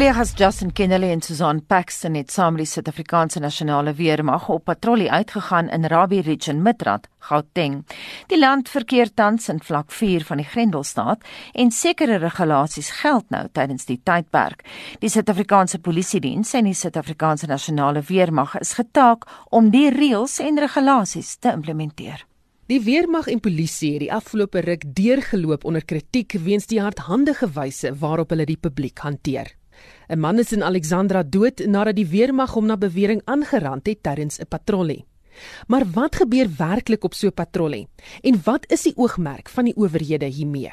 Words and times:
kollegas 0.00 0.32
Justin 0.34 0.72
Kennedy 0.72 1.10
en 1.12 1.20
Susan 1.20 1.58
Paxton 1.66 2.14
het 2.16 2.30
saam 2.32 2.54
met 2.54 2.62
die 2.62 2.70
Suid-Afrikaanse 2.70 3.40
Nasionale 3.40 3.92
Weermag 3.92 4.46
op 4.48 4.64
patrollie 4.64 5.10
uitgegaan 5.12 5.68
in 5.68 5.84
Rabie 5.84 6.22
Ridge 6.22 6.50
in 6.50 6.62
Midrand, 6.62 7.04
Gauteng. 7.18 7.82
Die 8.32 8.38
land 8.38 8.70
verkeer 8.72 9.12
tans 9.14 9.50
in 9.52 9.60
vlak 9.60 9.92
4 9.92 10.24
van 10.24 10.40
die 10.40 10.46
Grendelstaat 10.46 11.28
en 11.52 11.70
sekere 11.70 12.16
regulasies 12.16 12.88
geld 13.02 13.28
nou 13.28 13.42
tydens 13.52 13.84
die 13.84 13.98
tydperk. 14.00 14.64
Die 15.04 15.12
Suid-Afrikaanse 15.12 15.82
Polisie 15.84 16.22
Diens 16.24 16.54
en 16.56 16.64
die 16.64 16.74
Suid-Afrikaanse 16.74 17.52
Nasionale 17.52 18.00
Weermag 18.08 18.56
is 18.62 18.72
getaak 18.80 19.28
om 19.50 19.68
die 19.68 19.90
reëls 19.92 20.40
en 20.40 20.64
regulasies 20.64 21.36
te 21.36 21.52
implementeer. 21.52 22.24
Die 22.72 22.80
weermag 22.80 23.28
en 23.28 23.40
polisie 23.44 23.98
het 23.98 24.06
die 24.06 24.12
afgelope 24.14 24.64
ruk 24.64 24.88
deurgeloop 24.96 25.64
onder 25.68 25.84
kritiek 25.84 26.40
weens 26.40 26.70
die 26.72 26.80
hardhandige 26.80 27.52
wyse 27.52 27.92
waarop 28.00 28.30
hulle 28.32 28.48
die 28.48 28.60
publiek 28.62 29.04
hanteer. 29.04 29.59
'n 30.10 30.18
Man 30.18 30.38
is 30.38 30.50
in 30.52 30.62
Alexandra 30.66 31.22
dood 31.22 31.60
nadat 31.70 31.94
die 31.94 32.06
weermag 32.06 32.50
hom 32.56 32.66
na 32.66 32.76
bewering 32.76 33.20
aangerand 33.30 33.86
het 33.86 34.02
tydens 34.02 34.40
'n 34.40 34.48
patrollie. 34.48 35.04
Maar 35.66 35.84
wat 35.94 36.16
gebeur 36.16 36.48
werklik 36.56 37.04
op 37.04 37.14
so 37.14 37.26
'n 37.26 37.34
patrollie? 37.34 37.86
En 38.20 38.40
wat 38.44 38.64
is 38.66 38.82
die 38.82 38.96
oogmerk 38.96 39.48
van 39.48 39.64
die 39.64 39.76
owerhede 39.76 40.26
hiermee? 40.26 40.72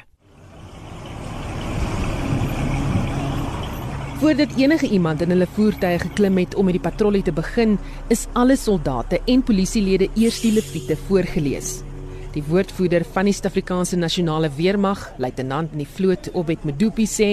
Voordat 4.17 4.55
enige 4.57 4.89
iemand 4.89 5.21
in 5.21 5.29
hulle 5.29 5.47
voertuie 5.47 5.99
geklim 5.99 6.38
het 6.38 6.55
om 6.55 6.65
met 6.65 6.73
die 6.73 6.81
patrollie 6.81 7.21
te 7.21 7.31
begin, 7.31 7.77
is 8.07 8.25
alle 8.33 8.55
soldate 8.55 9.21
en 9.25 9.43
polisielede 9.43 10.09
eers 10.15 10.41
die 10.41 10.51
leviete 10.51 10.97
voorgeles. 10.97 11.86
Die 12.36 12.44
woordvoerder 12.45 13.06
van 13.14 13.30
die 13.30 13.33
Suid-Afrikaanse 13.33 13.97
Nasionale 13.97 14.50
Weermag, 14.58 15.08
luitenant 15.17 15.73
in 15.73 15.81
die 15.83 15.89
vloot 15.89 16.30
Obed 16.34 16.66
Medupi 16.67 17.08
sê, 17.09 17.30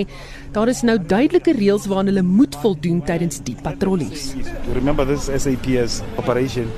daar 0.55 0.71
is 0.73 0.85
nou 0.87 0.97
duidelike 0.99 1.57
reëls 1.59 1.89
waaraan 1.91 2.13
hulle 2.13 2.25
moet 2.25 2.57
voldoen 2.63 3.03
tydens 3.05 3.43
die 3.45 3.57
patrollies. 3.61 4.33
Remember 4.73 5.07
this 5.09 5.29
SAPS 5.29 6.03
operation. 6.17 6.71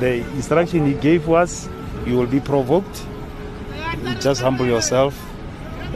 The 0.00 0.18
instruction 0.34 0.86
he 0.86 0.96
gave 1.00 1.28
was 1.30 1.68
you 2.06 2.16
will 2.18 2.30
be 2.30 2.40
provoked. 2.40 3.04
Just 4.20 4.42
humble 4.42 4.66
yourself 4.66 5.14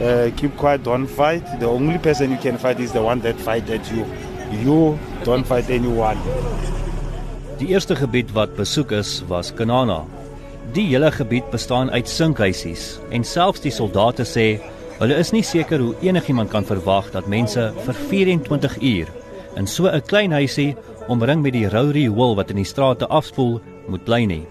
uh, 0.01 0.31
keep 0.35 0.55
quiet, 0.57 0.83
don't 0.83 1.07
fight. 1.07 1.43
The 1.59 1.67
only 1.67 1.97
person 1.97 2.31
you 2.31 2.37
can 2.37 2.57
fight 2.57 2.79
is 2.79 2.91
the 2.91 3.03
one 3.03 3.19
that 3.21 3.35
fight 3.39 3.69
at 3.69 3.89
you. 3.91 4.05
You 4.51 4.97
don't 5.23 5.45
fight 5.45 5.69
anyone. 5.69 6.17
Die 7.61 7.69
eerste 7.69 7.95
gebied 7.95 8.33
wat 8.33 8.55
besoek 8.57 8.91
is 8.97 9.21
was 9.29 9.51
Kanana. 9.53 10.01
Die 10.69 10.85
hele 10.87 11.09
gebied 11.11 11.49
bestaan 11.51 11.89
uit 11.91 12.07
sinkhuisies 12.07 12.99
en 13.09 13.25
selfs 13.27 13.63
die 13.63 13.73
soldate 13.73 14.23
sê 14.29 14.45
hulle 15.01 15.17
is 15.17 15.33
nie 15.33 15.43
seker 15.43 15.81
hoe 15.81 15.95
enigiemand 16.05 16.51
kan 16.53 16.63
verwag 16.67 17.09
dat 17.11 17.27
mense 17.27 17.63
vir 17.85 17.97
24 18.11 18.77
uur 18.77 19.09
in 19.57 19.67
so 19.67 19.89
'n 19.89 20.01
klein 20.05 20.31
huisie 20.31 20.75
omring 21.09 21.41
met 21.41 21.53
die 21.53 21.67
rou 21.67 21.91
riool 21.91 22.35
wat 22.35 22.51
in 22.51 22.61
die 22.61 22.71
strate 22.73 23.07
afspoel 23.07 23.59
moet 23.87 24.05
bly 24.05 24.23
nie. 24.25 24.45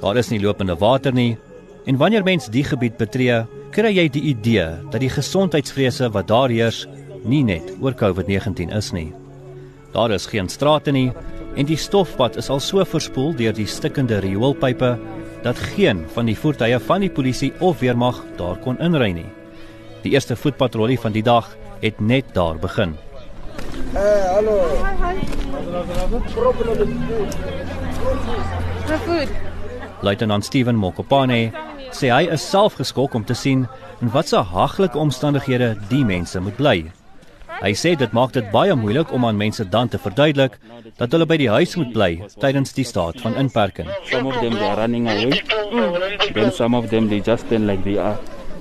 Daar 0.00 0.16
is 0.16 0.30
nie 0.30 0.40
lopende 0.40 0.76
water 0.76 1.12
nie 1.12 1.38
en 1.86 1.96
wanneer 1.96 2.22
mens 2.22 2.46
die 2.46 2.64
gebied 2.64 2.96
betree, 2.96 3.46
kry 3.70 3.90
jy 3.96 4.08
die 4.08 4.22
idee 4.22 4.68
dat 4.90 5.00
die 5.00 5.10
gesondheidsvrese 5.10 6.10
wat 6.12 6.28
daar 6.28 6.50
heers 6.50 6.86
nie 7.24 7.42
net 7.42 7.72
oor 7.80 7.94
COVID-19 7.94 8.70
is 8.76 8.92
nie. 8.92 9.12
Daar 9.92 10.10
is 10.10 10.26
geen 10.26 10.48
strate 10.48 10.92
nie 10.92 11.12
en 11.56 11.66
die 11.66 11.76
stofpad 11.76 12.36
is 12.36 12.50
al 12.50 12.60
so 12.60 12.84
verspoel 12.84 13.34
deur 13.34 13.52
die 13.52 13.66
stikkende 13.66 14.20
rioolpype 14.20 14.98
dat 15.42 15.58
geen 15.58 16.04
van 16.14 16.26
die 16.26 16.38
voertuie 16.38 16.78
van 16.78 17.00
die 17.00 17.10
polisie 17.10 17.52
of 17.58 17.80
weermag 17.80 18.22
daar 18.36 18.56
kon 18.56 18.78
inry 18.78 19.12
nie. 19.12 19.32
Die 20.02 20.12
eerste 20.12 20.36
voetpatrollie 20.36 21.00
van 21.00 21.12
die 21.12 21.22
dag 21.22 21.56
het 21.80 22.00
net 22.00 22.24
daar 22.32 22.58
begin. 22.58 22.96
Eh, 23.92 24.00
hey, 24.00 24.34
hallo. 24.34 24.60
Hi, 24.84 24.94
hi. 25.04 25.16
Problem 26.34 26.80
is 26.80 26.88
Luitenant 30.00 30.44
Steven 30.44 30.76
Mokopane 30.76 31.50
sê 31.90 32.10
hy 32.12 32.28
is 32.32 32.44
self 32.44 32.74
geskok 32.78 33.14
om 33.14 33.24
te 33.24 33.34
sien 33.34 33.66
in 34.00 34.10
watter 34.14 34.44
haglike 34.44 34.98
omstandighede 34.98 35.76
die 35.88 36.04
mense 36.04 36.40
moet 36.40 36.56
bly. 36.56 36.92
Hy 37.58 37.72
sê 37.74 37.94
dit 37.98 38.12
maak 38.14 38.32
dit 38.36 38.50
baie 38.54 38.74
moeilik 38.78 39.10
om 39.12 39.24
aan 39.26 39.38
mense 39.38 39.64
dan 39.66 39.88
te 39.90 39.98
verduidelik 39.98 40.58
dat 40.98 41.14
hulle 41.14 41.26
by 41.26 41.38
die 41.40 41.48
huis 41.50 41.74
moet 41.80 41.90
bly 41.94 42.10
tydens 42.38 42.74
die 42.76 42.86
staat 42.86 43.18
van 43.24 43.34
inperking. 43.40 43.88
Some 44.10 44.30
of 44.30 44.38
them 44.38 44.54
they 44.54 44.68
are 44.68 44.76
running 44.78 45.08
away. 45.10 45.42
Then 46.34 46.52
some 46.54 46.78
of 46.78 46.90
them 46.90 47.08
they 47.10 47.18
just 47.18 47.46
stand 47.46 47.66
like 47.66 47.82
they 47.82 47.98
are 47.98 48.14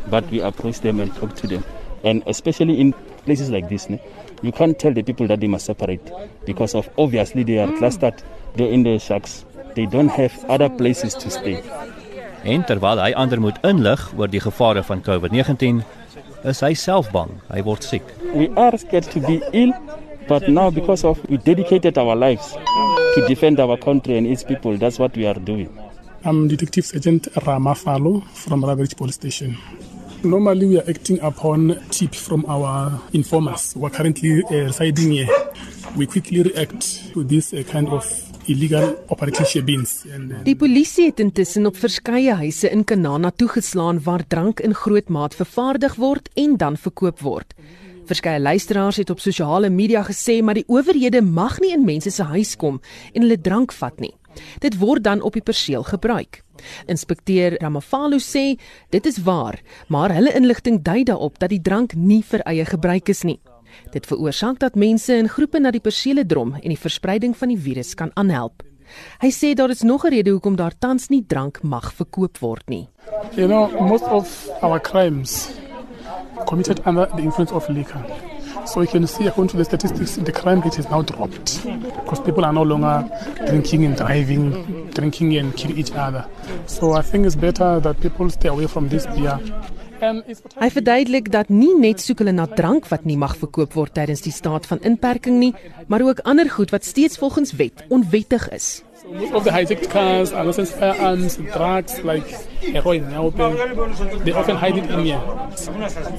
but 0.10 0.26
we 0.32 0.42
approach 0.42 0.82
them 0.82 1.00
and 1.00 1.14
talk 1.16 1.36
to 1.42 1.48
them. 1.48 1.64
And 2.04 2.24
especially 2.26 2.80
in 2.82 2.94
places 3.26 3.50
like 3.50 3.70
this, 3.70 3.88
you 4.42 4.52
can't 4.52 4.80
tell 4.80 4.94
the 4.94 5.04
people 5.04 5.28
that 5.28 5.40
they 5.42 5.48
must 5.48 5.66
separate 5.66 6.12
because 6.46 6.74
of 6.74 6.90
obviously 6.98 7.44
they 7.44 7.60
are 7.60 7.72
clustered. 7.78 8.24
They're 8.56 8.72
in 8.72 8.84
the 8.84 8.98
shacks. 8.98 9.46
They 9.76 9.86
don't 9.86 10.10
have 10.10 10.34
other 10.50 10.70
places 10.70 11.14
to 11.22 11.30
stay. 11.30 11.62
En 12.48 12.64
terwyl 12.64 13.02
hy 13.02 13.12
ander 13.18 13.42
moet 13.44 13.58
inlig 13.68 14.02
oor 14.18 14.30
die 14.32 14.42
gevare 14.42 14.84
van 14.86 15.02
COVID-19, 15.04 15.82
is 16.44 16.60
hy 16.62 16.74
self 16.74 17.12
bang 17.12 17.42
hy 17.50 17.62
word 17.62 17.84
siek. 17.84 18.04
We 18.34 18.50
are 18.56 18.78
scared 18.78 19.10
to 19.12 19.20
be 19.20 19.42
ill, 19.54 19.74
but 20.28 20.48
now 20.50 20.70
because 20.70 21.04
of 21.04 21.18
we 21.30 21.38
dedicated 21.38 21.98
our 21.98 22.16
lives 22.16 22.54
to 23.16 23.26
defend 23.28 23.60
our 23.60 23.78
country 23.78 24.18
and 24.18 24.28
its 24.28 24.44
people, 24.44 24.78
that's 24.78 25.00
what 25.00 25.16
we 25.18 25.26
are 25.26 25.34
doing. 25.40 25.70
I'm 26.24 26.48
Detective 26.48 26.86
Sergeant 26.86 27.24
Ramafalo 27.34 28.24
from 28.30 28.66
Rabbit 28.66 28.98
Police 28.98 29.16
Station. 29.16 29.58
Normally, 30.24 30.66
we 30.66 30.80
are 30.80 30.90
acting 30.90 31.20
upon 31.22 31.80
tip 31.90 32.14
from 32.14 32.44
our 32.48 33.00
informers 33.14 33.74
who 33.74 33.86
are 33.86 33.90
currently 33.90 34.44
uh, 34.44 34.66
residing 34.66 35.12
here. 35.12 35.30
We 35.96 36.06
quickly 36.08 36.42
react 36.44 37.14
to 37.14 37.24
this 37.24 37.54
uh, 37.54 37.64
kind 37.64 37.88
of 37.90 38.04
illegal 38.48 38.96
operating 39.08 39.66
bins. 39.66 40.04
Uh, 40.06 40.40
die 40.44 40.56
polisie 40.56 41.10
het 41.10 41.20
intussen 41.20 41.66
op 41.66 41.78
verskeie 41.78 42.34
huise 42.40 42.70
in 42.70 42.84
Kanana 42.84 43.32
toegeslaan 43.32 44.00
waar 44.04 44.24
drank 44.28 44.60
in 44.60 44.74
groot 44.74 45.10
maat 45.10 45.36
vervaardig 45.36 45.96
word 45.96 46.30
en 46.36 46.58
dan 46.58 46.78
verkoop 46.78 47.20
word. 47.20 47.54
Verskeie 48.08 48.40
luisteraars 48.40 48.98
het 49.02 49.10
op 49.10 49.20
sosiale 49.20 49.70
media 49.70 50.04
gesê 50.08 50.40
maar 50.44 50.56
die 50.56 50.68
owerhede 50.68 51.22
mag 51.22 51.60
nie 51.60 51.74
in 51.76 51.86
mense 51.86 52.12
se 52.12 52.24
huis 52.24 52.56
kom 52.56 52.80
en 53.14 53.22
hulle 53.22 53.42
drank 53.42 53.76
vat 53.76 54.00
nie. 54.00 54.14
Dit 54.64 54.78
word 54.80 55.04
dan 55.04 55.22
op 55.22 55.34
die 55.34 55.44
perseel 55.44 55.84
gebruik. 55.84 56.44
Inspekteur 56.88 57.58
Ramafalo 57.62 58.18
sê 58.22 58.56
dit 58.90 59.06
is 59.06 59.20
waar, 59.26 59.60
maar 59.88 60.14
hulle 60.14 60.34
inligting 60.34 60.82
dui 60.84 61.04
daarop 61.04 61.40
dat 61.40 61.50
die 61.50 61.62
drank 61.62 61.94
nie 61.96 62.24
vir 62.24 62.46
eie 62.46 62.66
gebruik 62.66 63.10
is 63.10 63.24
nie. 63.24 63.40
Dit 63.92 64.06
veroorsaak 64.06 64.60
dat 64.60 64.76
mense 64.76 65.16
in 65.16 65.30
groepe 65.30 65.60
na 65.60 65.72
die 65.72 65.84
persele 65.84 66.26
drom 66.26 66.54
en 66.54 66.70
die 66.70 66.80
verspreiding 66.80 67.38
van 67.38 67.48
die 67.48 67.60
virus 67.60 67.94
kan 67.96 68.12
aanhelp. 68.14 68.64
Hy 69.20 69.30
sê 69.32 69.54
daar 69.56 69.70
is 69.70 69.82
nog 69.82 70.06
'n 70.06 70.10
rede 70.10 70.32
hoekom 70.32 70.56
daar 70.56 70.74
tans 70.80 71.10
nie 71.10 71.24
drank 71.28 71.64
mag 71.64 71.94
verkoop 71.94 72.38
word 72.40 72.70
nie. 72.70 72.88
You 73.36 73.48
know, 73.48 73.70
most 73.80 74.04
of 74.04 74.50
our 74.62 74.80
crimes 74.80 75.50
committed 76.46 76.86
under 76.86 77.08
the 77.16 77.22
influence 77.22 77.54
of 77.54 77.68
liquor. 77.70 78.06
So 78.66 78.82
you 78.82 78.88
can 78.88 79.08
see 79.08 79.28
according 79.28 79.52
to 79.52 79.58
the 79.58 79.64
statistics 79.64 80.16
the 80.16 80.32
crime 80.32 80.62
rate 80.62 80.76
has 80.76 80.90
now 80.90 81.02
dropped 81.02 81.64
because 81.64 82.20
people 82.20 82.44
are 82.44 82.54
no 82.54 82.64
longer 82.64 83.10
drinking 83.46 83.86
and 83.86 83.96
driving, 83.96 84.90
drinking 84.94 85.38
and 85.38 85.56
killing 85.56 85.78
each 85.78 85.92
other. 85.92 86.26
So 86.66 86.94
I 86.94 87.02
think 87.02 87.26
it's 87.26 87.36
better 87.36 87.80
that 87.80 88.00
people 88.02 88.30
stay 88.30 88.50
away 88.50 88.68
from 88.68 88.90
this 88.90 89.06
beer. 89.08 89.40
Hy 89.98 90.70
verduidelik 90.74 91.32
dat 91.32 91.50
nie 91.50 91.74
net 91.80 92.02
soek 92.02 92.22
hulle 92.22 92.34
na 92.36 92.46
drank 92.48 92.88
wat 92.92 93.06
nie 93.06 93.18
mag 93.18 93.38
verkoop 93.38 93.74
word 93.74 93.96
tydens 93.98 94.22
die 94.26 94.34
staat 94.34 94.66
van 94.70 94.82
inperking 94.86 95.40
nie, 95.40 95.54
maar 95.88 96.06
ook 96.06 96.20
ander 96.24 96.50
goed 96.50 96.74
wat 96.76 96.86
steeds 96.86 97.18
volgens 97.18 97.56
wet 97.58 97.86
onwettig 97.90 98.50
is. 98.50 98.84
Most 99.12 99.34
of 99.34 99.44
the 99.44 99.52
hijacked 99.52 99.90
cars 99.90 100.34
are 100.34 100.44
licensed 100.44 100.74
firearms, 100.74 101.38
drugs 101.38 102.04
like 102.04 102.28
heroin, 102.60 103.14
open. 103.14 103.56
They 104.26 104.32
often 104.32 104.56
hide 104.58 104.78
it 104.78 104.90
in 104.90 105.06
here. 105.06 105.22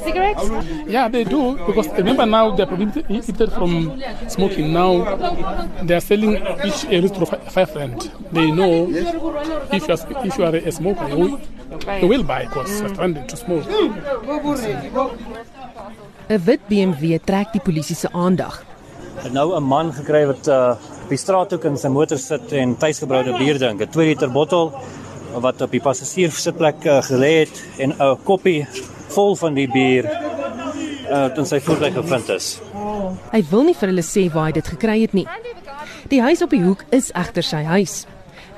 Cigarettes? 0.04 0.44
Yeah, 0.86 1.08
they 1.08 1.24
do 1.24 1.56
because 1.66 1.88
remember 1.98 2.26
now 2.26 2.56
they're 2.56 2.66
prohibited 2.66 3.52
from 3.52 4.00
smoking. 4.28 4.72
Now 4.72 5.16
they're 5.82 6.00
selling 6.00 6.36
each 6.64 6.84
a 6.84 7.00
little 7.00 7.26
five 7.26 7.74
rand. 7.76 8.10
They 8.32 8.50
know 8.50 8.88
if 8.90 9.86
you're, 9.86 9.98
if 10.26 10.38
you 10.38 10.44
are 10.44 10.56
a 10.56 10.72
smoker, 10.72 11.08
you, 11.08 11.40
you 12.00 12.08
will 12.08 12.22
buy 12.22 12.44
because 12.46 12.80
you're 12.80 12.94
trying 12.94 13.26
to 13.26 13.36
smoke. 13.36 13.66
'n 16.28 16.40
Wit 16.44 16.60
BMW 16.68 17.16
trek 17.24 17.52
die 17.52 17.60
polisie 17.64 17.96
se 17.96 18.08
aandag. 18.12 18.60
Nou 19.32 19.56
'n 19.56 19.64
man 19.64 19.92
gekry 19.92 20.26
wat 20.26 20.48
uh 20.48 20.76
op 21.08 21.14
die 21.14 21.25
straathoek 21.25 21.62
in 21.64 21.78
sy 21.81 21.88
motor 21.88 22.19
sit 22.20 22.50
en 22.52 22.75
tuisgebroude 22.76 23.32
bier 23.38 23.56
drink, 23.56 23.81
'n 23.81 23.88
2 23.88 24.08
liter 24.10 24.28
bottel 24.28 24.75
wat 25.40 25.62
op 25.64 25.70
die 25.72 25.81
passasier 25.81 26.31
sitplek 26.31 26.84
uh, 26.84 27.00
gelê 27.00 27.31
het 27.49 27.62
en 27.78 27.94
'n 27.96 28.19
koppie 28.25 28.66
vol 29.16 29.32
van 29.37 29.55
die 29.55 29.69
bier 29.72 30.05
uh 31.08 31.32
in 31.37 31.46
sy 31.46 31.60
voertuig 31.60 31.94
gevind 31.94 32.28
is. 32.28 32.60
Hy 33.32 33.43
wil 33.50 33.64
nie 33.64 33.75
vir 33.75 33.88
hulle 33.88 34.05
sê 34.05 34.28
waar 34.32 34.46
hy 34.50 34.52
dit 34.52 34.69
gekry 34.69 35.00
het 35.00 35.14
nie. 35.14 35.26
Die 36.08 36.20
huis 36.20 36.43
op 36.43 36.50
die 36.50 36.62
hoek 36.62 36.84
is 36.90 37.11
egter 37.16 37.43
sy 37.43 37.62
huis. 37.64 38.04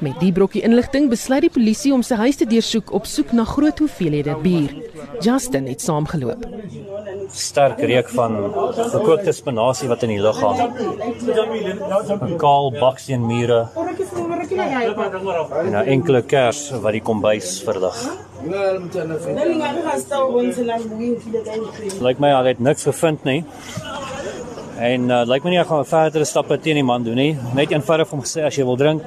Met 0.00 0.16
die 0.16 0.30
brokkie 0.32 0.62
inligting 0.64 1.10
besluit 1.12 1.44
die 1.44 1.52
polisie 1.52 1.90
om 1.92 2.00
sy 2.06 2.16
huis 2.22 2.38
te 2.40 2.46
deursoek 2.48 2.88
op 2.96 3.04
soek 3.04 3.34
na 3.36 3.44
groot 3.44 3.78
hoeveelhede 3.82 4.32
bier. 4.40 4.72
Justin 5.20 5.66
het 5.68 5.84
saamgeloop. 5.84 6.46
Sterk 7.36 7.82
reuk 7.84 8.08
van 8.16 8.38
gekookte 8.78 9.34
spinasie 9.36 9.90
wat 9.92 10.06
in 10.08 10.14
die 10.14 10.22
lug 10.24 10.40
hang. 10.40 10.58
'n 12.16 12.36
Kaal 12.40 12.72
baksteenmure. 12.80 13.68
En 15.64 15.76
'n 15.76 15.86
enkele 15.96 16.22
kers 16.22 16.70
wat 16.70 16.92
die 16.92 17.02
kombuis 17.02 17.60
verlig. 17.62 17.98
Lyk 22.00 22.18
my 22.18 22.30
hy 22.32 22.46
het 22.48 22.58
niks 22.60 22.82
gevind 22.82 23.24
nie. 23.24 23.44
En 24.80 25.10
uh, 25.10 25.24
lyk 25.28 25.44
my 25.44 25.50
nie 25.50 25.58
hy 25.58 25.64
gaan 25.68 25.84
verdere 25.84 26.24
stappe 26.24 26.56
teen 26.58 26.74
die 26.80 26.84
man 26.84 27.02
doen 27.04 27.18
nie. 27.20 27.36
Net 27.54 27.70
eenvoudig 27.70 28.12
om 28.12 28.22
gesê 28.24 28.46
as 28.48 28.56
jy 28.56 28.64
wil 28.64 28.78
drink, 28.80 29.02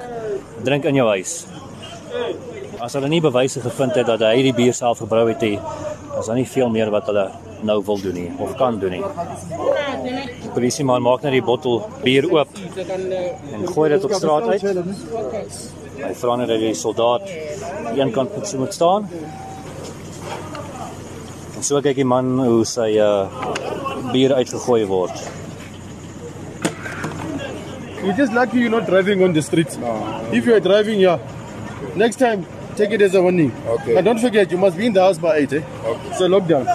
drink 0.64 0.84
in 0.90 0.98
jou 0.98 1.06
huis. 1.12 1.44
As 2.82 2.94
hulle 2.96 3.08
nie 3.08 3.22
bewyse 3.24 3.62
gevind 3.64 3.96
het 3.98 4.08
dat 4.10 4.22
hy 4.26 4.42
die 4.48 4.54
bier 4.56 4.74
self 4.76 5.02
gebrou 5.04 5.26
het 5.28 5.42
nie, 5.44 5.58
is 6.18 6.26
daar 6.28 6.38
nie 6.38 6.48
veel 6.48 6.70
meer 6.72 6.90
wat 6.94 7.08
hulle 7.10 7.28
nou 7.64 7.78
wil 7.86 8.00
doen 8.00 8.16
nie 8.18 8.30
of 8.38 8.54
kan 8.60 8.78
doen 8.78 8.98
nie. 8.98 9.02
Die 10.42 10.52
polisieman 10.54 11.02
maak 11.02 11.24
net 11.24 11.36
die 11.36 11.44
bottel 11.44 11.80
bier 12.04 12.28
oop 12.30 12.58
en 12.76 13.66
gooi 13.70 13.88
dit 13.94 14.04
op 14.04 14.16
straat 14.18 14.50
uit. 14.52 14.66
Hy 16.04 16.12
vra 16.20 16.36
net 16.36 16.50
dat 16.52 16.60
die 16.60 16.74
soldaat 16.76 17.30
een 17.94 18.12
kant 18.12 18.34
moet, 18.36 18.54
moet 18.58 18.74
staan. 18.74 19.08
En 21.56 21.62
so 21.62 21.80
kyk 21.80 21.96
die 22.02 22.08
man 22.08 22.34
hoe 22.42 22.64
sy 22.68 22.90
uh, 23.00 23.24
bier 24.12 24.34
uitgegooi 24.36 24.84
word. 24.90 25.43
You're 28.04 28.16
just 28.16 28.34
lucky 28.34 28.58
you're 28.60 28.70
not 28.70 28.86
driving 28.86 29.22
on 29.24 29.32
the 29.32 29.40
street. 29.40 29.78
If 30.30 30.44
you're 30.44 30.60
driving, 30.60 31.00
yeah, 31.00 31.18
next 31.96 32.16
time 32.16 32.44
take 32.76 32.90
it 32.90 33.00
as 33.00 33.14
a 33.14 33.22
warning. 33.22 33.52
Okay. 33.66 33.96
And 33.96 34.04
don't 34.04 34.18
forget, 34.18 34.50
you 34.50 34.58
must 34.58 34.76
be 34.76 34.86
in 34.86 34.92
the 34.92 35.00
house 35.00 35.16
by 35.16 35.38
8, 35.38 35.52
eh? 35.52 35.62
Okay. 35.84 36.08
It's 36.10 36.20
a 36.20 36.28
lockdown. 36.28 36.68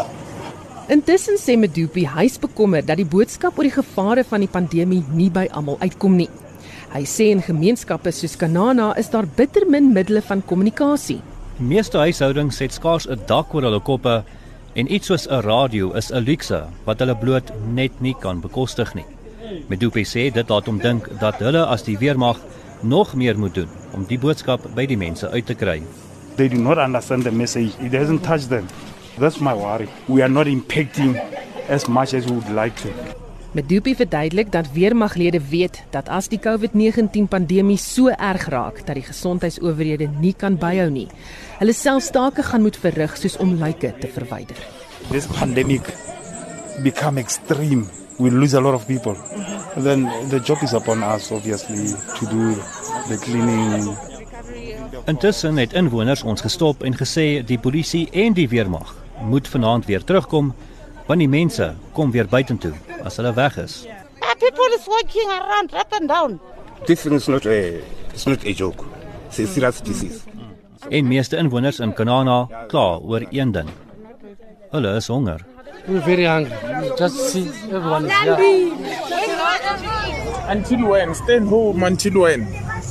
Intussen 0.90 1.38
sê 1.38 1.54
Medupi 1.54 2.08
hy 2.10 2.24
is 2.26 2.40
bekommerd 2.42 2.88
dat 2.90 2.98
die 2.98 3.06
boodskap 3.06 3.60
oor 3.60 3.68
die 3.68 3.76
gevare 3.76 4.24
van 4.26 4.42
die 4.42 4.50
pandemie 4.50 5.04
nie 5.14 5.30
by 5.30 5.46
almal 5.54 5.78
uitkom 5.84 6.16
nie. 6.18 6.30
Hy 6.96 7.04
sê 7.06 7.28
in 7.30 7.44
gemeenskappe 7.46 8.10
soos 8.10 8.34
Kanana 8.42 8.96
is 8.98 9.12
daar 9.14 9.30
bitter 9.38 9.68
min 9.70 9.92
middele 9.94 10.24
van 10.26 10.42
kommunikasie. 10.42 11.20
Die 11.60 11.70
meeste 11.76 12.02
huishoudings 12.02 12.58
het 12.66 12.74
skaars 12.74 13.06
'n 13.06 13.22
dak 13.30 13.54
oor 13.54 13.70
hulle 13.70 13.80
koppe 13.80 14.24
en 14.74 14.92
iets 14.92 15.08
soos 15.14 15.28
'n 15.30 15.46
radio 15.46 15.94
is 15.94 16.10
'n 16.10 16.26
luukse 16.26 16.66
wat 16.86 17.00
hulle 17.00 17.16
bloot 17.16 17.54
net 17.70 18.02
nie 18.02 18.16
kan 18.20 18.42
bekostig 18.42 18.96
nie. 18.96 19.06
Medupi 19.70 20.06
sê 20.06 20.30
dit 20.34 20.50
laat 20.50 20.68
hom 20.70 20.80
dink 20.82 21.10
dat 21.22 21.40
hulle 21.44 21.66
as 21.66 21.84
die 21.88 21.98
weermag 21.98 22.40
nog 22.82 23.14
meer 23.16 23.38
moet 23.40 23.56
doen 23.56 23.70
om 23.94 24.06
die 24.08 24.20
boodskap 24.20 24.66
by 24.76 24.86
die 24.90 24.98
mense 24.98 25.30
uit 25.30 25.46
te 25.46 25.56
kry. 25.58 25.82
They 26.38 26.48
do 26.48 26.58
not 26.58 26.78
understand 26.78 27.24
the 27.24 27.32
message. 27.32 27.74
It 27.84 27.92
doesn't 27.92 28.24
touch 28.24 28.48
them. 28.48 28.68
That's 29.20 29.40
my 29.40 29.54
worry. 29.54 29.90
We 30.08 30.22
are 30.22 30.32
not 30.32 30.48
impacting 30.48 31.18
as 31.68 31.88
much 31.88 32.14
as 32.14 32.26
we 32.26 32.38
would 32.38 32.54
like 32.56 32.76
to. 32.82 32.94
Medupi 33.52 33.96
verduidelik 33.96 34.52
dat 34.52 34.72
weermaglede 34.72 35.42
weet 35.50 35.84
dat 35.90 36.10
as 36.10 36.28
die 36.30 36.40
COVID-19 36.40 37.26
pandemie 37.30 37.78
so 37.78 38.08
erg 38.14 38.46
raak 38.54 38.84
dat 38.86 38.96
die 38.96 39.06
gesondheidsowerhede 39.08 40.10
nie 40.22 40.36
kan 40.38 40.58
byhou 40.62 40.90
nie, 40.94 41.08
hulle 41.58 41.74
self 41.74 42.12
take 42.14 42.46
gaan 42.46 42.62
moet 42.62 42.78
verrig 42.78 43.18
soos 43.18 43.40
om 43.42 43.58
lyke 43.58 43.96
te 44.00 44.08
verwyder. 44.08 44.62
This 45.10 45.26
pandemic 45.26 45.90
become 46.84 47.18
extreme. 47.18 47.90
We 48.20 48.30
lose 48.30 48.54
a 48.54 48.62
lot 48.62 48.74
of 48.74 48.86
people. 48.86 49.16
Then 49.78 50.04
the 50.30 50.40
job 50.40 50.58
is 50.62 50.74
upon 50.74 51.04
us, 51.04 51.32
obviously, 51.32 51.88
to 52.18 52.26
do 52.26 52.56
the 53.08 53.18
cleaning, 53.24 53.98
Intussen 55.06 55.58
het 55.58 55.74
inwoners 55.74 56.24
ons 56.24 56.42
gestop 56.42 56.84
en 56.84 56.96
gesê 56.98 57.42
die 57.46 57.58
polisie 57.60 58.08
en 58.12 58.34
die 58.34 58.48
weermag 58.50 58.92
moet 59.30 59.48
vanaand 59.48 59.86
weer 59.86 60.04
terugkom 60.04 60.54
want 61.08 61.20
die 61.20 61.30
mense 61.30 61.74
kom 61.94 62.12
weer 62.12 62.28
buitentoe 62.30 62.74
as 63.04 63.18
hulle 63.18 63.34
weg 63.34 63.58
is. 63.58 63.84
People 64.40 64.72
is 64.78 64.86
walking 64.88 65.30
around 65.30 65.74
up 65.74 65.92
and 65.92 66.08
down. 66.08 66.40
This 66.86 67.02
thing 67.02 67.14
is 67.14 67.28
not 67.28 67.46
a 67.46 67.82
it's 68.14 68.26
not 68.26 68.46
a 68.46 68.54
joke. 68.54 68.86
It's 69.28 69.40
a 69.40 69.48
serious 69.48 69.82
disease. 69.82 70.22
En 70.90 71.08
meeste 71.08 71.38
inwoners 71.38 71.80
in 71.80 71.94
Kanana 71.94 72.48
kla 72.72 72.98
oor 72.98 73.26
een 73.30 73.52
ding. 73.52 73.70
Hulle 74.72 74.96
is 74.96 75.08
honger. 75.08 75.46
We're 75.88 76.02
very 76.02 76.26
hungry. 76.26 76.56
Just 76.98 77.18
see 77.32 77.48
everyone 77.72 78.06
is 78.06 78.12
here. 78.12 78.38
Until 80.48 80.88
when? 80.90 81.16
Stay 81.16 81.40
home 81.40 81.84
until 81.84 82.22
when? 82.22 82.48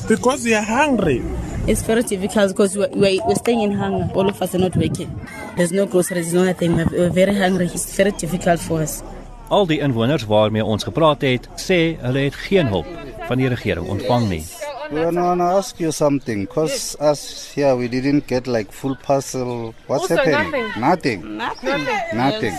Because 0.08 0.44
we 0.44 0.54
are 0.54 0.62
hungry. 0.62 1.22
It's 1.66 1.82
very 1.82 2.02
difficult 2.02 2.48
because 2.50 2.76
we're, 2.76 2.88
we're, 2.92 3.20
we're 3.26 3.34
staying 3.34 3.60
in 3.60 3.72
hunger. 3.72 4.10
All 4.14 4.28
of 4.28 4.40
us 4.40 4.54
are 4.54 4.58
not 4.58 4.74
working. 4.76 5.10
There's 5.56 5.72
no 5.72 5.86
groceries, 5.86 6.32
no 6.32 6.44
nothing. 6.44 6.76
We're, 6.76 6.86
we're 6.90 7.10
very 7.10 7.34
hungry. 7.34 7.66
It's 7.66 7.94
very 7.94 8.12
difficult 8.12 8.60
for 8.60 8.80
us. 8.82 9.02
Al 9.48 9.66
die 9.66 9.78
inwoners 9.80 10.26
waarmee 10.28 10.64
ons 10.64 10.84
gepraat 10.84 11.22
het, 11.24 11.48
sê 11.56 11.96
hulle 12.02 12.26
het 12.28 12.34
geen 12.48 12.68
hulp 12.68 12.88
van 13.28 13.40
die 13.40 13.48
regering 13.48 13.88
ontvang 13.88 14.28
nie. 14.28 14.42
We 14.90 15.04
want 15.04 15.16
to 15.40 15.44
ask 15.44 15.78
you 15.80 15.92
something, 15.92 16.46
because 16.46 16.96
us 16.98 17.52
here 17.52 17.76
we 17.76 17.88
didn't 17.88 18.26
get 18.26 18.46
like 18.46 18.72
full 18.72 18.96
parcel. 18.96 19.74
What's 19.86 20.10
Also 20.10 20.16
happening? 20.16 20.64
nothing. 20.80 21.36
Nothing. 21.36 21.84
Nothing. 21.84 22.16
Nothing. 22.16 22.54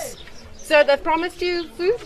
So 0.58 0.84
they 0.84 0.98
promised 0.98 1.42
you 1.42 1.68
food? 1.78 1.98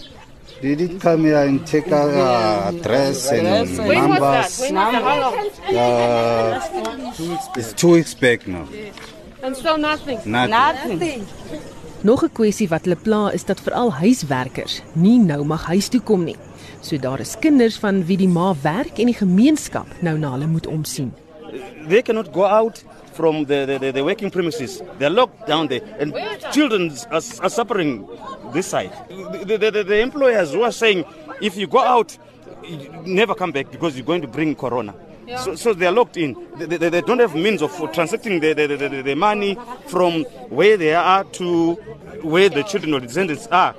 Did 0.61 1.01
come 1.01 1.25
here 1.25 1.43
and 1.43 1.67
take 1.67 1.91
our 1.91 2.09
uh, 2.09 2.69
address 2.71 3.29
and 3.31 3.43
When 3.77 4.09
was 4.09 4.19
numbers. 4.19 4.19
that? 4.21 4.51
When 4.63 4.75
was 4.75 4.91
that? 4.93 5.03
How 5.03 5.19
long? 5.19 5.35
Uh, 7.51 7.59
it's 7.59 7.73
two 7.73 7.89
weeks 7.91 8.13
back 8.13 8.47
now. 8.47 8.65
And 9.43 9.57
still 9.57 9.77
nothing. 9.77 10.19
Nothing. 10.25 11.27
Nog 12.03 12.23
'n 12.23 12.29
kwessie 12.35 12.67
wat 12.69 12.83
hulle 12.85 12.95
pla 12.99 13.29
is 13.31 13.43
dat 13.47 13.59
veral 13.63 13.91
huiswerkers 13.99 14.81
nie 14.93 15.19
nou 15.19 15.43
mag 15.43 15.65
huis 15.71 15.87
toe 15.87 16.01
kom 16.01 16.23
nie. 16.23 16.35
So 16.83 16.97
daar 16.99 17.19
is 17.23 17.37
kinders 17.39 17.77
van 17.79 18.01
wie 18.05 18.17
die 18.19 18.27
ma 18.27 18.49
werk 18.61 18.97
en 18.99 19.07
die 19.07 19.15
gemeenskap 19.15 19.87
nou 20.03 20.17
na 20.19 20.33
hulle 20.33 20.49
moet 20.51 20.67
omsien. 20.67 21.13
They 21.87 22.01
cannot 22.01 22.33
go 22.35 22.43
out 22.43 22.83
from 23.13 23.45
the, 23.45 23.63
the, 23.65 23.77
the, 23.79 23.91
the 23.91 24.03
working 24.03 24.29
premises. 24.29 24.81
They're 24.99 25.09
locked 25.09 25.47
down 25.47 25.69
there, 25.69 25.79
and 25.99 26.13
children 26.51 26.91
are, 27.09 27.21
are 27.39 27.49
suffering 27.49 28.05
this 28.51 28.67
side. 28.67 28.91
The, 29.07 29.57
the, 29.57 29.71
the, 29.71 29.83
the 29.83 29.99
employers 30.01 30.51
who 30.51 30.63
are 30.63 30.73
saying, 30.73 31.05
if 31.41 31.55
you 31.55 31.67
go 31.67 31.79
out, 31.79 32.17
you 32.67 32.89
never 33.05 33.33
come 33.33 33.53
back 33.53 33.71
because 33.71 33.95
you're 33.95 34.05
going 34.05 34.21
to 34.21 34.27
bring 34.27 34.53
corona. 34.55 34.93
So, 35.37 35.55
so 35.55 35.73
they 35.73 35.85
are 35.85 35.91
locked 35.91 36.17
in. 36.17 36.35
They, 36.57 36.65
they, 36.65 36.89
they 36.89 37.01
don't 37.01 37.19
have 37.19 37.33
means 37.33 37.61
of 37.61 37.71
transacting 37.93 38.41
the, 38.41 38.53
the, 38.53 38.67
the, 38.67 39.01
the 39.03 39.15
money 39.15 39.57
from 39.87 40.23
where 40.49 40.75
they 40.75 40.93
are 40.93 41.23
to 41.23 41.75
where 42.23 42.49
the 42.49 42.63
children 42.63 42.93
or 42.93 42.99
descendants 42.99 43.47
are. 43.47 43.73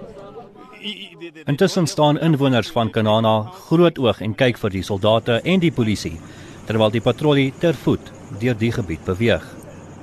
Intussen 1.47 1.87
staan 1.87 2.19
inwoners 2.21 2.69
van 2.71 2.91
Kanana 2.91 3.35
grootoog 3.67 4.21
en 4.21 4.35
kyk 4.37 4.59
vir 4.61 4.73
die 4.75 4.83
soldate 4.85 5.39
en 5.45 5.63
die 5.63 5.73
polisie 5.73 6.19
terwyl 6.69 6.93
die 6.93 7.01
patrollie 7.05 7.53
ter 7.61 7.77
voet 7.85 8.11
deur 8.41 8.57
die 8.61 8.73
gebied 8.73 9.05
beweeg. 9.05 9.45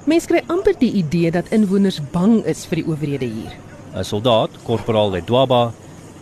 Mense 0.09 0.29
kry 0.31 0.41
amper 0.49 0.73
die 0.79 0.91
idee 0.97 1.29
dat 1.33 1.51
inwoners 1.53 1.99
bang 2.13 2.39
is 2.49 2.65
vir 2.69 2.81
die 2.81 2.87
owerhede 2.89 3.29
hier. 3.29 3.53
'n 3.93 4.03
Soldaat, 4.03 4.57
korporaal 4.65 5.11
Ledwaba, 5.11 5.73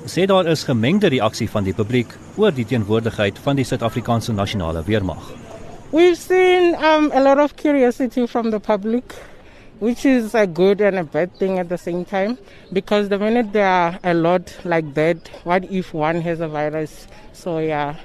sê 0.06 0.26
daar 0.28 0.48
is 0.48 0.64
gemengde 0.68 1.08
reaksie 1.08 1.50
van 1.50 1.64
die 1.64 1.74
publiek 1.74 2.16
oor 2.36 2.52
die 2.52 2.66
teenwoordigheid 2.66 3.40
van 3.40 3.56
die 3.56 3.66
Suid-Afrikaanse 3.66 4.34
nasionale 4.34 4.84
weermag. 4.84 5.32
We've 5.92 6.16
seen 6.16 6.76
um, 6.76 7.12
a 7.14 7.22
lot 7.22 7.40
of 7.40 7.56
curiosity 7.56 8.28
from 8.28 8.52
the 8.52 8.60
public, 8.60 9.16
which 9.80 10.06
is 10.06 10.36
a 10.36 10.46
good 10.46 10.82
and 10.82 10.98
a 10.98 11.04
bad 11.04 11.36
thing 11.36 11.60
at 11.60 11.70
the 11.70 11.78
same 11.78 12.06
time. 12.06 12.38
Because 12.72 13.10
the 13.10 13.18
minute 13.18 13.54
there 13.54 13.68
are 13.68 14.00
a 14.04 14.14
lot 14.14 14.56
like 14.64 14.94
that, 14.94 15.28
what 15.44 15.72
if 15.72 15.94
one 15.94 16.22
has 16.22 16.40
a 16.40 16.48
virus? 16.48 17.08
So, 17.34 17.60
yeah. 17.60 17.96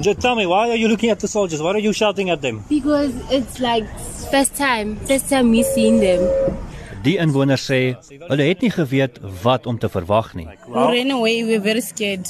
Just 0.00 0.20
tell 0.20 0.34
me, 0.34 0.46
why 0.46 0.70
are 0.70 0.76
you 0.76 0.88
looking 0.88 1.10
at 1.10 1.20
the 1.20 1.28
soldiers? 1.28 1.62
Why 1.62 1.70
are 1.70 1.78
you 1.78 1.92
shouting 1.92 2.30
at 2.30 2.42
them? 2.42 2.64
Because 2.68 3.14
it's 3.30 3.60
like 3.60 3.86
first 4.30 4.56
time, 4.56 4.96
first 4.96 5.28
time 5.28 5.50
me 5.50 5.62
seeing 5.62 6.00
them. 6.00 6.22
Die 7.04 7.18
inwoners 7.20 7.60
sê 7.68 7.78
hulle 8.08 8.44
het 8.48 8.62
nie 8.64 8.70
geweet 8.72 9.18
wat 9.42 9.66
om 9.68 9.76
te 9.76 9.90
verwag 9.92 10.30
nie. 10.38 10.46
We 10.64 10.72
ran 10.72 11.10
away. 11.12 11.42
We 11.44 11.58
were 11.58 11.64
very 11.66 11.82
scared. 11.84 12.24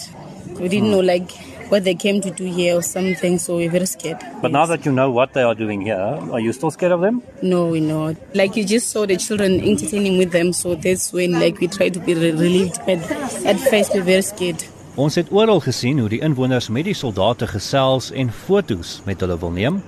We 0.59 0.67
didn't 0.69 0.91
know 0.91 0.99
like 1.01 1.31
what 1.75 1.83
they 1.83 1.95
came 2.07 2.21
to 2.21 2.31
do 2.31 2.45
here 2.59 2.77
or 2.79 2.83
something, 2.83 3.37
so 3.37 3.57
we 3.57 3.65
were 3.67 3.73
very 3.79 3.87
scared. 3.87 4.21
But 4.41 4.53
now 4.53 4.65
that 4.67 4.87
you 4.87 4.93
know 4.93 5.11
what 5.11 5.33
they 5.33 5.43
are 5.43 5.57
doing 5.57 5.81
here, 5.81 6.07
are 6.35 6.39
you 6.39 6.53
still 6.53 6.71
scared 6.71 6.93
of 6.93 7.01
them? 7.01 7.21
No, 7.43 7.67
we 7.67 7.81
know. 7.81 8.15
Like 8.33 8.55
you 8.55 8.65
just 8.65 8.91
saw 8.91 9.07
the 9.07 9.17
children 9.17 9.61
entertaining 9.61 10.19
with 10.19 10.31
them, 10.31 10.53
so 10.53 10.77
that's 10.77 11.13
when 11.13 11.33
like 11.45 11.59
we 11.59 11.67
tried 11.67 11.95
to 11.95 12.01
be 12.01 12.15
re- 12.15 12.31
relieved. 12.31 12.79
But 12.87 13.03
at 13.45 13.59
first 13.71 13.93
we 13.93 14.01
were 14.01 14.11
very 14.15 14.23
scared. 14.23 14.63
Ons 14.95 15.17
het 15.19 15.33
oral 15.35 15.59
gesien 15.65 15.99
hoe 15.99 16.09
die 16.13 16.21
inwoners 16.23 16.69
met 16.71 16.87
die 16.87 16.95
soldate 16.95 17.49
gesels 17.51 18.13
en 18.15 18.31
foto's 18.31 19.01
met 19.09 19.25
hulle 19.25 19.35
wil 19.43 19.51
neem. 19.51 19.81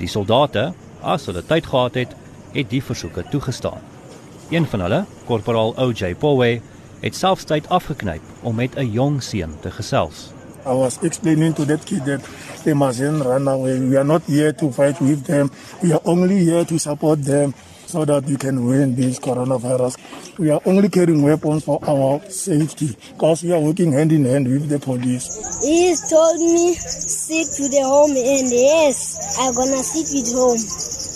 Die 0.00 0.08
soldate, 0.08 0.70
as 1.04 1.26
hulle 1.28 1.44
tyd 1.44 1.68
gehad 1.68 1.98
het, 2.00 2.14
het 2.54 2.70
die 2.70 2.80
versoeke 2.82 3.26
toegestaan. 3.28 3.84
Een 4.48 4.64
van 4.72 4.86
hulle, 4.86 5.02
korporaal 5.28 5.76
OJ 5.84 6.14
Powe, 6.22 6.54
het 7.04 7.18
selfs 7.18 7.44
tyd 7.50 7.68
afgeknyp 7.68 8.24
om 8.40 8.56
met 8.56 8.80
'n 8.80 8.88
jong 8.96 9.20
seun 9.22 9.52
te 9.60 9.70
gesels. 9.70 10.33
I 10.66 10.72
was 10.72 11.02
explaining 11.02 11.54
to 11.54 11.64
that 11.66 11.84
kid 11.84 12.04
that 12.04 12.22
they 12.64 12.72
mustn't 12.72 13.24
run 13.24 13.46
away. 13.48 13.80
We 13.80 13.96
are 13.96 14.04
not 14.04 14.22
here 14.22 14.52
to 14.52 14.72
fight 14.72 15.00
with 15.00 15.24
them. 15.24 15.50
We 15.82 15.92
are 15.92 16.00
only 16.04 16.44
here 16.44 16.64
to 16.64 16.78
support 16.78 17.22
them 17.22 17.54
so 17.86 18.04
that 18.04 18.24
we 18.24 18.36
can 18.36 18.66
win 18.66 18.94
this 18.94 19.18
coronavirus. 19.18 19.98
We 20.38 20.50
are 20.50 20.60
only 20.64 20.88
carrying 20.88 21.22
weapons 21.22 21.64
for 21.64 21.78
our 21.86 22.20
safety 22.30 22.96
because 23.12 23.42
we 23.44 23.52
are 23.52 23.60
working 23.60 23.92
hand 23.92 24.12
in 24.12 24.24
hand 24.24 24.48
with 24.48 24.68
the 24.68 24.78
police. 24.78 25.28
He's 25.62 26.08
told 26.10 26.40
me 26.40 26.74
stick 26.74 27.46
to 27.56 27.68
the 27.68 27.82
home 27.84 28.16
and 28.16 28.50
yes, 28.50 29.38
I'm 29.38 29.54
gonna 29.54 29.82
stick 29.82 30.08
with 30.16 30.32
home. 30.32 30.64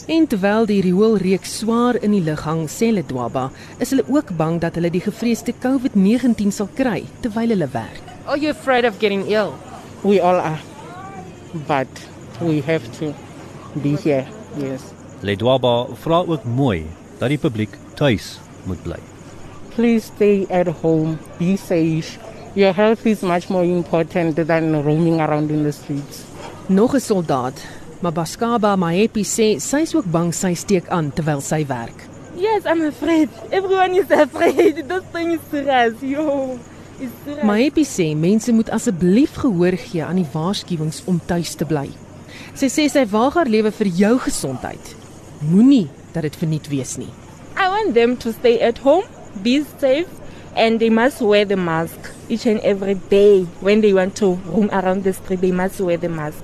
En 0.09 0.25
terwyl 0.25 0.65
die 0.65 0.81
rioolreeks 0.81 1.59
swaar 1.61 1.99
in 2.01 2.15
die 2.17 2.23
lug 2.25 2.41
hang, 2.41 2.63
sê 2.73 2.89
Ledwaba, 2.97 3.51
is 3.77 3.93
hulle 3.93 4.07
ook 4.09 4.33
bang 4.41 4.57
dat 4.63 4.81
hulle 4.81 4.89
die 4.95 5.05
gevreesde 5.05 5.53
COVID-19 5.61 6.49
sal 6.49 6.71
kry 6.79 7.03
terwyl 7.21 7.53
hulle 7.53 7.69
werk. 7.75 8.08
Are 8.29 8.37
you 8.37 8.51
afraid 8.51 8.85
of 8.85 8.99
getting 8.99 9.25
ill? 9.33 9.59
We 10.05 10.21
all 10.21 10.37
are. 10.37 10.61
But 11.67 11.89
we 12.43 12.61
have 12.61 12.85
to 13.01 13.15
be 13.81 13.97
here. 13.97 14.29
Yes. 14.59 14.93
Ledwaba 15.23 15.89
vra 15.97 16.19
ook 16.29 16.45
mooi 16.45 16.85
dat 17.19 17.33
die 17.33 17.39
publiek 17.41 17.73
tuis 17.97 18.37
moet 18.69 18.83
bly. 18.85 19.01
Please 19.73 20.13
stay 20.13 20.45
at 20.53 20.69
home. 20.83 21.17
Be 21.39 21.57
safe. 21.57 22.21
Your 22.55 22.75
health 22.77 23.07
is 23.07 23.23
much 23.25 23.49
more 23.49 23.65
important 23.65 24.37
than 24.37 24.77
roaming 24.85 25.21
around 25.25 25.51
in 25.51 25.63
the 25.65 25.73
streets. 25.73 26.25
Nog 26.69 26.95
'n 26.95 27.01
soldaat, 27.01 27.57
Mabaskaba 28.05 28.77
Mahepi 28.77 29.25
sê 29.25 29.57
sy 29.59 29.81
is 29.89 29.95
ook 29.95 30.05
bang 30.05 30.35
sy 30.35 30.53
steek 30.55 30.89
aan 30.89 31.13
terwyl 31.13 31.41
sy 31.41 31.65
werk. 31.67 32.05
Yes, 32.37 32.67
I'm 32.67 32.85
afraid. 32.85 33.29
Everyone 33.51 33.95
is 33.97 34.11
afraid. 34.11 34.85
This 34.89 35.05
thing 35.13 35.33
is 35.33 35.41
serious. 35.51 35.97
Yo. 36.03 36.59
Maepi 37.47 37.85
sê 37.87 38.15
mense 38.19 38.53
moet 38.53 38.71
asseblief 38.75 39.37
gehoor 39.39 39.77
gee 39.79 40.03
aan 40.05 40.19
die 40.19 40.27
waarskuwings 40.33 41.03
om 41.07 41.21
tuis 41.31 41.55
te 41.55 41.67
bly. 41.69 41.87
Sy 42.59 42.67
sê 42.73 42.89
sy 42.91 43.05
waag 43.13 43.39
haar 43.39 43.51
lewe 43.51 43.71
vir 43.75 43.91
jou 44.01 44.15
gesondheid. 44.25 44.95
Moenie 45.51 45.87
dat 46.15 46.27
dit 46.27 46.39
verniet 46.41 46.67
wees 46.73 46.97
nie. 46.99 47.11
I 47.55 47.69
want 47.71 47.95
them 47.95 48.17
to 48.25 48.33
stay 48.33 48.59
at 48.63 48.79
home, 48.83 49.07
be 49.43 49.63
safe 49.79 50.11
and 50.57 50.81
they 50.81 50.91
must 50.91 51.21
wear 51.23 51.45
the 51.45 51.57
mask 51.57 52.11
each 52.29 52.47
and 52.47 52.61
every 52.61 52.99
day 53.09 53.45
when 53.61 53.81
they 53.81 53.93
want 53.93 54.17
to 54.17 54.35
roam 54.51 54.71
around 54.73 55.05
the 55.05 55.13
street 55.13 55.41
they 55.41 55.53
must 55.53 55.81
wear 55.81 55.97
the 55.97 56.09
mask. 56.09 56.43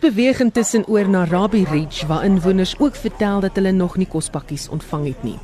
Beweeg 0.00 0.40
intussen 0.40 0.86
oor 0.88 1.08
na 1.08 1.24
Rabbi 1.24 1.64
Ridge 1.70 2.06
waar 2.06 2.24
inwoners 2.24 2.74
ook 2.78 2.94
vertel 2.94 3.40
dat 3.40 3.54
hulle 3.54 3.72
nog 3.72 3.96
nie 3.96 4.06
kospakkies 4.06 4.68
ontvang 4.68 5.06
het 5.06 5.22
nie. 5.22 5.38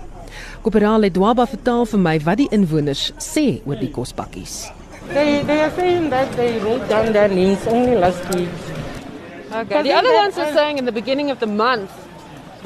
Koperaal 0.63 1.03
Edwaba 1.03 1.47
vertel 1.47 1.85
vir 1.87 2.01
my 2.01 2.17
wat 2.25 2.41
die 2.41 2.49
inwoners 2.51 3.11
sê 3.23 3.61
oor 3.65 3.79
die 3.81 3.91
kospakkies. 3.91 4.67
They, 5.13 5.43
they 5.47 5.61
are 5.63 5.73
saying 5.77 6.11
that 6.11 6.33
they 6.37 6.59
wrote 6.59 6.89
down 6.89 7.13
their 7.13 7.29
names 7.29 7.67
only 7.67 7.95
last 7.95 8.23
week. 8.35 8.49
Okay. 9.53 9.83
The 9.83 9.95
other 9.95 10.15
ones 10.15 10.39
are 10.39 10.53
saying 10.53 10.79
in 10.79 10.85
the 10.85 10.93
beginning 10.93 11.31
of 11.31 11.39
the 11.39 11.47
month 11.47 12.06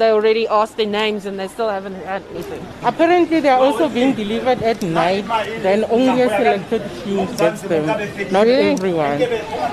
they 0.01 0.09
already 0.09 0.47
asked 0.47 0.77
their 0.77 0.89
names 0.89 1.25
and 1.29 1.39
they 1.39 1.47
still 1.47 1.69
haven't 1.69 1.97
had 2.09 2.23
anything. 2.33 2.65
Apparently, 2.81 3.39
they 3.39 3.49
are 3.49 3.61
also 3.61 3.87
being 3.87 4.13
delivered 4.15 4.63
at 4.63 4.81
night. 4.81 5.25
Then 5.61 5.85
only 5.89 6.21
a 6.25 6.29
selected 6.29 6.81
few 7.03 7.25
gets 7.37 7.61
them. 7.61 7.85
Not 8.31 8.47
everyone, 8.47 9.19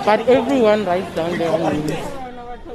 but 0.05 0.29
everyone 0.29 0.85
writes 0.85 1.15
down 1.17 1.39
their 1.39 1.59
names. 1.59 2.17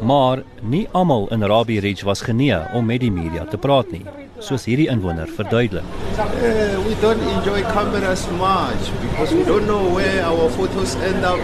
Maar 0.01 0.41
nie 0.61 0.87
almal 0.91 1.29
in 1.31 1.45
Rabbi 1.47 1.77
Ridge 1.79 2.03
was 2.03 2.21
genee 2.21 2.57
om 2.73 2.85
met 2.85 2.99
die 2.99 3.11
media 3.11 3.45
te 3.47 3.57
praat 3.65 3.91
nie, 3.93 4.01
soos 4.43 4.65
hierdie 4.67 4.89
inwoner 4.91 5.29
verduidelik. 5.37 5.85
Uh, 6.17 6.81
we 6.87 6.97
don't 7.05 7.21
enjoy 7.37 7.61
cameras 7.69 8.25
much 8.41 8.89
because 9.05 9.31
we 9.37 9.45
don't 9.47 9.69
know 9.69 9.85
where 9.95 10.25
our 10.25 10.49
photos 10.57 10.97
end 11.11 11.23
up. 11.23 11.39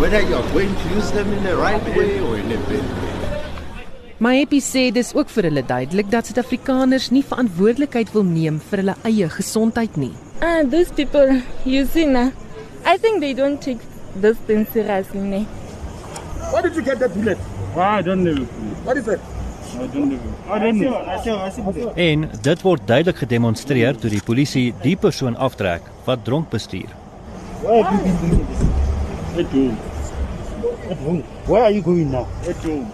Whether 0.00 0.22
you 0.22 0.40
are 0.40 0.48
going 0.54 0.72
to 0.72 0.96
use 0.96 1.10
them 1.12 1.32
in 1.36 1.44
the 1.44 1.56
right 1.58 1.84
way 1.98 2.16
or 2.22 2.38
in 2.38 2.52
a 2.54 2.60
bad 2.70 2.88
way. 3.02 3.07
Maepi 4.18 4.58
sê 4.58 4.88
dis 4.90 5.12
ook 5.14 5.28
vir 5.30 5.46
hulle 5.46 5.62
duidelik 5.62 6.08
dat 6.10 6.26
Suid-Afrikaners 6.26 7.04
nie 7.14 7.20
verantwoordelikheid 7.22 8.08
wil 8.16 8.24
neem 8.26 8.56
vir 8.70 8.80
hulle 8.82 8.96
eie 9.06 9.28
gesondheid 9.30 9.94
nie. 9.94 10.10
Ah, 10.42 10.64
those 10.72 10.90
people, 10.90 11.36
you 11.62 11.84
see 11.86 12.06
now, 12.06 12.32
I 12.82 12.96
think 12.98 13.22
they 13.22 13.30
don't 13.32 13.62
take 13.62 13.78
this 14.18 14.36
thing 14.48 14.66
seriously. 14.72 15.22
Nee. 15.22 15.46
Where 16.50 16.62
did 16.66 16.74
you 16.74 16.82
get 16.82 16.98
that 16.98 17.14
bullet? 17.14 17.38
Oh, 17.76 17.80
I 17.80 18.02
don't 18.02 18.26
know. 18.26 18.42
What 18.82 18.98
is 18.98 19.06
it? 19.06 19.20
I 19.78 19.86
don't 19.86 20.10
know. 20.10 20.20
I 20.50 20.58
don't 20.58 20.80
know. 20.82 20.98
I 20.98 21.22
see, 21.22 21.30
I 21.30 21.50
see. 21.54 21.88
En 22.10 22.28
dit 22.42 22.66
word 22.66 22.90
duidelik 22.90 23.22
gedemonstreer 23.22 24.02
toe 24.02 24.10
die 24.10 24.24
polisie 24.26 24.68
die 24.82 24.96
persoon 24.98 25.38
aftrek 25.38 25.86
wat 26.10 26.26
dronk 26.26 26.50
bestuur. 26.50 26.90
Where 27.62 27.84
have 27.86 28.02
you 28.02 28.18
doing 28.26 28.46
this? 28.50 28.66
At 29.38 29.52
home. 29.54 29.76
At 30.90 31.04
home. 31.06 31.22
Where 31.46 31.62
are 31.62 31.70
you 31.70 31.86
going 31.86 32.10
now? 32.10 32.26
At 32.48 32.66
home. 32.66 32.88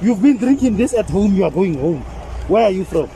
You've 0.00 0.22
been 0.22 0.36
drinking 0.38 0.76
this 0.76 0.94
at 0.94 1.10
home. 1.10 1.34
You 1.34 1.44
are 1.44 1.50
going 1.50 1.74
home. 1.74 2.02
Where 2.46 2.64
are 2.64 2.70
you 2.70 2.84
from? 2.84 3.10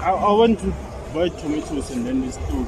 I, 0.00 0.10
I 0.10 0.32
want 0.32 0.58
to 0.60 0.72
buy 1.14 1.28
tomatoes 1.28 1.90
and 1.90 2.06
then 2.06 2.24
it's 2.24 2.36
too. 2.50 2.66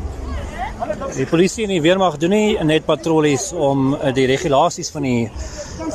Die 1.17 1.25
polisie 1.27 1.65
en 1.65 1.73
die 1.73 1.81
weermag 1.81 2.19
doen 2.21 2.31
nie 2.31 2.57
net 2.69 2.85
patrollies 2.87 3.49
om 3.53 3.95
eh, 3.97 4.13
die 4.15 4.27
regulasies 4.29 4.91
van 4.93 5.07
die 5.09 5.31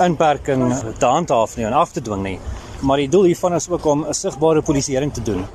inperking 0.01 0.63
te 1.00 1.05
handhaaf 1.05 1.53
nie 1.57 1.67
en 1.69 1.77
af 1.77 1.93
te 1.93 2.01
dwing 2.03 2.23
nie. 2.25 2.38
Maar 2.81 3.03
die 3.03 3.07
doel 3.13 3.29
hiervan 3.29 3.55
is 3.55 3.69
ook 3.69 3.85
om 3.85 4.05
'n 4.09 4.13
sigbare 4.13 4.61
polisieering 4.61 5.13
te 5.13 5.21
doen. 5.21 5.45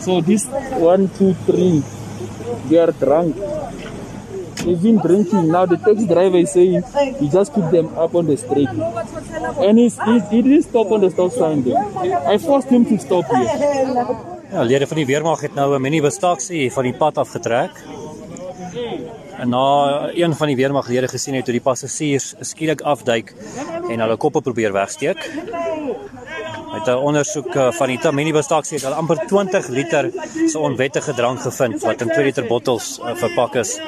So 0.00 0.20
this 0.20 0.46
one, 0.78 1.08
two, 1.18 1.34
three, 1.46 1.82
they 2.68 2.78
are 2.78 2.92
drunk. 2.92 3.34
Been 4.66 4.98
drinking. 4.98 5.48
Now 5.48 5.64
the 5.64 5.76
taxi 5.76 6.06
driver 6.06 6.38
is 6.38 6.52
saying 6.52 6.82
you 7.20 7.28
just 7.30 7.54
keep 7.54 7.70
them 7.70 7.86
up 7.96 8.14
on 8.14 8.26
the 8.26 8.36
street. 8.36 8.68
And 8.68 9.78
he's, 9.78 9.96
he's, 10.02 10.28
he 10.28 10.42
didn't 10.42 10.62
stop 10.62 10.90
on 10.90 11.00
the 11.02 11.10
stop 11.10 11.30
sign 11.30 11.62
there. 11.62 11.78
I 12.26 12.38
forced 12.38 12.68
him 12.68 12.84
to 12.86 12.98
stop 12.98 13.24
here. 13.26 14.34
Ja, 14.50 14.62
lede 14.62 14.86
van 14.86 14.96
die 14.96 15.06
weermag 15.06 15.40
het 15.40 15.54
nou 15.54 15.74
'n 15.74 15.80
minibustaksie 15.80 16.72
van 16.72 16.82
die 16.82 16.94
pad 16.94 17.18
afgetrek. 17.18 17.70
En 19.38 19.48
na 19.48 20.08
een 20.14 20.34
van 20.34 20.46
die 20.46 20.56
weermaglede 20.56 21.08
gesien 21.08 21.34
het 21.34 21.44
hoe 21.44 21.52
die 21.52 21.62
passasiers 21.62 22.34
skielik 22.40 22.80
afduik 22.80 23.34
en 23.90 24.00
hulle 24.00 24.16
koppe 24.16 24.40
probeer 24.40 24.72
wegsteek. 24.72 25.30
Met 26.72 26.86
'n 26.86 26.98
ondersoek 27.08 27.54
eh, 27.54 27.72
van 27.72 27.86
die 27.86 28.12
minibustaksie 28.12 28.76
het 28.76 28.84
hulle 28.84 28.96
amper 28.96 29.26
20 29.26 29.68
liter 29.68 30.10
se 30.46 30.58
onwettige 30.58 31.14
drank 31.14 31.40
gevind 31.40 31.82
wat 31.82 32.00
in 32.00 32.08
2 32.08 32.24
liter 32.24 32.46
bottels 32.46 32.98
uh, 32.98 33.14
verpak 33.14 33.54
is. 33.54 33.80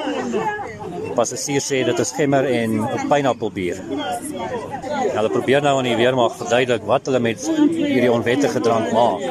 Die 1.09 1.17
passasiers 1.17 1.65
sê 1.71 1.81
dit 1.87 2.01
is 2.03 2.11
gemmer 2.13 2.45
en 2.45 2.83
pineappelbier. 3.09 3.81
Ja, 3.89 5.15
hulle 5.17 5.31
probeer 5.33 5.63
nou 5.65 5.79
aan 5.79 5.89
die 5.89 5.97
weermag 5.97 6.35
verduidelik 6.37 6.85
wat 6.89 7.09
hulle 7.09 7.21
met 7.23 7.41
hierdie 7.49 8.11
onwettige 8.13 8.61
drank 8.61 8.93
maak 8.93 9.25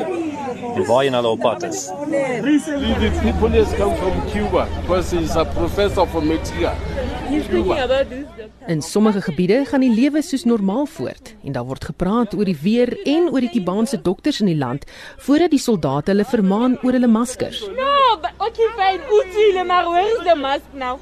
en 0.68 0.85
waarheen 0.87 1.14
hulle 1.14 1.35
op 1.37 1.40
pad 1.47 1.62
is. 1.68 1.87
The 1.87 3.11
people 3.23 3.50
has 3.54 3.75
come 3.78 3.94
from 3.97 4.18
Cuba 4.32 4.66
because 4.80 5.14
he's 5.14 5.37
a 5.37 5.44
professor 5.44 6.06
from 6.06 6.28
this. 6.28 6.52
In 8.66 8.82
sommige 8.82 9.20
gebiede 9.20 9.64
gaan 9.64 9.80
die 9.80 9.92
lewe 9.92 10.23
soos 10.23 10.44
normaal 10.44 10.87
voort 10.87 11.35
en 11.44 11.52
daar 11.52 11.66
word 11.68 11.85
gepraat 11.85 12.35
oor 12.35 12.49
die 12.49 12.56
weer 12.62 12.94
en 13.04 13.28
oor 13.32 13.44
die 13.44 13.52
Kubaanse 13.52 14.00
dokters 14.02 14.40
in 14.40 14.49
die 14.49 14.56
land 14.56 14.87
voordat 15.26 15.52
die 15.52 15.61
soldate 15.61 16.14
hulle 16.14 16.25
vermaan 16.25 16.78
oor 16.82 16.97
hulle 16.97 17.11
maskers. 17.11 17.61
No, 17.76 18.16
but 18.23 18.32
okay, 18.49 18.73
fine. 18.80 19.04
Utile, 19.20 19.64
maar 19.64 19.90
where 19.92 20.08
is 20.08 20.25
the 20.25 20.37
mask 20.40 20.73
now? 20.73 20.97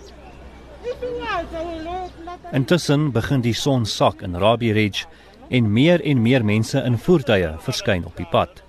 Intussen 2.52 3.10
begin 3.12 3.42
die 3.42 3.54
son 3.54 3.84
sak 3.86 4.22
in 4.22 4.36
Rabbi 4.38 4.72
Ridge 4.72 5.06
en 5.50 5.72
meer 5.72 6.00
en 6.04 6.22
meer 6.22 6.44
mense 6.44 6.78
in 6.86 6.98
voertuie 6.98 7.52
verskyn 7.64 8.04
op 8.06 8.16
die 8.16 8.26
pad. 8.30 8.62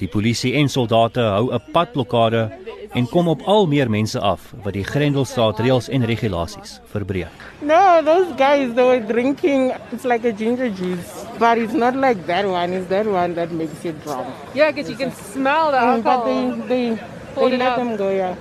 Die 0.00 0.08
polisie 0.10 0.54
en 0.58 0.68
soldate 0.68 1.20
hou 1.22 1.52
'n 1.54 1.60
padblokkade 1.72 2.50
en 2.94 3.06
kom 3.06 3.28
op 3.28 3.42
al 3.46 3.66
meer 3.66 3.90
mense 3.90 4.18
af 4.20 4.52
wat 4.64 4.72
die 4.72 4.84
Grendelstraat 4.84 5.60
reëls 5.60 5.88
en 5.88 6.04
regulasies 6.04 6.80
verbreek. 6.92 7.30
No, 7.60 8.02
those 8.04 8.32
guys 8.36 8.74
they 8.74 8.84
were 8.84 9.04
drinking. 9.06 9.72
It's 9.92 10.04
like 10.04 10.24
a 10.28 10.32
ginger 10.32 10.68
juice, 10.70 11.24
but 11.38 11.58
it's 11.58 11.74
not 11.74 11.94
like 11.94 12.26
that 12.26 12.44
one. 12.46 12.72
It's 12.76 12.88
that 12.88 13.06
one 13.06 13.34
that 13.34 13.50
makes 13.52 13.84
you 13.84 13.92
drunk. 14.04 14.26
Yeah, 14.54 14.72
because 14.72 14.90
you 14.90 14.96
can 14.96 15.12
smell 15.12 15.70
the 15.70 15.78
Mm, 15.78 16.02
but 16.02 16.12
alcohol. 16.12 16.24
they 16.66 16.68
they 16.68 16.98
they 17.36 17.56
let 17.58 17.76
them 17.76 17.96
go. 17.96 18.10
Yeah. 18.10 18.34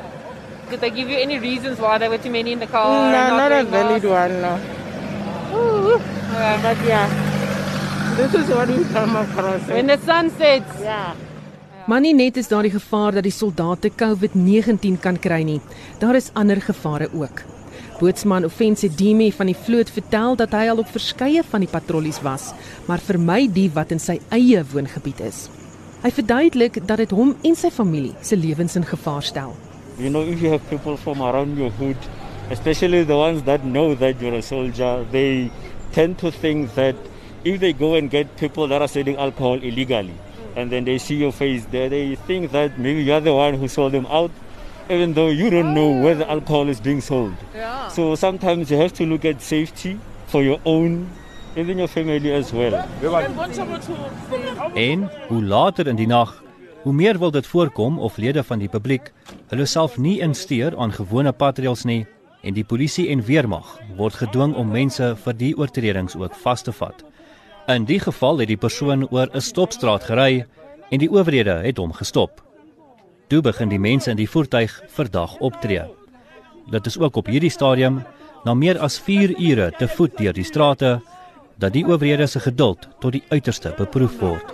Did 0.72 0.80
they 0.80 0.90
give 0.90 1.10
you 1.10 1.18
any 1.18 1.38
reasons 1.38 1.80
why 1.80 1.98
there 1.98 2.10
were 2.10 2.18
too 2.18 2.32
many 2.32 2.54
in 2.54 2.60
the 2.60 2.68
car? 2.68 3.12
no, 3.12 3.38
not, 3.38 3.52
a 3.52 3.56
wearing 3.56 3.72
valid 3.72 4.04
masks? 4.04 4.08
one. 4.08 4.42
No. 4.42 6.00
But 6.64 6.78
yeah, 6.88 7.10
this 8.16 8.34
is 8.34 8.48
what 8.48 8.70
we 8.70 8.86
come 8.94 9.18
across. 9.18 9.68
When 9.68 9.88
the 9.88 9.98
sun 10.06 10.30
sets. 10.38 10.80
Yeah. 10.80 11.12
Maar 11.88 12.00
nie 12.00 12.14
net 12.16 12.38
is 12.38 12.48
daar 12.48 12.64
die 12.64 12.72
gevaar 12.72 13.18
dat 13.18 13.26
die 13.28 13.34
soldate 13.36 13.92
COVID-19 14.00 15.00
kan 15.04 15.20
kry 15.20 15.42
nie. 15.44 15.60
Daar 16.00 16.16
is 16.16 16.30
ander 16.34 16.62
gevare 16.62 17.10
ook. 17.12 17.42
Bootsman 18.00 18.48
Offense 18.48 18.88
Dimi 18.96 19.28
van 19.32 19.52
die 19.52 19.58
vloot 19.66 19.92
vertel 19.92 20.38
dat 20.40 20.56
hy 20.56 20.70
al 20.72 20.80
op 20.86 20.94
verskeie 20.94 21.44
van 21.50 21.66
die 21.66 21.70
patrollies 21.70 22.22
was, 22.24 22.54
maar 22.88 23.04
vermy 23.04 23.50
die 23.52 23.68
wat 23.76 23.92
in 23.92 24.00
sy 24.00 24.22
eie 24.30 24.64
woongebied 24.72 25.20
is. 25.28 25.50
Hy 26.06 26.14
verduidelik 26.16 26.80
dat 26.88 27.04
dit 27.04 27.12
hom 27.12 27.36
en 27.44 27.60
sy 27.60 27.74
familie 27.76 28.16
se 28.24 28.40
lewens 28.40 28.80
in 28.80 28.88
gevaar 28.88 29.28
stel. 29.28 29.52
You 30.02 30.10
know, 30.10 30.24
if 30.24 30.42
you 30.42 30.50
have 30.50 30.68
people 30.68 30.98
from 30.98 31.22
around 31.22 31.56
your 31.56 31.70
hood, 31.70 31.98
especially 32.50 33.04
the 33.04 33.16
ones 33.16 33.44
that 33.44 33.64
know 33.64 33.94
that 33.94 34.20
you're 34.20 34.34
a 34.34 34.42
soldier, 34.42 35.06
they 35.12 35.52
tend 35.92 36.18
to 36.20 36.32
think 36.32 36.74
that 36.74 36.96
if 37.44 37.60
they 37.60 37.72
go 37.72 37.94
and 37.94 38.10
get 38.10 38.36
people 38.36 38.68
that 38.70 38.82
are 38.82 38.88
selling 38.88 39.16
alcohol 39.18 39.62
illegally, 39.62 40.16
and 40.56 40.72
then 40.72 40.86
they 40.86 40.98
see 40.98 41.18
your 41.18 41.32
face 41.32 41.66
there, 41.66 41.88
they 41.88 42.16
think 42.16 42.52
that 42.52 42.80
maybe 42.80 43.04
you're 43.04 43.20
the 43.20 43.36
one 43.36 43.54
who 43.54 43.68
sold 43.68 43.92
them 43.92 44.08
out, 44.08 44.32
even 44.90 45.14
though 45.14 45.30
you 45.30 45.52
don't 45.52 45.76
know 45.76 45.92
where 45.92 46.16
the 46.16 46.28
alcohol 46.28 46.68
is 46.68 46.82
being 46.82 47.00
sold. 47.00 47.36
Yeah. 47.54 47.88
So 47.90 48.16
sometimes 48.16 48.72
you 48.72 48.78
have 48.78 48.94
to 48.94 49.06
look 49.06 49.24
at 49.24 49.40
safety 49.40 50.00
for 50.26 50.42
your 50.42 50.60
own, 50.66 51.12
even 51.56 51.78
your 51.78 51.88
family 51.88 52.34
as 52.34 52.52
well. 52.52 52.74
En 54.74 55.10
hoe 55.30 55.42
later 55.42 55.88
in 55.88 55.96
die 55.96 56.06
nag, 56.06 56.30
hoe 56.84 56.94
meer 56.94 57.20
wil 57.20 57.32
dit 57.32 57.48
voorkom 57.48 58.00
of 58.00 58.18
lede 58.18 58.44
van 58.44 58.60
die 58.60 58.70
publiek 58.70 59.12
hulle 59.50 59.66
self 59.66 59.98
nie 59.98 60.20
insteur 60.22 60.78
aan 60.78 60.94
gewone 60.96 61.32
patrouilles 61.32 61.86
nie 61.86 62.06
en 62.42 62.56
die 62.58 62.66
polisie 62.66 63.08
en 63.14 63.22
weermag 63.26 63.76
word 63.98 64.18
gedwing 64.22 64.56
om 64.58 64.72
mense 64.74 65.12
vir 65.24 65.38
die 65.38 65.52
oortredings 65.58 66.16
ook 66.18 66.36
vas 66.44 66.64
te 66.66 66.74
vat. 66.74 67.04
In 67.70 67.86
die 67.86 68.00
geval 68.02 68.42
het 68.42 68.50
die 68.50 68.58
persoon 68.58 69.06
oor 69.10 69.30
'n 69.34 69.42
stopstraat 69.42 70.04
gery 70.04 70.46
en 70.90 71.00
die 71.00 71.10
owerhede 71.10 71.62
het 71.64 71.78
hom 71.78 71.94
gestop. 71.94 72.42
Toe 73.28 73.42
begin 73.42 73.70
die 73.70 73.80
mense 73.80 74.10
in 74.12 74.18
die 74.18 74.30
voertuig 74.30 74.82
verdag 74.88 75.38
optree. 75.40 75.84
Dit 76.72 76.86
is 76.86 76.98
ook 76.98 77.16
op 77.16 77.28
hierdie 77.28 77.50
stadium 77.50 78.04
na 78.46 78.54
meer 78.54 78.80
as 78.80 79.00
4 79.00 79.40
ure 79.40 79.72
te 79.78 79.88
voet 79.88 80.18
deur 80.18 80.34
die 80.34 80.44
strate 80.44 81.02
dat 81.58 81.74
die 81.74 81.86
owerhede 81.86 82.28
se 82.28 82.40
geduld 82.40 82.88
tot 83.00 83.12
die 83.12 83.24
uiterste 83.30 83.74
beproef 83.78 84.20
word. 84.20 84.54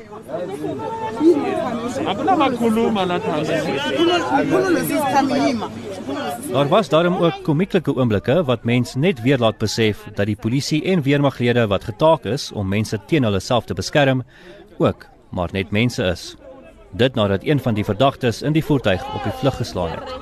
Daar 6.51 6.67
was 6.67 6.89
daarom 6.89 7.15
ook 7.15 7.33
komieklike 7.43 7.95
oomblikke 7.95 8.43
wat 8.43 8.63
mens 8.63 8.95
net 8.95 9.21
weer 9.21 9.37
laat 9.37 9.57
besef 9.57 10.05
dat 10.15 10.25
die 10.25 10.35
polisie 10.35 10.83
en 10.83 11.01
weermaglede 11.01 11.67
wat 11.67 11.83
getaak 11.83 12.23
is 12.25 12.51
om 12.51 12.67
mense 12.67 12.99
teen 13.07 13.23
hulle 13.27 13.39
self 13.39 13.65
te 13.65 13.73
beskerm, 13.73 14.23
ook 14.77 15.05
maar 15.29 15.49
net 15.51 15.71
mense 15.71 16.03
is. 16.03 16.35
Dit 16.91 17.15
nadat 17.15 17.43
een 17.43 17.59
van 17.59 17.73
die 17.73 17.83
verdagtes 17.83 18.41
in 18.41 18.55
die 18.55 18.63
voertuig 18.63 19.03
op 19.13 19.23
die 19.23 19.33
vlug 19.41 19.57
geslaan 19.57 19.89
het. 19.89 20.15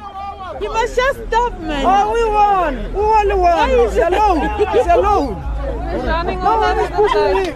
You 0.59 0.73
must 0.73 0.95
just 0.95 1.19
stop, 1.27 1.53
man. 1.59 1.85
Oh, 1.85 2.11
we 2.13 2.23
won. 2.33 2.75
We 2.93 3.01
won 3.01 3.27
the 3.27 3.35
one. 3.35 3.69
He's 3.69 3.97
alone. 3.99 4.49
He's 4.73 4.87
alone. 4.87 5.35
Running 6.05 6.39
No 6.39 6.57
one 6.57 6.79
is 6.79 6.89
pushing 6.89 7.37
him. 7.43 7.53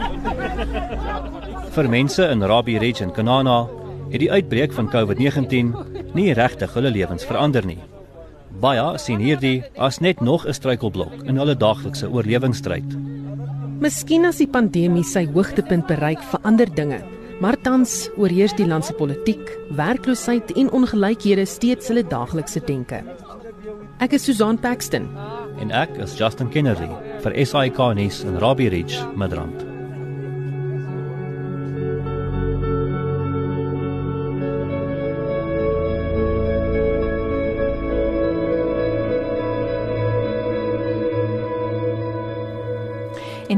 Vir 1.71 1.89
mense 1.89 2.29
in 2.29 2.43
Rabie 2.43 2.77
Ridge 2.79 3.03
en 3.03 3.11
Kanana 3.11 3.67
het 4.09 4.19
die 4.19 4.31
uitbreek 4.31 4.73
van 4.73 4.89
COVID-19 4.89 5.71
nie 6.17 6.33
regtig 6.33 6.73
hulle 6.73 6.91
lewens 6.91 7.25
verander 7.25 7.65
nie. 7.65 7.79
Baie 8.59 8.97
sien 8.97 9.21
hierdie 9.21 9.63
as 9.77 9.99
net 10.01 10.21
nog 10.21 10.45
'n 10.47 10.53
struikelblok 10.53 11.23
in 11.25 11.37
hulle 11.37 11.55
daaglikse 11.55 12.09
oorlewingsstryd. 12.09 12.97
Miskien 13.79 14.25
as 14.25 14.37
die 14.37 14.47
pandemie 14.47 15.03
sy 15.03 15.25
hoogtepunt 15.25 15.87
bereik, 15.87 16.19
verander 16.31 16.67
dinge. 16.75 16.99
Maar 17.39 17.55
tans 17.61 18.09
oorheers 18.17 18.55
die 18.55 18.67
land 18.67 18.85
se 18.85 18.93
politiek, 18.93 19.57
werkloosheid 19.71 20.51
en 20.51 20.71
ongelykhede 20.71 21.45
steeds 21.45 21.87
hulle 21.87 22.03
daaglikse 22.03 22.59
denke. 22.59 23.03
Ek 23.99 24.13
is 24.13 24.23
Susan 24.23 24.59
Paxton. 24.59 25.07
En 25.59 25.71
ek 25.71 25.95
is 25.97 26.17
Justin 26.17 26.49
Kennedy 26.49 26.89
vir 27.23 27.45
SAK 27.45 27.95
nuus 27.95 28.23
in 28.23 28.37
Rabie 28.39 28.69
Ridge, 28.69 28.99
Midrand. 29.15 29.68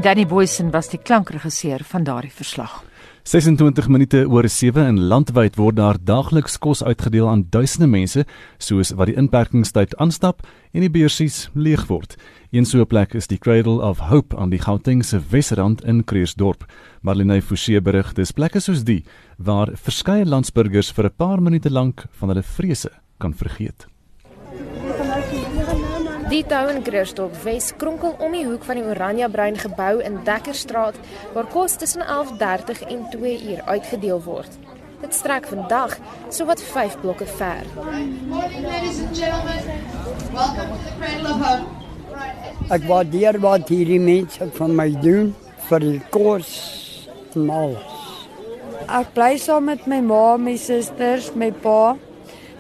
En 0.02 0.08
Danny 0.08 0.26
Boysen 0.26 0.72
was 0.72 0.88
die 0.90 0.98
klankregisseur 0.98 1.84
van 1.86 2.02
daardie 2.04 2.32
verslag. 2.34 2.80
26 3.30 3.86
minute 3.88 4.24
oor 4.26 4.48
7 4.50 4.88
in 4.90 4.98
landwyd 5.12 5.60
word 5.62 5.78
daar 5.78 6.00
daagliks 6.02 6.58
kos 6.58 6.82
uitgedeel 6.82 7.28
aan 7.30 7.44
duisende 7.54 7.86
mense 7.86 8.24
soos 8.58 8.96
wat 8.98 9.12
die 9.12 9.16
inperkingstyd 9.22 9.94
aanstap 10.02 10.42
en 10.74 10.82
die 10.82 10.90
beursies 10.90 11.52
leeg 11.54 11.86
word. 11.92 12.18
Een 12.50 12.66
so 12.66 12.82
'n 12.82 12.88
plek 12.88 13.14
is 13.14 13.28
die 13.28 13.38
Cradle 13.38 13.78
of 13.78 14.10
Hope 14.10 14.36
aan 14.38 14.50
die 14.50 14.64
Gautengse 14.66 15.22
Wesrand 15.30 15.84
in 15.84 16.04
Kreersdorp. 16.04 16.66
Marlene 17.02 17.42
Forsie 17.42 17.82
berig 17.82 18.14
dis 18.14 18.32
plekke 18.32 18.60
soos 18.60 18.84
die 18.84 19.04
waar 19.38 19.70
verskeie 19.76 20.26
landsburgers 20.26 20.92
vir 20.92 21.06
'n 21.06 21.16
paar 21.18 21.42
minute 21.42 21.70
lank 21.70 22.06
van 22.12 22.30
hulle 22.30 22.44
vrese 22.44 22.90
kan 23.20 23.34
vergeet. 23.34 23.91
Die 26.32 26.46
tou 26.48 26.70
in 26.72 26.80
Kreersdorp 26.80 27.34
Wes 27.44 27.74
kronkel 27.76 28.14
om 28.24 28.32
die 28.32 28.46
hoek 28.48 28.64
van 28.64 28.78
die 28.80 28.86
Oranje 28.88 29.28
Bruin 29.30 29.58
gebou 29.60 29.98
in 30.00 30.14
Dekkerstraat 30.24 30.96
waar 31.34 31.48
kos 31.52 31.74
tussen 31.76 32.06
11:30 32.06 32.86
en 32.88 33.02
2 33.12 33.32
uur 33.50 33.62
uitgedeel 33.66 34.22
word. 34.24 34.54
Dit 35.02 35.14
strek 35.14 35.50
vandag 35.52 35.98
sowat 36.30 36.62
5 36.64 36.96
blokke 37.02 37.26
ver. 37.26 37.68
Ek 42.70 42.88
waardeer 42.88 43.40
wat 43.44 43.68
hierdie 43.68 44.00
mense 44.00 44.48
vir 44.60 44.70
my 44.70 44.90
doen 45.04 45.34
vir 45.68 45.80
die 45.80 46.02
kos 46.16 46.54
en 47.36 47.50
alles. 47.50 47.98
Ek 48.88 49.12
bly 49.14 49.36
saam 49.38 49.68
met 49.68 49.84
my 49.86 50.00
ma, 50.00 50.38
my 50.38 50.56
susters, 50.56 51.36
my 51.36 51.52
pa, 51.52 51.98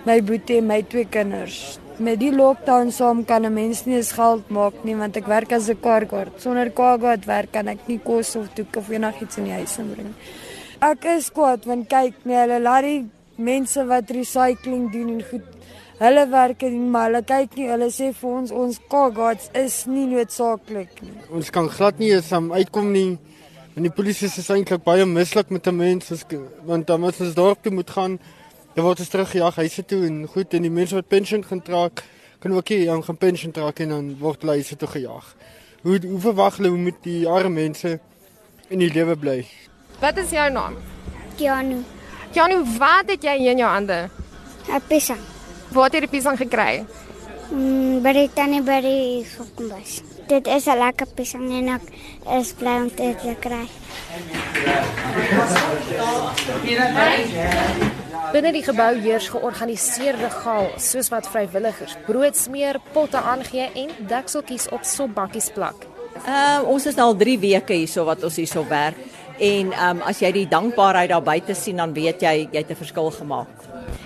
my 0.03 0.19
boetie 0.19 0.59
en 0.59 0.67
my 0.67 0.81
twee 0.83 1.07
kinders. 1.07 1.80
Met 2.01 2.17
die 2.17 2.31
lockdown 2.33 2.89
saam 2.89 3.25
kan 3.25 3.45
'n 3.45 3.53
mens 3.53 3.85
nie 3.85 3.95
eens 3.95 4.11
geld 4.11 4.49
maak 4.49 4.73
nie 4.83 4.95
want 4.95 5.15
ek 5.17 5.27
werk 5.27 5.51
as 5.51 5.69
'n 5.69 5.79
kaartkaart. 5.79 6.41
Sonder 6.41 6.71
kaartkaart 6.71 7.25
werk 7.25 7.51
kan 7.51 7.67
ek 7.67 7.87
nie 7.87 7.99
kos 7.99 8.35
of 8.35 8.47
doek 8.55 8.75
of 8.77 8.89
enigiets 8.89 9.37
in 9.37 9.43
die 9.43 9.53
huis 9.53 9.77
inbring. 9.77 10.13
Ek 10.81 11.05
is 11.05 11.29
kwaad 11.29 11.65
want 11.65 11.89
kyk, 11.89 12.13
nee, 12.23 12.35
hulle 12.35 12.59
laat 12.59 12.83
die 12.83 13.09
mense 13.35 13.85
wat 13.85 14.09
recycling 14.09 14.91
doen 14.91 15.09
en 15.09 15.23
goed 15.29 15.45
hulle 15.99 16.27
werk 16.29 16.59
doen, 16.59 16.89
maar 16.89 17.05
hulle 17.05 17.21
kyk 17.21 17.55
nie, 17.55 17.67
hulle 17.69 17.89
sê 17.91 18.11
vir 18.13 18.29
ons 18.29 18.51
ons 18.51 18.79
kaartkaarts 18.89 19.49
is 19.53 19.85
nie 19.85 20.07
noodsaaklik 20.07 21.01
nie. 21.01 21.13
Ons 21.29 21.49
kan 21.49 21.69
glad 21.69 21.99
nie 21.99 22.11
eens 22.15 22.31
um, 22.31 22.51
uitkom 22.51 22.91
nie. 22.91 23.17
En 23.75 23.83
die 23.83 23.93
polisie 23.93 24.27
is 24.27 24.49
eintlik 24.49 24.83
baie 24.83 25.05
mislik 25.05 25.49
met 25.49 25.67
'n 25.67 25.77
mens 25.77 26.11
as 26.11 26.25
want 26.65 26.87
dan 26.87 27.03
as 27.03 27.21
ons 27.21 27.35
dorp 27.35 27.61
toe 27.63 27.71
moet 27.71 27.89
gaan, 27.89 28.19
dan 28.73 28.83
word 28.83 28.99
ons 28.99 29.09
teruggejaag 29.09 29.55
huise 29.55 29.85
toe 29.85 30.05
en 30.07 30.27
goed 30.27 30.53
en 30.53 30.61
die 30.61 30.71
mense 30.71 30.95
wat 30.95 31.07
pensioen 31.07 31.43
gaan 31.43 31.61
trek, 31.61 32.03
kan 32.39 32.53
ook 32.53 32.71
aan 32.71 33.03
gaan 33.03 33.17
pensioen 33.17 33.51
trek 33.51 33.79
en 33.79 33.89
dan 33.89 34.17
word 34.19 34.41
hulle 34.41 34.59
huise 34.59 34.75
toe 34.75 34.87
gejaag. 34.87 35.35
Hoe 35.81 35.99
hoe 36.05 36.19
verwag 36.19 36.57
hulle 36.57 36.69
hoe 36.69 36.77
moet 36.77 37.03
die 37.03 37.27
arme 37.27 37.49
mense 37.49 37.99
in 38.69 38.79
die 38.79 38.91
lewe 38.93 39.15
bly? 39.17 39.45
Wat 39.99 40.17
is 40.17 40.31
jou 40.31 40.49
naam? 40.51 40.77
Keanu. 41.37 41.83
Janu, 42.31 42.63
wat 42.77 43.09
het 43.11 43.23
jy 43.23 43.35
in 43.51 43.57
jou 43.57 43.69
hande? 43.69 44.09
'n 44.69 44.81
Pisang. 44.87 45.19
Waar 45.71 45.83
het 45.83 45.93
jy 45.93 45.99
die 45.99 46.09
pisang 46.09 46.37
gekry? 46.37 46.85
Mm, 47.51 48.01
by 48.03 48.13
die 48.13 48.29
tannie 48.33 48.61
by 48.61 48.79
die 48.81 49.25
kombas. 49.55 50.01
Dit 50.27 50.47
is 50.47 50.67
'n 50.67 50.77
lekker 50.77 51.07
pisang 51.15 51.51
en 51.51 51.67
ek 51.75 51.81
is 52.39 52.53
bly 52.53 52.75
om 52.81 52.91
dit 52.95 53.19
te 53.19 53.35
kry. 53.39 53.67
Binne 58.29 58.51
die 58.53 58.61
gebou 58.61 58.91
heers 59.01 59.27
georganiseerde 59.33 60.29
chaos, 60.29 60.91
soos 60.93 61.09
wat 61.09 61.25
vrywilligers 61.31 61.95
brood 62.05 62.37
smeer, 62.37 62.77
potte 62.93 63.17
aangee 63.17 63.65
en 63.81 63.89
dekseltjies 64.07 64.69
op 64.75 64.85
sopbakkies 64.85 65.49
plak. 65.55 65.87
Uh, 66.21 66.61
ons 66.69 66.85
is 66.85 66.99
al 67.01 67.15
3 67.17 67.33
weke 67.41 67.73
hierso 67.73 68.05
wat 68.05 68.21
ons 68.27 68.37
hierso 68.37 68.61
werk 68.69 68.99
en 69.41 69.71
um, 69.73 70.03
as 70.05 70.21
jy 70.21 70.29
die 70.35 70.45
dankbaarheid 70.51 71.09
daar 71.09 71.23
buite 71.25 71.55
sien 71.57 71.81
dan 71.81 71.95
weet 71.95 72.21
jy 72.21 72.35
jy 72.43 72.61
het 72.61 72.69
'n 72.69 72.77
verskil 72.77 73.09
gemaak. 73.09 73.49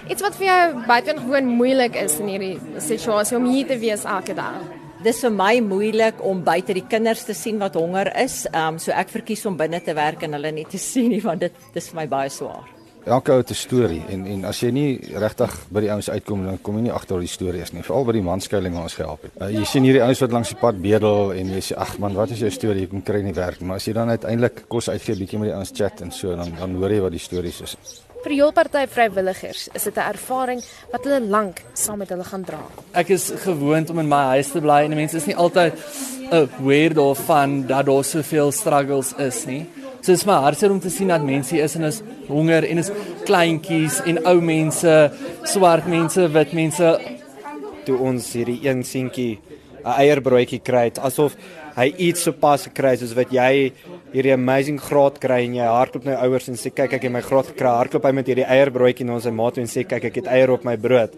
Iets 0.10 0.22
wat 0.22 0.36
vir 0.40 0.48
jou 0.48 0.86
buitengewoon 0.88 1.46
moeilik 1.60 1.96
is 1.96 2.20
in 2.20 2.28
hierdie 2.28 2.60
situasie 2.80 3.38
om 3.38 3.46
hier 3.52 3.68
te 3.68 3.78
wees 3.78 4.06
elke 4.06 4.34
dag. 4.34 4.62
Dis 5.04 5.20
vir 5.20 5.32
my 5.32 5.60
moeilik 5.60 6.24
om 6.24 6.44
buite 6.44 6.74
die 6.74 6.88
kinders 6.88 7.26
te 7.26 7.34
sien 7.34 7.60
wat 7.60 7.76
honger 7.76 8.16
is. 8.18 8.48
Um 8.54 8.80
so 8.80 8.92
ek 8.92 9.10
verkies 9.10 9.46
om 9.46 9.58
binne 9.58 9.82
te 9.82 9.94
werk 9.94 10.24
en 10.24 10.34
hulle 10.34 10.52
nie 10.52 10.66
te 10.66 10.78
sien 10.92 11.10
nie 11.10 11.22
want 11.22 11.40
dit 11.40 11.54
dis 11.74 11.90
vir 11.90 12.02
my 12.02 12.08
baie 12.08 12.30
swaar. 12.30 12.75
Elke 13.06 13.32
ou 13.32 13.38
het 13.38 13.50
'n 13.50 13.54
storie 13.54 14.02
en 14.10 14.26
en 14.26 14.46
as 14.46 14.60
jy 14.60 14.72
nie 14.72 15.00
regtig 15.14 15.52
by 15.70 15.80
die 15.80 15.92
ouens 15.92 16.10
uitkom 16.10 16.46
dan 16.46 16.58
kom 16.62 16.76
jy 16.76 16.82
nie 16.82 16.92
agter 16.92 17.20
die 17.20 17.28
stories 17.28 17.72
nie. 17.72 17.84
Veral 17.84 18.06
by 18.06 18.12
die 18.12 18.22
manskuiling 18.22 18.74
waar 18.74 18.84
ons 18.84 18.96
gehelp 18.96 19.22
het. 19.22 19.32
Uh, 19.40 19.50
jy 19.60 19.64
sien 19.64 19.84
hierdie 19.84 20.02
ouens 20.02 20.20
wat 20.20 20.32
langs 20.32 20.50
die 20.50 20.58
pad 20.58 20.82
bedel 20.82 21.34
en 21.34 21.48
jy 21.48 21.62
sê 21.62 21.76
ag 21.78 22.00
man, 22.00 22.14
wat 22.14 22.32
is 22.32 22.40
jou 22.40 22.50
storie? 22.50 22.82
Jy 22.82 22.88
kom 22.88 23.04
kry 23.04 23.22
nie 23.22 23.34
werk 23.34 23.60
nie. 23.60 23.68
Maar 23.68 23.76
as 23.76 23.86
jy 23.86 23.94
dan 23.94 24.10
uiteindelik 24.10 24.64
kos 24.68 24.90
uitgee, 24.90 25.16
bietjie 25.16 25.40
met 25.40 25.50
die 25.50 25.56
ouens 25.56 25.72
chat 25.74 26.02
en 26.02 26.12
so 26.12 26.36
dan 26.36 26.52
dan 26.60 26.76
hoor 26.76 26.92
jy 26.92 27.02
wat 27.02 27.12
die 27.12 27.20
stories 27.20 27.62
is. 27.62 27.78
Vir 28.24 28.32
heel 28.32 28.52
party 28.52 28.88
vrywilligers 28.88 29.70
is 29.74 29.84
dit 29.84 29.96
'n 29.98 30.10
ervaring 30.10 30.62
wat 30.92 31.04
hulle 31.04 31.22
lank 31.22 31.62
saam 31.74 31.98
met 31.98 32.10
hulle 32.10 32.24
gaan 32.24 32.44
dra. 32.44 32.62
Ek 32.94 33.10
is 33.10 33.32
gewoond 33.36 33.90
om 33.90 34.00
in 34.00 34.08
my 34.08 34.24
huis 34.34 34.52
te 34.52 34.62
bly 34.62 34.84
en 34.84 34.96
mense 34.96 35.18
is 35.18 35.26
nie 35.26 35.36
altyd 35.36 35.74
aware 36.32 36.94
daarvan 36.94 37.68
dat 37.68 37.86
daar 37.86 38.04
soveel 38.04 38.52
struggles 38.52 39.14
is 39.18 39.46
nie. 39.46 39.68
So 40.06 40.14
dit 40.14 40.22
is 40.22 40.28
my 40.30 40.36
hartseer 40.38 40.70
om 40.70 40.78
te 40.78 40.92
sien 40.94 41.10
dat 41.10 41.24
mense 41.26 41.58
is 41.58 41.74
en 41.80 41.88
is 41.88 41.96
honger 42.28 42.68
en 42.70 42.78
is 42.78 42.92
kleintjies 43.26 44.04
en 44.06 44.20
ou 44.30 44.36
mense, 44.38 44.92
swart 45.50 45.88
mense, 45.90 46.28
wit 46.36 46.52
mense 46.54 46.92
toe 47.88 47.96
ons 48.12 48.28
hierdie 48.38 48.60
een 48.68 48.84
seentjie 48.86 49.40
'n 49.82 49.96
eierbroodjie 50.04 50.60
kry, 50.62 50.92
asof 51.02 51.34
hy 51.76 51.88
iets 51.98 52.22
sopas 52.22 52.68
gekry 52.70 52.92
het 52.94 53.00
soos 53.00 53.16
wat 53.18 53.34
jy 53.34 53.74
hierdie 54.14 54.34
amazing 54.34 54.78
graad 54.78 55.18
kry 55.18 55.42
en 55.48 55.56
jy 55.56 55.66
hardloop 55.66 56.06
na 56.06 56.12
jou 56.12 56.30
ouers 56.30 56.50
en 56.50 56.56
sê 56.56 56.70
kyk 56.70 56.94
ek 56.94 57.04
het 57.04 57.12
my 57.12 57.22
graad 57.22 57.48
gekry, 57.48 57.68
hardloop 57.68 58.06
hy 58.06 58.12
met 58.12 58.28
hierdie 58.28 58.46
eierbroodjie 58.46 59.06
na 59.06 59.20
sy 59.20 59.32
maat 59.32 59.58
en 59.58 59.66
sê 59.66 59.88
kyk 59.90 60.06
ek 60.06 60.16
het 60.22 60.28
eier 60.28 60.52
op 60.52 60.64
my 60.66 60.78
brood. 60.78 61.18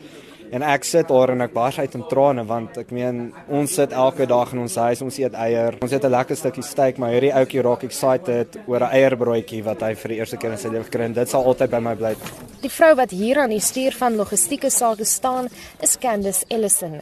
En 0.52 0.64
ek 0.64 0.86
sit 0.88 1.08
daar 1.08 1.34
en 1.34 1.42
ek 1.44 1.54
bars 1.54 1.80
uit 1.80 1.96
in 1.98 2.04
trane 2.08 2.46
want 2.48 2.78
ek 2.80 2.92
meen 2.96 3.34
ons 3.52 3.74
sit 3.80 3.92
elke 3.92 4.28
dag 4.30 4.54
in 4.56 4.62
ons 4.64 4.76
huis, 4.76 5.02
ons 5.04 5.20
eet 5.20 5.36
eier. 5.36 5.76
Ons 5.82 5.92
het 5.92 6.06
'n 6.06 6.12
lekker 6.12 6.36
stukkie 6.36 6.64
steak, 6.64 6.98
maar 6.98 7.12
hierdie 7.12 7.34
ouetjie 7.34 7.62
raak 7.62 7.84
excited 7.84 8.58
oor 8.68 8.80
'n 8.84 8.94
eierbroodjie 8.94 9.64
wat 9.64 9.82
hy 9.82 9.94
vir 9.96 10.10
die 10.10 10.18
eerste 10.18 10.38
keer 10.38 10.52
in 10.52 10.58
sy 10.58 10.70
lewe 10.70 10.84
gekry 10.84 11.04
het. 11.04 11.16
Dit 11.16 11.30
sal 11.30 11.44
altyd 11.44 11.70
by 11.70 11.80
my 11.80 11.96
bly. 11.96 12.16
Die 12.62 12.70
vrou 12.70 12.96
wat 12.96 13.12
hier 13.12 13.40
aan 13.40 13.50
die 13.50 13.60
stuur 13.60 13.92
van 13.92 14.16
logistieke 14.16 14.70
sake 14.70 15.06
staan, 15.06 15.50
is 15.82 15.98
Candice 15.98 16.46
Ellison. 16.50 17.02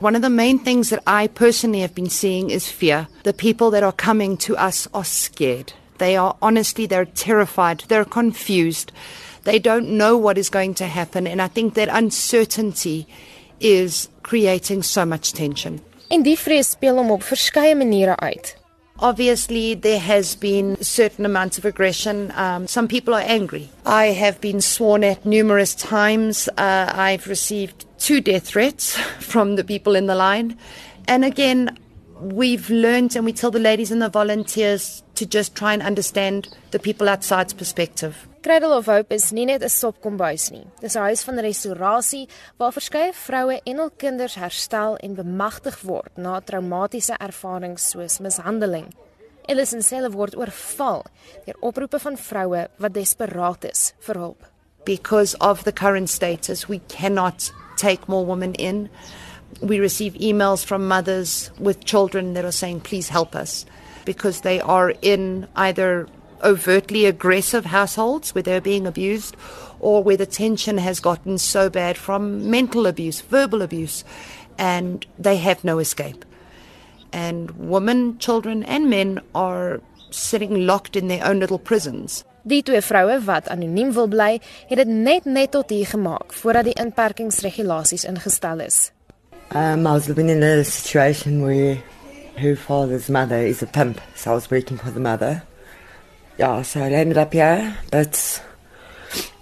One 0.00 0.14
of 0.14 0.22
the 0.22 0.30
main 0.30 0.58
things 0.60 0.90
that 0.90 1.02
I 1.06 1.26
personally 1.26 1.80
have 1.80 1.94
been 1.94 2.10
seeing 2.10 2.50
is 2.50 2.68
fear. 2.68 3.08
The 3.24 3.32
people 3.32 3.70
that 3.70 3.82
are 3.82 3.92
coming 3.92 4.36
to 4.38 4.54
us 4.54 4.86
are 4.92 5.04
scared. 5.04 5.72
They 5.98 6.16
are 6.16 6.36
honestly 6.40 6.86
they're 6.86 7.04
terrified, 7.04 7.82
they're 7.88 8.04
confused. 8.04 8.92
They 9.48 9.58
don't 9.58 9.96
know 9.96 10.14
what 10.18 10.36
is 10.36 10.50
going 10.50 10.74
to 10.74 10.84
happen. 10.84 11.26
And 11.26 11.40
I 11.40 11.48
think 11.48 11.72
that 11.72 11.88
uncertainty 11.88 13.06
is 13.60 14.10
creating 14.22 14.82
so 14.82 15.06
much 15.06 15.32
tension. 15.32 15.80
En 16.10 16.22
die 16.22 16.36
vrees 16.36 16.74
speel 16.74 17.00
hom 17.00 17.10
op 17.10 17.22
verskeie 17.24 17.74
maniere 17.74 18.16
uit. 18.20 18.56
Obviously, 18.98 19.74
there 19.74 20.00
has 20.00 20.34
been 20.36 20.76
certain 20.82 21.24
amounts 21.24 21.56
of 21.56 21.64
aggression. 21.64 22.30
Um, 22.36 22.66
some 22.66 22.88
people 22.88 23.14
are 23.14 23.24
angry. 23.24 23.70
I 23.86 24.12
have 24.12 24.38
been 24.40 24.60
sworn 24.60 25.02
at 25.02 25.24
numerous 25.24 25.74
times. 25.74 26.48
Uh, 26.58 26.92
I've 26.92 27.26
received 27.26 27.86
two 27.96 28.20
death 28.20 28.48
threats 28.48 28.96
from 29.18 29.56
the 29.56 29.64
people 29.64 29.96
in 29.96 30.06
the 30.06 30.14
line. 30.14 30.58
And 31.06 31.24
again, 31.24 31.78
we've 32.20 32.68
learned 32.68 33.16
and 33.16 33.24
we 33.24 33.32
tell 33.32 33.50
the 33.50 33.58
ladies 33.58 33.90
and 33.90 34.02
the 34.02 34.10
volunteers 34.10 35.02
to 35.14 35.24
just 35.24 35.54
try 35.54 35.72
and 35.72 35.82
understand 35.82 36.54
the 36.70 36.78
people 36.78 37.08
outside's 37.08 37.54
perspective. 37.54 38.27
Cradle 38.40 38.72
of 38.72 38.86
Hope 38.86 39.12
is 39.12 39.32
nie 39.32 39.46
net 39.46 39.62
'n 39.62 39.68
sopkombuis 39.68 40.50
nie. 40.52 40.66
Dis 40.80 40.94
'n 40.94 41.00
huis 41.00 41.24
van 41.24 41.38
restaurasie 41.38 42.28
waar 42.56 42.72
verskeie 42.72 43.12
vroue 43.12 43.60
en 43.64 43.76
hul 43.76 43.90
kinders 43.90 44.34
herstel 44.34 44.96
en 44.96 45.16
bemagtig 45.16 45.82
word 45.82 46.16
na 46.16 46.40
traumatiese 46.40 47.16
ervarings 47.18 47.90
soos 47.90 48.18
mishandeling. 48.18 48.94
Ellison 49.48 49.82
self 49.82 50.14
word 50.14 50.36
oorval 50.36 51.04
deur 51.46 51.56
oproepe 51.60 51.98
van 51.98 52.16
vroue 52.16 52.68
wat 52.78 52.94
desperaat 52.94 53.64
is 53.64 53.92
vir 53.98 54.14
hulp. 54.14 54.46
Because 54.84 55.34
of 55.40 55.64
the 55.64 55.72
current 55.72 56.08
status, 56.08 56.68
we 56.68 56.80
cannot 56.86 57.52
take 57.76 58.06
more 58.06 58.24
women 58.24 58.54
in. 58.54 58.88
We 59.60 59.80
receive 59.80 60.14
emails 60.20 60.64
from 60.64 60.86
mothers 60.86 61.50
with 61.58 61.84
children 61.84 62.34
that 62.34 62.44
are 62.44 62.52
saying 62.52 62.82
please 62.82 63.08
help 63.08 63.34
us 63.34 63.64
because 64.04 64.42
they 64.42 64.60
are 64.60 64.94
in 65.02 65.48
either 65.56 66.06
overtly 66.42 67.06
aggressive 67.06 67.66
households 67.66 68.34
where 68.34 68.42
they're 68.42 68.60
being 68.60 68.86
abused 68.86 69.36
or 69.80 70.02
where 70.02 70.16
the 70.16 70.26
tension 70.26 70.78
has 70.78 71.00
gotten 71.00 71.38
so 71.38 71.70
bad 71.70 71.96
from 71.96 72.50
mental 72.50 72.86
abuse, 72.86 73.20
verbal 73.20 73.62
abuse, 73.62 74.04
and 74.58 75.06
they 75.18 75.36
have 75.36 75.64
no 75.64 75.78
escape. 75.78 76.24
And 77.12 77.50
women, 77.52 78.18
children, 78.18 78.64
and 78.64 78.90
men 78.90 79.20
are 79.34 79.80
sitting 80.10 80.66
locked 80.66 80.96
in 80.96 81.08
their 81.08 81.24
own 81.24 81.40
little 81.40 81.58
prisons. 81.58 82.24
Die 82.48 82.62
twee 82.62 82.80
vroue 82.80 83.18
wat 83.26 83.48
anoniem 83.52 83.90
wil 83.92 84.08
bly, 84.08 84.38
het 84.70 84.78
dit 84.80 84.88
net 84.88 85.26
net 85.28 85.52
tot 85.52 85.70
hier 85.70 85.88
gemaak 85.90 86.32
voordat 86.32 86.70
die 86.70 86.76
inperkingsregulasies 86.80 88.06
ingestel 88.08 88.62
is. 88.64 88.90
Um, 89.54 89.86
I 89.86 89.92
was 89.92 90.08
living 90.08 90.28
in 90.28 90.42
a 90.42 90.64
situation 90.64 91.42
where 91.42 91.82
her 92.36 92.56
father's 92.56 93.08
mother 93.08 93.38
is 93.38 93.62
a 93.62 93.66
pimp, 93.66 94.00
so 94.14 94.32
I 94.32 94.34
was 94.34 94.50
working 94.50 94.78
for 94.78 94.90
the 94.90 95.00
mother. 95.00 95.42
Yeah, 96.38 96.62
so 96.62 96.80
I 96.80 96.88
landed 96.88 97.18
up 97.18 97.32
here, 97.32 97.76
but 97.90 98.42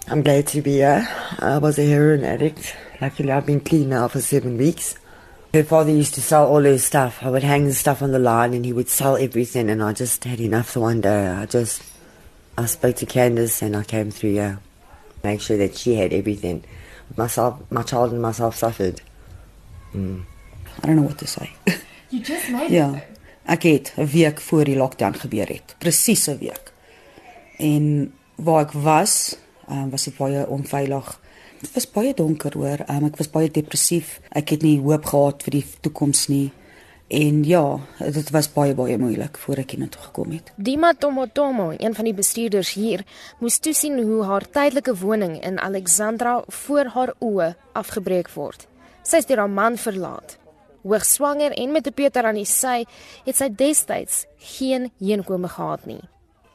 I'm 0.08 0.22
glad 0.22 0.46
to 0.48 0.62
be 0.62 0.72
here. 0.72 1.06
I 1.38 1.58
was 1.58 1.78
a 1.78 1.84
heroin 1.84 2.24
addict. 2.24 2.74
Luckily, 3.02 3.30
I've 3.30 3.44
been 3.44 3.60
clean 3.60 3.90
now 3.90 4.08
for 4.08 4.22
seven 4.22 4.56
weeks. 4.56 4.96
Her 5.52 5.62
father 5.62 5.90
used 5.90 6.14
to 6.14 6.22
sell 6.22 6.48
all 6.48 6.62
his 6.62 6.84
stuff. 6.84 7.18
I 7.22 7.28
would 7.28 7.42
hang 7.42 7.66
the 7.66 7.74
stuff 7.74 8.00
on 8.00 8.12
the 8.12 8.18
line 8.18 8.54
and 8.54 8.64
he 8.64 8.72
would 8.72 8.88
sell 8.88 9.16
everything, 9.16 9.68
and 9.68 9.82
I 9.82 9.92
just 9.92 10.24
had 10.24 10.40
enough 10.40 10.72
the 10.72 10.80
one 10.80 11.02
day. 11.02 11.28
I 11.28 11.44
just, 11.44 11.82
I 12.56 12.64
spoke 12.64 12.96
to 12.96 13.06
Candace 13.06 13.60
and 13.60 13.76
I 13.76 13.84
came 13.84 14.10
through 14.10 14.32
here. 14.32 14.58
Make 15.22 15.42
sure 15.42 15.58
that 15.58 15.76
she 15.76 15.96
had 15.96 16.14
everything. 16.14 16.64
Myself, 17.14 17.60
my 17.70 17.82
child 17.82 18.12
and 18.12 18.22
myself 18.22 18.56
suffered. 18.56 19.02
Mm. 19.94 20.24
I 20.82 20.86
don't 20.86 20.96
know 20.96 21.02
what 21.02 21.18
to 21.18 21.26
say. 21.26 21.52
You 22.08 22.20
just 22.20 22.48
made 22.50 22.70
yeah. 22.70 22.94
it. 22.96 23.04
Ek 23.46 23.62
het 23.62 23.92
'n 23.96 24.06
week 24.06 24.40
voor 24.40 24.64
die 24.64 24.76
lockdown 24.76 25.14
gebeur 25.18 25.46
het. 25.46 25.74
Presies 25.78 26.28
'n 26.28 26.38
week 26.38 26.72
en 27.56 28.12
waar 28.36 28.66
ek 28.66 28.72
was, 28.72 29.36
um, 29.70 29.90
was 29.90 30.04
dit 30.04 30.16
baie 30.16 30.46
onveilig. 30.48 31.20
Dit 31.60 31.72
was 31.72 31.88
baie 31.90 32.12
donker 32.14 32.52
hoor. 32.54 32.84
Um, 32.90 33.08
ek 33.08 33.16
was 33.16 33.32
baie 33.32 33.50
depressief. 33.50 34.20
Ek 34.36 34.52
het 34.54 34.62
nie 34.62 34.78
hoop 34.80 35.08
gehad 35.08 35.42
vir 35.46 35.60
die 35.60 35.64
toekoms 35.80 36.26
nie. 36.28 36.50
En 37.06 37.44
ja, 37.46 37.78
dit 38.02 38.30
was 38.34 38.48
baie 38.50 38.74
baie 38.74 38.96
moeilik 38.98 39.38
voor 39.38 39.60
ek 39.62 39.76
hiernatoe 39.76 40.08
gekom 40.08 40.32
het. 40.34 40.50
Dima 40.56 40.90
Tomotomo, 40.98 41.68
een 41.78 41.94
van 41.94 42.08
die 42.08 42.14
bestuurders 42.14 42.72
hier, 42.74 43.04
moes 43.38 43.60
toesien 43.62 44.00
hoe 44.02 44.24
haar 44.26 44.48
tydelike 44.50 44.96
woning 44.98 45.36
in 45.38 45.60
Alexandra 45.62 46.40
voor 46.48 46.90
haar 46.96 47.14
oë 47.22 47.52
afgebreek 47.78 48.32
word. 48.34 48.66
Sy 49.06 49.22
is 49.22 49.30
deur 49.30 49.44
haar 49.44 49.54
man 49.54 49.78
verlaat. 49.78 50.34
Hoogswanger 50.82 51.54
en 51.54 51.72
met 51.72 51.86
'n 51.86 51.94
Peter 51.94 52.24
aan 52.24 52.42
die 52.42 52.44
sy, 52.44 52.84
het 53.24 53.36
sy 53.36 53.48
destyds 53.54 54.26
geen 54.36 54.90
heenkome 54.98 55.48
gehad 55.48 55.86
nie. 55.86 56.02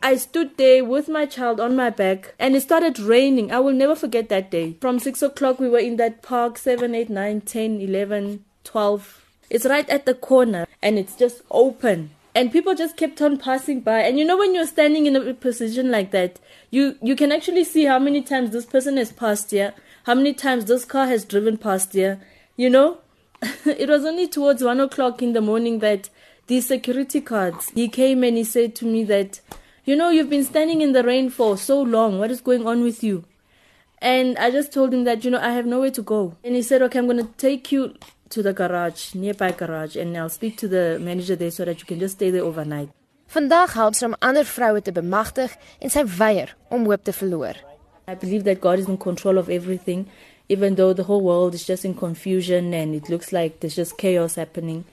I 0.04 0.16
stood 0.16 0.58
there 0.58 0.84
with 0.84 1.08
my 1.08 1.28
child 1.28 1.60
on 1.60 1.76
my 1.76 1.92
back 1.92 2.34
and 2.40 2.56
it 2.56 2.62
started 2.62 2.98
raining. 3.00 3.52
I 3.52 3.60
will 3.60 3.74
never 3.74 3.96
forget 3.96 4.30
that 4.30 4.50
day. 4.50 4.78
From 4.82 4.98
6 4.98 5.22
o'clock, 5.22 5.60
we 5.60 5.70
were 5.70 5.80
in 5.80 5.98
that 5.98 6.24
park 6.24 6.58
7, 6.58 6.96
8, 6.96 7.10
9, 7.10 7.42
10, 7.42 7.82
11, 7.82 8.44
12. 8.64 9.26
It's 9.52 9.66
right 9.66 9.88
at 9.90 10.08
the 10.08 10.16
corner 10.16 10.66
and 10.82 10.98
it's 10.98 11.16
just 11.16 11.44
open. 11.52 12.10
And 12.34 12.52
people 12.52 12.74
just 12.74 12.98
kept 12.98 13.22
on 13.22 13.38
passing 13.38 13.82
by. 13.82 14.00
And 14.00 14.18
you 14.18 14.26
know, 14.26 14.38
when 14.38 14.56
you're 14.56 14.66
standing 14.66 15.06
in 15.06 15.16
a 15.16 15.34
position 15.36 15.92
like 15.92 16.10
that, 16.12 16.40
you, 16.72 16.98
you 17.04 17.16
can 17.16 17.32
actually 17.32 17.64
see 17.64 17.86
how 17.86 18.00
many 18.00 18.24
times 18.24 18.52
this 18.52 18.66
person 18.66 18.98
has 18.98 19.12
passed 19.12 19.52
here, 19.52 19.74
how 20.06 20.16
many 20.16 20.34
times 20.34 20.66
this 20.66 20.84
car 20.84 21.06
has 21.06 21.26
driven 21.26 21.58
past 21.58 21.94
here. 21.94 22.20
You 22.56 22.72
know, 22.72 23.00
it 23.66 23.90
was 23.90 24.04
only 24.04 24.28
towards 24.28 24.64
1 24.64 24.80
o'clock 24.80 25.22
in 25.22 25.34
the 25.34 25.42
morning 25.42 25.78
that 25.80 26.10
these 26.48 26.68
security 26.68 27.22
cards, 27.22 27.70
he 27.76 27.88
came 27.88 28.24
and 28.24 28.36
he 28.36 28.44
said 28.44 28.74
to 28.76 28.86
me 28.86 29.04
that 29.04 29.42
You 29.84 29.96
know, 29.96 30.12
you've 30.12 30.30
been 30.30 30.44
standing 30.44 30.82
in 30.82 30.92
the 30.92 31.04
rain 31.04 31.32
for 31.32 31.58
so 31.58 31.82
long. 31.82 32.20
What 32.20 32.30
is 32.30 32.40
going 32.40 32.68
on 32.68 32.84
with 32.84 33.04
you? 33.04 33.26
And 33.98 34.38
I 34.38 34.52
just 34.52 34.72
told 34.72 34.94
him 34.94 35.06
that, 35.06 35.26
you 35.26 35.32
know, 35.32 35.40
I 35.40 35.52
have 35.54 35.66
nowhere 35.66 35.90
to 35.92 36.04
go. 36.04 36.38
And 36.44 36.56
he 36.56 36.62
said, 36.62 36.84
okay, 36.84 37.00
I'm 37.00 37.08
going 37.08 37.18
to 37.18 37.34
take 37.38 37.72
you 37.72 37.96
to 38.30 38.44
the 38.44 38.54
garage, 38.54 39.16
nearby 39.16 39.52
garage, 39.52 39.96
and 39.96 40.16
I'll 40.16 40.30
speak 40.30 40.58
to 40.58 40.68
the 40.68 41.00
manager 41.02 41.36
there 41.36 41.50
so 41.50 41.66
that 41.66 41.80
you 41.80 41.86
can 41.88 42.00
just 42.00 42.16
stay 42.16 42.30
there 42.30 42.44
overnight. 42.44 42.90
Vandag 43.34 43.74
help 43.74 43.96
sy 43.96 44.06
om 44.06 44.16
ander 44.22 44.46
vroue 44.46 44.82
te 44.84 44.92
bemagtig 44.94 45.54
en 45.82 45.90
sy 45.90 46.04
weier 46.20 46.54
om 46.70 46.86
hoop 46.86 47.04
te 47.08 47.14
verloor. 47.16 47.58
I 48.08 48.14
believe 48.14 48.44
that 48.44 48.62
God 48.62 48.80
is 48.80 48.90
in 48.92 48.98
control 48.98 49.40
of 49.40 49.50
everything, 49.50 50.06
even 50.50 50.76
though 50.76 50.94
the 50.94 51.08
whole 51.10 51.22
world 51.22 51.56
is 51.56 51.66
just 51.66 51.86
in 51.86 51.96
confusion 51.96 52.74
and 52.74 52.94
it 52.94 53.10
looks 53.10 53.32
like 53.32 53.62
there's 53.62 53.76
just 53.76 53.98
chaos 53.98 54.36
happening. 54.36 54.84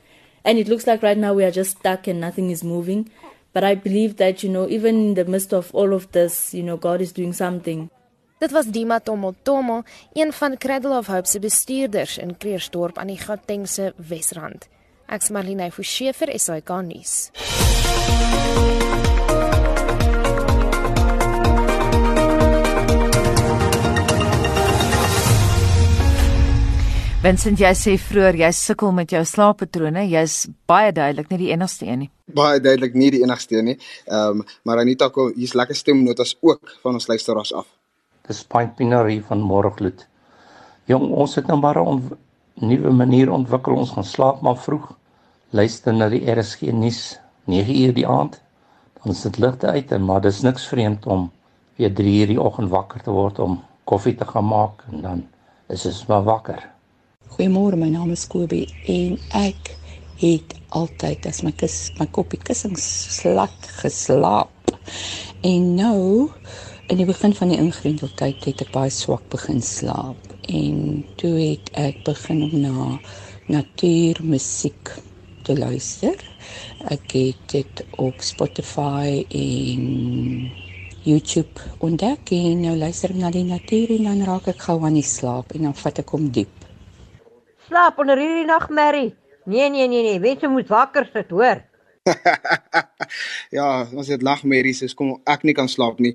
And 0.45 0.59
it 0.59 0.69
looks 0.69 0.87
like 0.87 1.03
right 1.03 1.19
now 1.19 1.35
we 1.35 1.45
are 1.45 1.51
just 1.51 1.79
stuck 1.79 2.07
and 2.07 2.21
nothing 2.21 2.51
is 2.51 2.63
moving. 2.65 3.11
But 3.53 3.65
I 3.65 3.75
believe 3.75 4.17
that, 4.17 4.43
you 4.43 4.51
know, 4.51 4.69
even 4.69 4.95
in 5.09 5.15
the 5.15 5.25
midst 5.25 5.53
of 5.53 5.75
all 5.75 5.93
of 5.93 6.11
this, 6.13 6.55
you 6.55 6.63
know, 6.63 6.77
God 6.77 7.01
is 7.01 7.13
doing 7.13 7.33
something. 7.33 7.91
Dit 8.39 8.53
was 8.53 8.67
Dima 8.71 9.01
Tomo 9.03 9.35
Tomo, 9.43 9.83
een 10.13 10.33
van 10.33 10.57
Cradle 10.57 10.97
of 10.97 11.07
Hope 11.07 11.27
se 11.27 11.39
bestuurders 11.39 12.19
in 12.19 12.37
Kreersdorp 12.37 12.99
aan 12.99 13.11
die 13.11 13.19
Gautengse 13.19 13.93
Wesrand. 13.97 14.69
Ek's 15.09 15.33
Marlene 15.35 15.71
Forsie 15.73 16.13
vir 16.13 16.39
SAK 16.39 16.71
nuus. 16.87 17.17
Vincent, 27.19 27.59
jy 27.59 27.71
sê 27.75 27.97
vroeër 27.99 28.37
jy 28.39 28.49
sukkel 28.55 28.93
met 28.95 29.11
jou 29.11 29.25
slaappatrone. 29.27 30.05
Jy's 30.07 30.45
baie 30.71 30.93
duidelik 30.95 31.33
nie 31.33 31.39
die 31.41 31.49
enigste 31.51 31.89
een 31.89 32.05
nie. 32.05 32.07
Baie 32.31 32.61
duidelik 32.63 32.95
nie 32.95 33.09
die 33.11 33.25
enigste 33.25 33.57
een 33.59 33.67
nie. 33.73 33.75
Ehm 34.07 34.39
um, 34.39 34.45
maar 34.63 34.79
Anita, 34.79 35.09
hier's 35.35 35.57
lekker 35.59 35.75
stemnotas 35.75 36.37
ook 36.47 36.77
van 36.85 36.95
ons 36.95 37.09
luisteraars 37.11 37.51
af. 37.59 37.67
Dis 38.29 38.45
Point 38.47 38.77
Pinory 38.79 39.19
van 39.27 39.43
Môregloed. 39.43 40.07
Jong, 40.87 41.09
ons 41.11 41.35
het 41.35 41.51
nou 41.51 41.59
maar 41.59 41.83
'n 41.83 42.17
nuwe 42.55 42.95
manier 43.03 43.33
ontwikkel. 43.33 43.75
Ons 43.75 43.91
gaan 43.99 44.05
slaap 44.05 44.41
maar 44.41 44.57
vroeg. 44.57 44.87
Luister 45.51 45.95
na 45.95 46.09
die 46.09 46.23
RSG 46.23 46.71
nuus 46.71 47.19
9uur 47.51 47.95
die 47.95 48.07
aand. 48.07 48.41
Dan 49.03 49.13
is 49.13 49.23
dit 49.23 49.39
ligte 49.39 49.67
uit 49.67 49.91
en 49.93 50.05
maar 50.05 50.21
dis 50.21 50.41
niks 50.41 50.69
vreemd 50.69 51.07
om 51.07 51.33
weer 51.77 51.91
3uur 51.91 52.27
die 52.27 52.41
oggend 52.41 52.71
wakker 52.71 53.03
te 53.03 53.11
word 53.11 53.39
om 53.39 53.63
koffie 53.85 54.15
te 54.15 54.25
gaan 54.25 54.47
maak 54.47 54.85
en 54.93 55.03
dan 55.03 55.27
is 55.69 55.87
ons 55.87 56.07
maar 56.07 56.23
wakker. 56.23 56.78
Goeiemôre, 57.29 57.77
my 57.77 57.91
naam 57.93 58.11
is 58.15 58.25
Kobie 58.25 58.67
en 58.89 59.19
ek 59.37 59.75
het 60.19 60.55
altyd 60.79 61.27
as 61.29 61.43
my 61.45 61.53
kus 61.61 61.75
my 61.99 62.07
koppie 62.09 62.41
kussings 62.41 62.87
slat 63.19 63.69
geslaap. 63.83 64.73
En 65.45 65.67
nou 65.77 66.31
in 66.89 67.03
die 67.03 67.07
begin 67.09 67.37
van 67.37 67.53
die 67.53 67.61
ingrendeltyd 67.61 68.49
het 68.49 68.65
ek 68.65 68.73
baie 68.73 68.91
swak 68.95 69.29
begin 69.35 69.61
slaap 69.61 70.33
en 70.49 71.05
toe 71.21 71.35
het 71.37 71.69
ek 71.77 72.01
begin 72.09 72.43
om 72.49 72.57
na 72.65 72.87
natuurmusiek 73.59 74.95
te 75.45 75.57
luister. 75.59 76.17
Ek 76.89 77.13
het 77.13 77.45
dit 77.53 77.85
op 78.01 78.25
Spotify 78.25 79.21
en 79.29 79.85
YouTube 81.05 81.69
ontdek 81.85 82.33
en 82.41 82.65
nou 82.65 82.79
luister 82.81 83.13
ek 83.13 83.21
na 83.21 83.31
die 83.37 83.47
natuur 83.47 83.99
en 83.99 84.09
dan 84.15 84.25
raak 84.33 84.49
ek 84.57 84.65
gou 84.71 84.81
aan 84.81 84.97
die 84.97 85.07
slaap 85.07 85.53
en 85.53 85.69
dan 85.69 85.77
vat 85.85 86.03
ek 86.03 86.17
hom 86.17 86.33
diep. 86.33 86.58
Slaap 87.69 87.99
onder 88.01 88.17
hierdie 88.17 88.47
nagmerrie. 88.49 89.11
Nee 89.45 89.69
nee 89.69 89.89
nee 89.89 90.19
nee, 90.19 90.37
jy 90.41 90.49
moet 90.49 90.69
wakker 90.73 91.05
sit, 91.13 91.29
hoor. 91.31 91.61
ja, 93.57 93.67
ons 93.93 94.09
het 94.09 94.23
lagmerries, 94.25 94.81
so 94.81 94.97
kom 94.97 95.11
ek 95.29 95.45
nie 95.45 95.55
kan 95.57 95.69
slaap 95.69 96.01
nie. 96.01 96.15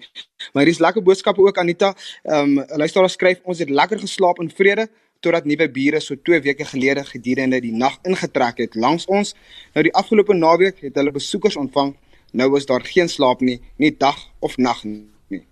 Maar 0.54 0.66
hier 0.66 0.74
is 0.74 0.82
lekker 0.82 1.06
boodskappe 1.06 1.46
ook 1.46 1.60
Anita. 1.62 1.92
Ehm 2.26 2.58
um, 2.58 2.78
luisteraar 2.82 3.14
skryf 3.14 3.44
ons 3.46 3.62
het 3.62 3.70
lekker 3.70 4.02
geslaap 4.02 4.42
in 4.42 4.50
vrede 4.50 4.88
totdat 5.24 5.46
nuwe 5.48 5.70
bure 5.72 6.02
so 6.04 6.18
2 6.18 6.42
weke 6.44 6.66
gelede 6.68 7.06
gedurende 7.08 7.62
die 7.64 7.72
nag 7.72 8.00
ingetrek 8.04 8.58
het 8.66 8.76
langs 8.76 9.06
ons. 9.06 9.36
Nou 9.78 9.86
die 9.86 9.94
afgelope 9.94 10.34
naweek 10.34 10.82
het 10.84 10.98
hulle 11.00 11.14
besoekers 11.16 11.56
ontvang. 11.60 11.94
Nou 12.34 12.50
is 12.58 12.66
daar 12.66 12.82
geen 12.82 13.10
slaap 13.10 13.46
nie, 13.46 13.60
nie 13.78 13.94
dag 13.94 14.18
of 14.42 14.58
nag 14.58 14.82
nie. 14.90 15.46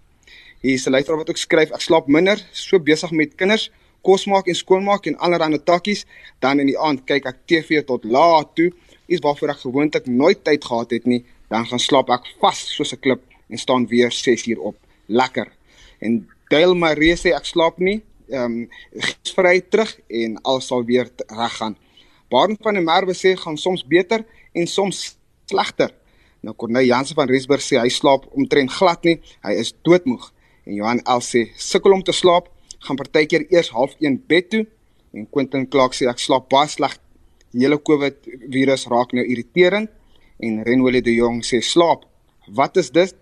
Hier 0.62 0.74
is 0.78 0.86
'n 0.86 0.92
luisteraar 0.92 1.22
wat 1.22 1.30
ook 1.30 1.38
skryf 1.38 1.72
ek 1.72 1.82
slaap 1.82 2.08
minder, 2.08 2.38
so 2.52 2.80
besig 2.80 3.12
met 3.12 3.36
kinders, 3.36 3.72
kos 4.02 4.26
maak 4.26 4.48
en 4.48 4.56
skoonmaak 4.56 5.06
en 5.06 5.18
allerlei 5.18 5.60
takkies, 5.64 6.06
dan 6.40 6.60
in 6.60 6.68
die 6.68 6.80
aand 6.80 7.06
kyk 7.06 7.26
ek 7.26 7.44
TV 7.46 7.84
tot 7.86 8.04
laat 8.04 8.56
toe 8.56 8.72
iets 9.12 9.22
waarvoor 9.22 9.54
ek 9.54 9.64
gewoonlik 9.66 10.08
nooit 10.08 10.44
tyd 10.44 10.64
gehad 10.64 10.92
het 10.96 11.06
nie, 11.06 11.24
dan 11.52 11.66
gaan 11.68 11.80
slaap 11.80 12.10
ek 12.10 12.28
vas 12.40 12.60
soos 12.76 12.94
'n 12.94 13.02
klip 13.04 13.22
en 13.50 13.58
staan 13.58 13.88
weer 13.88 14.12
6 14.12 14.48
uur 14.48 14.60
op. 14.60 14.78
Lekker. 15.08 15.52
En 16.00 16.28
Dale 16.50 16.76
Marie 16.76 17.16
sê 17.16 17.36
ek 17.36 17.46
slaap 17.46 17.80
nie, 17.80 18.02
ehm 18.30 18.44
um, 18.44 18.70
vry 19.36 19.62
terug 19.62 19.92
en 20.08 20.38
alles 20.42 20.68
sal 20.68 20.86
weer 20.86 21.10
reg 21.28 21.56
gaan. 21.60 21.76
Baarn 22.30 22.58
van 22.64 22.74
der 22.74 22.84
Merwe 22.84 23.14
sê 23.14 23.36
gaan 23.36 23.58
soms 23.58 23.84
beter 23.84 24.26
en 24.54 24.68
soms 24.68 25.18
slegter. 25.46 25.92
Nou 26.42 26.56
Corneil 26.56 26.86
Jansen 26.86 27.16
van 27.16 27.30
Rensburg 27.30 27.62
sê 27.62 27.78
hy 27.78 27.90
slaap 27.90 28.26
omtrent 28.32 28.72
glad 28.72 29.04
nie, 29.04 29.18
hy 29.44 29.54
is 29.60 29.74
doodmoeg. 29.84 30.32
En 30.66 30.74
Johan 30.78 31.02
L 31.06 31.22
sê 31.26 31.50
sukkel 31.58 31.94
om 31.94 32.04
te 32.04 32.16
slaap, 32.16 32.48
gaan 32.86 33.00
partykeer 33.00 33.48
eers 33.50 33.72
half 33.76 33.96
1 34.00 34.20
bed 34.28 34.50
toe 34.50 34.66
en 35.14 35.28
Quentin 35.30 35.68
Clark 35.70 35.94
sê 35.98 36.08
ek 36.10 36.20
slaap 36.20 36.50
baie 36.50 36.70
sleg 36.72 36.98
die 37.52 37.66
hele 37.66 37.80
COVID 37.80 38.30
virus 38.54 38.88
raak 38.92 39.14
nou 39.16 39.26
irriterend 39.26 39.92
en 40.42 40.64
Renwele 40.66 41.02
de 41.06 41.14
Jong 41.14 41.42
sê 41.46 41.62
slaap. 41.62 42.08
Wat 42.50 42.78
is 42.78 42.90
dit? 42.92 43.14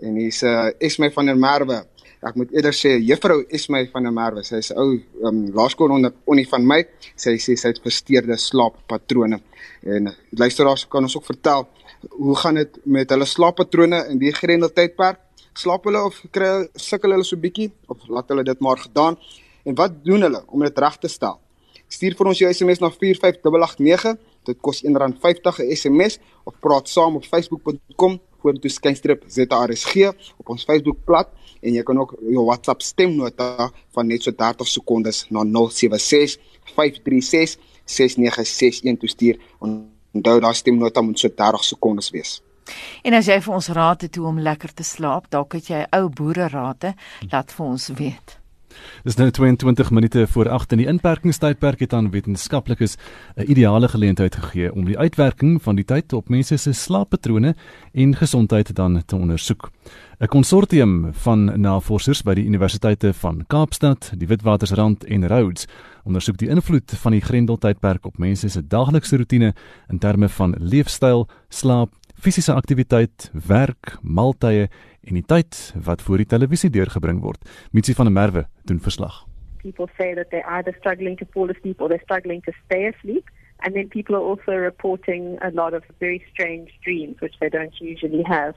En 0.00 0.14
'n 0.14 0.30
uh, 0.30 0.70
Esme 0.78 1.10
van 1.10 1.26
der 1.26 1.36
Merwe. 1.36 1.84
Ek 2.22 2.34
moet 2.34 2.50
eerder 2.52 2.72
sê 2.74 2.98
juffrou 2.98 3.44
Esme 3.48 3.86
van 3.92 4.02
der 4.02 4.12
Merwe. 4.12 4.42
Sy 4.42 4.56
is 4.56 4.72
'n 4.72 4.78
ou 4.78 5.00
um, 5.22 5.52
laerskool 5.54 5.90
onder 5.90 6.12
onie 6.24 6.48
van 6.48 6.66
my. 6.66 6.84
Sy 7.16 7.36
sê 7.38 7.56
sy 7.56 7.68
het 7.68 7.80
versteurde 7.82 8.36
slaappatrone. 8.36 9.40
En 9.82 10.06
uh, 10.06 10.12
luisteraars 10.30 10.88
kan 10.88 11.02
ons 11.02 11.16
ook 11.16 11.24
vertel 11.24 11.68
hoe 12.10 12.36
gaan 12.36 12.54
dit 12.54 12.78
met 12.84 13.10
hulle 13.10 13.26
slaappatrone 13.26 14.06
in 14.10 14.18
die 14.18 14.32
grendeltydperk? 14.32 15.18
Slaap 15.58 15.88
hulle 15.88 16.00
of 16.06 16.18
kry 16.30 16.68
sukkel 16.78 17.16
hulle 17.16 17.26
so 17.26 17.38
bietjie 17.40 17.72
of 17.90 18.04
laat 18.14 18.28
hulle 18.30 18.44
dit 18.46 18.60
maar 18.62 18.78
gedaan? 18.78 19.16
En 19.66 19.74
wat 19.80 19.96
doen 20.04 20.22
hulle 20.22 20.42
om 20.54 20.62
dit 20.62 20.78
reg 20.84 20.98
te 21.02 21.10
stel? 21.10 21.40
Stuur 21.90 22.14
vir 22.18 22.30
ons 22.30 22.40
jou 22.42 22.50
SMS 22.52 22.82
na 22.84 22.90
45889. 22.94 24.20
Dit 24.46 24.60
kos 24.62 24.84
R1.50 24.84 25.58
'n 25.64 25.74
SMS 25.74 26.20
of 26.44 26.54
praat 26.62 26.88
saam 26.88 27.16
op 27.16 27.24
facebook.com 27.24 28.20
vorentoe 28.38 28.70
skynstrip 28.70 29.24
ZRSG 29.26 30.12
op 30.38 30.48
ons 30.54 30.64
Facebookblad 30.64 31.28
en 31.60 31.74
jy 31.74 31.82
kan 31.82 31.98
ook 31.98 32.14
jou 32.20 32.44
WhatsApp 32.44 32.82
stemnota 32.82 33.72
van 33.94 34.06
net 34.06 34.22
so 34.22 34.30
30 34.30 34.68
sekondes 34.68 35.26
na 35.30 35.42
076 35.42 36.38
536 36.76 37.58
6961 37.84 38.98
toestuur. 39.00 39.40
Onthou 39.58 40.40
daai 40.40 40.54
stemnota 40.54 41.02
moet 41.02 41.18
so 41.18 41.28
30 41.28 41.64
sekondes 41.64 42.10
wees. 42.10 42.38
En 43.02 43.14
as 43.14 43.26
jy 43.26 43.40
vir 43.40 43.54
ons 43.54 43.68
raad 43.68 44.02
het 44.06 44.16
hoe 44.16 44.26
om 44.26 44.40
lekker 44.40 44.74
te 44.74 44.84
slaap, 44.84 45.30
dalk 45.30 45.52
het 45.52 45.70
jy 45.72 45.86
ou 45.90 46.08
boere 46.08 46.48
raad, 46.48 46.92
laat 47.30 47.52
vir 47.52 47.66
ons 47.66 47.88
weet. 47.88 48.38
Dis 49.04 49.16
nou 49.16 49.30
22 49.30 49.90
minute 49.90 50.26
voor 50.26 50.48
8 50.48 50.72
in 50.72 50.82
die 50.82 50.88
inperkingstydperk 50.90 51.80
het 51.80 51.92
aan 51.92 52.10
wetenskaplikes 52.10 52.96
'n 53.36 53.50
ideale 53.50 53.88
geleentheid 53.88 54.34
gegee 54.34 54.72
om 54.72 54.84
die 54.84 54.98
uitwerking 54.98 55.62
van 55.62 55.74
die 55.76 55.84
tyd 55.84 56.12
op 56.12 56.28
mense 56.28 56.56
se 56.56 56.72
slaappatrone 56.72 57.54
en 57.92 58.16
gesondheid 58.16 58.74
dan 58.74 59.02
te 59.06 59.16
ondersoek. 59.16 59.70
'n 60.20 60.26
Konsortium 60.26 61.08
van 61.12 61.60
navorsers 61.60 62.22
by 62.22 62.34
die 62.34 62.44
universiteite 62.44 63.14
van 63.14 63.44
Kaapstad, 63.46 64.12
die 64.16 64.26
Witwatersrand 64.26 65.04
en 65.04 65.26
Rhodes 65.26 65.66
ondersoek 66.04 66.38
die 66.38 66.48
invloed 66.48 66.90
van 66.90 67.12
die 67.12 67.20
Grendeltydperk 67.20 68.06
op 68.06 68.18
mense 68.18 68.48
se 68.48 68.66
daaglikse 68.66 69.16
rotine 69.16 69.54
in 69.88 69.98
terme 69.98 70.28
van 70.28 70.54
leefstyl, 70.58 71.28
slaap, 71.48 71.90
fisiese 72.18 72.52
aktiwiteit, 72.52 73.30
werk, 73.46 73.96
maaltye 74.02 74.68
en 75.06 75.16
die 75.16 75.24
tyd 75.26 75.56
wat 75.86 76.02
voor 76.02 76.20
die 76.22 76.28
televisie 76.28 76.70
deurgebring 76.70 77.22
word. 77.22 77.42
Mitsi 77.72 77.94
van 77.94 78.10
der 78.10 78.14
Merwe 78.14 78.46
doen 78.66 78.80
verslag. 78.80 79.24
People 79.62 79.88
say 79.96 80.14
that 80.14 80.30
they 80.30 80.42
either 80.42 80.74
struggling 80.78 81.18
to 81.18 81.26
fall 81.32 81.50
asleep 81.50 81.80
or 81.80 81.88
they're 81.88 82.04
struggling 82.04 82.42
to 82.42 82.52
stay 82.66 82.86
asleep. 82.88 83.30
And 83.60 83.74
then 83.74 83.88
people 83.88 84.14
are 84.14 84.22
also 84.22 84.52
reporting 84.52 85.36
a 85.42 85.50
lot 85.50 85.74
of 85.74 85.82
very 85.98 86.22
strange 86.30 86.70
dreams, 86.84 87.20
which 87.20 87.34
they 87.40 87.48
don't 87.48 87.74
usually 87.80 88.22
have. 88.22 88.54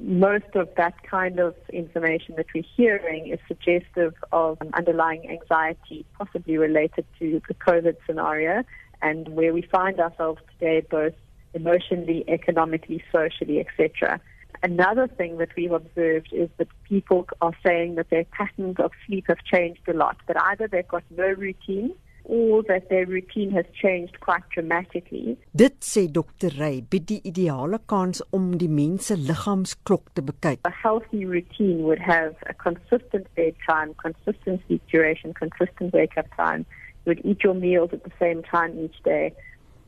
Most 0.00 0.54
of 0.54 0.68
that 0.76 0.94
kind 1.02 1.38
of 1.38 1.54
information 1.70 2.34
that 2.36 2.46
we're 2.54 2.64
hearing 2.76 3.28
is 3.28 3.38
suggestive 3.46 4.14
of 4.32 4.56
underlying 4.72 5.28
anxiety, 5.30 6.06
possibly 6.16 6.56
related 6.56 7.04
to 7.18 7.42
the 7.46 7.54
COVID 7.54 7.96
scenario, 8.06 8.64
and 9.02 9.28
where 9.28 9.52
we 9.52 9.62
find 9.62 10.00
ourselves 10.00 10.40
today, 10.58 10.80
both 10.90 11.14
emotionally, 11.60 12.20
economically, 12.38 13.00
socially, 13.16 13.56
etc. 13.64 14.20
Another 14.62 15.06
thing 15.18 15.32
that 15.38 15.50
we've 15.56 15.76
observed 15.82 16.30
is 16.32 16.48
that 16.58 16.68
people 16.92 17.20
are 17.40 17.56
saying 17.64 17.94
that 17.98 18.10
their 18.10 18.26
patterns 18.38 18.76
of 18.86 18.90
sleep 19.04 19.24
have 19.28 19.42
changed 19.54 19.84
a 19.88 19.96
lot, 20.04 20.16
that 20.28 20.38
either 20.50 20.66
they've 20.66 20.92
got 20.96 21.04
no 21.16 21.28
routine 21.46 21.90
or 22.28 22.62
that 22.64 22.88
their 22.90 23.06
routine 23.06 23.50
has 23.50 23.64
changed 23.82 24.20
quite 24.20 24.42
dramatically. 24.54 25.36
Dit 25.56 25.80
sê 25.80 26.06
Dr. 26.12 26.50
Ray 26.58 26.82
bied 26.82 27.06
die 27.08 27.20
ideale 27.30 27.78
kans 27.88 28.20
om 28.36 28.50
die 28.60 28.68
mens 28.68 29.08
se 29.08 29.16
liggaamsklok 29.16 30.12
te 30.14 30.24
bekyk. 30.30 30.60
A 30.68 30.74
healthy 30.82 31.24
routine 31.24 31.84
would 31.88 32.02
have 32.04 32.34
a 32.52 32.54
consistent 32.66 33.26
bedtime, 33.34 33.94
consistent 34.04 34.60
sleep 34.66 34.82
duration, 34.92 35.32
consistent 35.32 35.94
wake 35.94 36.18
up 36.18 36.28
time. 36.36 36.66
You 37.04 37.14
would 37.14 37.24
eat 37.24 37.44
your 37.44 37.54
meals 37.54 37.90
at 37.92 38.04
the 38.04 38.12
same 38.20 38.42
time 38.42 38.78
each 38.84 39.02
day. 39.04 39.32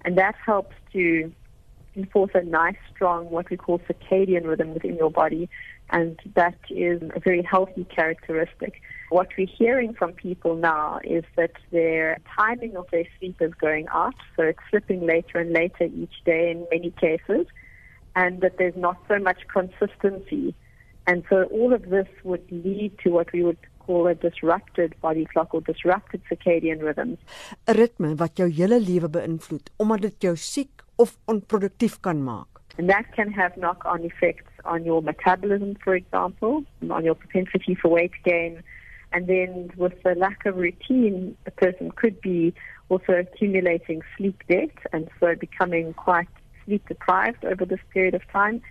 And 0.05 0.17
that 0.17 0.35
helps 0.47 0.75
to 0.95 1.31
enforce 1.97 2.31
a 2.35 2.43
nice, 2.43 2.77
strong, 2.95 3.31
what 3.31 3.51
we 3.51 3.57
call 3.57 3.81
circadian 3.81 4.47
rhythm 4.47 4.75
within 4.75 4.97
your 4.97 5.11
body, 5.11 5.49
and 5.91 6.19
that 6.35 6.59
is 6.71 7.03
a 7.15 7.21
very 7.21 7.43
healthy 7.43 7.85
characteristic. 7.85 8.81
What 9.11 9.29
we're 9.37 9.47
hearing 9.47 9.93
from 9.95 10.13
people 10.13 10.55
now 10.55 11.01
is 11.03 11.25
that 11.37 11.53
their 11.73 12.19
timing 12.37 12.77
of 12.77 12.87
their 12.93 13.05
sleep 13.19 13.37
is 13.41 13.53
going 13.55 13.89
out, 13.89 14.15
so 14.37 14.45
it's 14.45 14.61
slipping 14.71 15.05
later 15.05 15.39
and 15.39 15.53
later 15.53 15.85
each 15.85 16.23
day 16.25 16.53
in 16.53 16.67
many 16.71 16.91
cases, 16.93 17.47
and 18.15 18.41
that 18.41 18.57
there's 18.59 18.77
not 18.77 18.97
so 19.09 19.19
much 19.19 19.39
consistency. 19.53 20.55
And 21.07 21.25
so 21.29 21.45
all 21.45 21.73
of 21.73 21.89
this 21.91 22.07
would 22.23 22.45
lead 22.51 22.93
to 23.03 23.11
what 23.11 23.33
we 23.33 23.43
would 23.43 23.59
call 23.81 24.07
a 24.07 24.15
disrupted 24.15 24.95
body 25.01 25.27
clock 25.33 25.53
or 25.55 25.61
disrupted 25.63 26.21
circadian 26.31 26.81
rhythms. 26.83 27.19
'n 27.67 27.75
Ritme 27.75 28.15
wat 28.15 28.37
jou 28.37 28.49
hele 28.61 28.79
lewe 28.79 29.09
beïnvloed 29.09 29.73
omdat 29.83 30.01
dit 30.01 30.29
jou 30.29 30.37
siek 30.37 30.85
of 31.01 31.17
onproduktief 31.27 32.03
kan 32.03 32.21
maak. 32.23 32.47
And 32.79 32.89
that 32.89 33.13
can 33.17 33.33
have 33.33 33.57
knock-on 33.57 34.05
effects 34.05 34.53
on 34.65 34.85
your 34.85 35.03
metabolism, 35.03 35.77
for 35.83 35.95
example, 35.95 36.65
on 36.89 37.05
your 37.05 37.15
propensity 37.15 37.75
for 37.75 37.89
weight 37.89 38.13
gain. 38.25 38.63
And 39.13 39.27
then 39.27 39.73
with 39.77 40.01
the 40.05 40.15
lack 40.15 40.47
of 40.47 40.57
routine, 40.57 41.37
a 41.47 41.51
person 41.51 41.91
could 41.91 42.21
be 42.21 42.55
also 42.89 43.13
accumulating 43.13 44.03
sleep 44.17 44.43
debt 44.49 44.77
and 44.93 45.09
so 45.19 45.35
becoming 45.35 45.95
quite 45.95 46.29
sleep 46.65 46.87
deprived 46.87 47.45
over 47.45 47.65
this 47.65 47.81
period 47.93 48.15
of 48.15 48.23
time. 48.31 48.63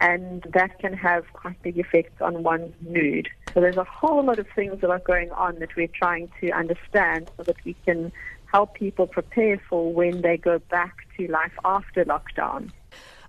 And 0.00 0.42
that 0.54 0.78
can 0.78 0.94
have 0.94 1.24
quite 1.32 1.60
big 1.62 1.78
effects 1.78 2.20
on 2.20 2.42
one's 2.42 2.74
mood. 2.80 3.28
So 3.52 3.60
there's 3.60 3.76
a 3.76 3.84
whole 3.84 4.24
lot 4.24 4.38
of 4.38 4.46
things 4.56 4.80
that 4.80 4.90
are 4.90 4.98
going 4.98 5.30
on 5.32 5.58
that 5.60 5.76
we're 5.76 5.94
trying 6.02 6.30
to 6.40 6.50
understand 6.50 7.30
so 7.36 7.42
that 7.44 7.56
we 7.64 7.74
can 7.84 8.10
help 8.52 8.74
people 8.74 9.06
prepare 9.06 9.60
for 9.68 9.92
when 9.92 10.22
they 10.22 10.36
go 10.36 10.58
back 10.70 10.94
to 11.16 11.26
life 11.28 11.56
after 11.64 12.04
lockdown. 12.04 12.70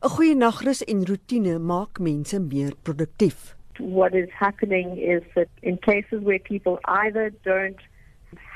'n 0.03 0.09
Goeie 0.09 0.35
nagrus 0.35 0.81
en 0.87 1.03
roetine 1.05 1.59
maak 1.59 1.99
mense 1.99 2.39
meer 2.39 2.73
produktief. 2.83 3.55
What 3.79 4.13
is 4.13 4.29
happening 4.45 4.97
is 4.97 5.23
that 5.35 5.49
in 5.61 5.77
cases 5.77 6.19
where 6.23 6.39
people 6.39 6.79
either 6.85 7.31
don't 7.43 7.79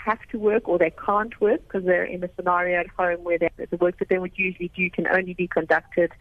have 0.05 0.19
to 0.31 0.37
work 0.37 0.67
or 0.69 0.77
they 0.77 0.93
can't 1.05 1.39
work 1.41 1.61
because 1.63 1.83
they're 1.85 2.05
in 2.15 2.23
a 2.23 2.29
scenario 2.35 2.79
at 2.79 2.87
home 2.97 3.23
where 3.23 3.39
the 3.39 3.77
work 3.77 3.97
that 3.99 4.09
they 4.09 4.19
would 4.19 4.37
usually 4.37 4.71
do 4.75 4.89
can 4.89 5.07
only 5.07 5.33
be 5.33 5.47
conducted 5.47 6.11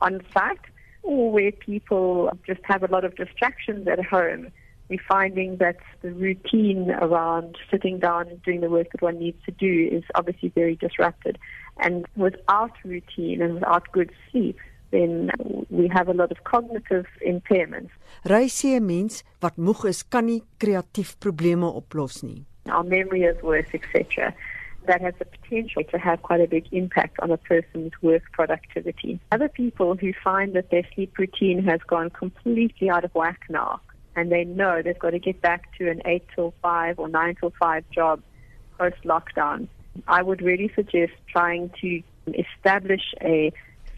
on 0.00 0.20
site, 0.32 0.66
or 1.02 1.32
where 1.32 1.52
people 1.52 2.30
just 2.46 2.60
have 2.64 2.82
a 2.82 2.90
lot 2.94 3.04
of 3.04 3.14
distractions 3.16 3.88
at 3.88 4.04
home. 4.04 4.48
We're 4.90 4.98
finding 5.08 5.58
that 5.58 5.76
the 6.02 6.12
routine 6.12 6.90
around 6.90 7.56
sitting 7.70 8.00
down 8.00 8.26
and 8.26 8.42
doing 8.42 8.60
the 8.60 8.68
work 8.68 8.90
that 8.90 9.00
one 9.00 9.20
needs 9.20 9.38
to 9.46 9.52
do 9.52 9.88
is 9.90 10.02
obviously 10.16 10.48
very 10.48 10.74
disrupted. 10.74 11.38
And 11.78 12.06
without 12.16 12.72
routine 12.84 13.40
and 13.40 13.54
without 13.54 13.92
good 13.92 14.10
sleep, 14.30 14.58
then 14.90 15.30
we 15.70 15.86
have 15.86 16.08
a 16.08 16.12
lot 16.12 16.32
of 16.32 16.42
cognitive 16.42 17.06
impairments. 17.24 17.90
Reisie 18.24 18.74
'n 18.74 18.86
mens 18.86 19.22
wat 19.40 19.56
moeg 19.56 19.84
is, 19.84 20.02
kan 20.02 20.26
nie 20.26 20.42
kreatief 20.58 21.14
probleme 21.20 21.70
oplos 21.70 22.24
nie. 22.24 22.44
Our 22.66 22.82
memory 22.82 23.22
is 23.22 23.40
worse, 23.42 23.72
etc. 23.72 24.34
That 24.86 25.00
has 25.02 25.14
the 25.20 25.24
potential 25.24 25.84
to 25.84 25.98
have 25.98 26.22
quite 26.22 26.40
a 26.40 26.48
big 26.48 26.66
impact 26.72 27.20
on 27.20 27.30
a 27.30 27.36
person's 27.36 27.92
work 28.02 28.24
productivity. 28.32 29.20
Other 29.30 29.48
people 29.48 29.94
who 29.94 30.12
find 30.12 30.52
that 30.54 30.70
their 30.70 30.84
sleep 30.94 31.16
routine 31.16 31.62
has 31.62 31.80
gone 31.86 32.10
completely 32.10 32.90
out 32.90 33.04
of 33.04 33.14
whack 33.14 33.42
now, 33.48 33.80
and 34.16 34.30
they 34.30 34.44
know 34.44 34.82
they've 34.82 34.98
got 34.98 35.10
to 35.10 35.18
get 35.18 35.40
back 35.40 35.76
to 35.78 35.90
an 35.90 36.02
8 36.04 36.24
till 36.34 36.54
5 36.62 36.98
or 36.98 37.08
9 37.08 37.36
till 37.40 37.52
5 37.58 37.84
job 37.90 38.22
post 38.78 39.02
lockdown, 39.04 39.68
I 40.08 40.22
would 40.22 40.42
really 40.42 40.70
suggest 40.74 41.12
trying 41.28 41.70
to 41.80 42.02
establish 42.26 43.14
a 43.20 43.52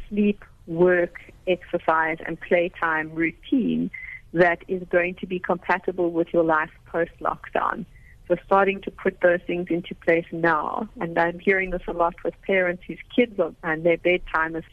sleep, 0.09 0.45
work, 0.67 1.21
exercise, 1.47 2.19
and 2.27 2.41
playtime 2.41 3.15
routine 3.15 3.91
that 4.33 4.63
is 4.69 4.83
going 4.91 5.15
to 5.17 5.27
be 5.27 5.39
compatible 5.39 6.11
with 6.11 6.29
your 6.33 6.45
life 6.45 6.71
post 6.87 7.13
lockdown. 7.21 7.85
So 8.29 8.37
starting 8.47 8.81
to 8.83 8.91
put 8.91 9.21
those 9.21 9.41
things 9.47 9.67
into 9.69 9.95
place 9.95 10.25
now, 10.33 10.89
and 11.01 11.19
I'm 11.19 11.39
hearing 11.39 11.71
this 11.71 11.83
a 11.87 11.93
lot 11.93 12.15
with 12.25 12.35
parents 12.43 12.85
whose 12.87 13.01
kids 13.15 13.39
are, 13.39 13.53
and 13.63 13.85
their 13.85 13.99
bedtime 13.99 14.57
is 14.57 14.65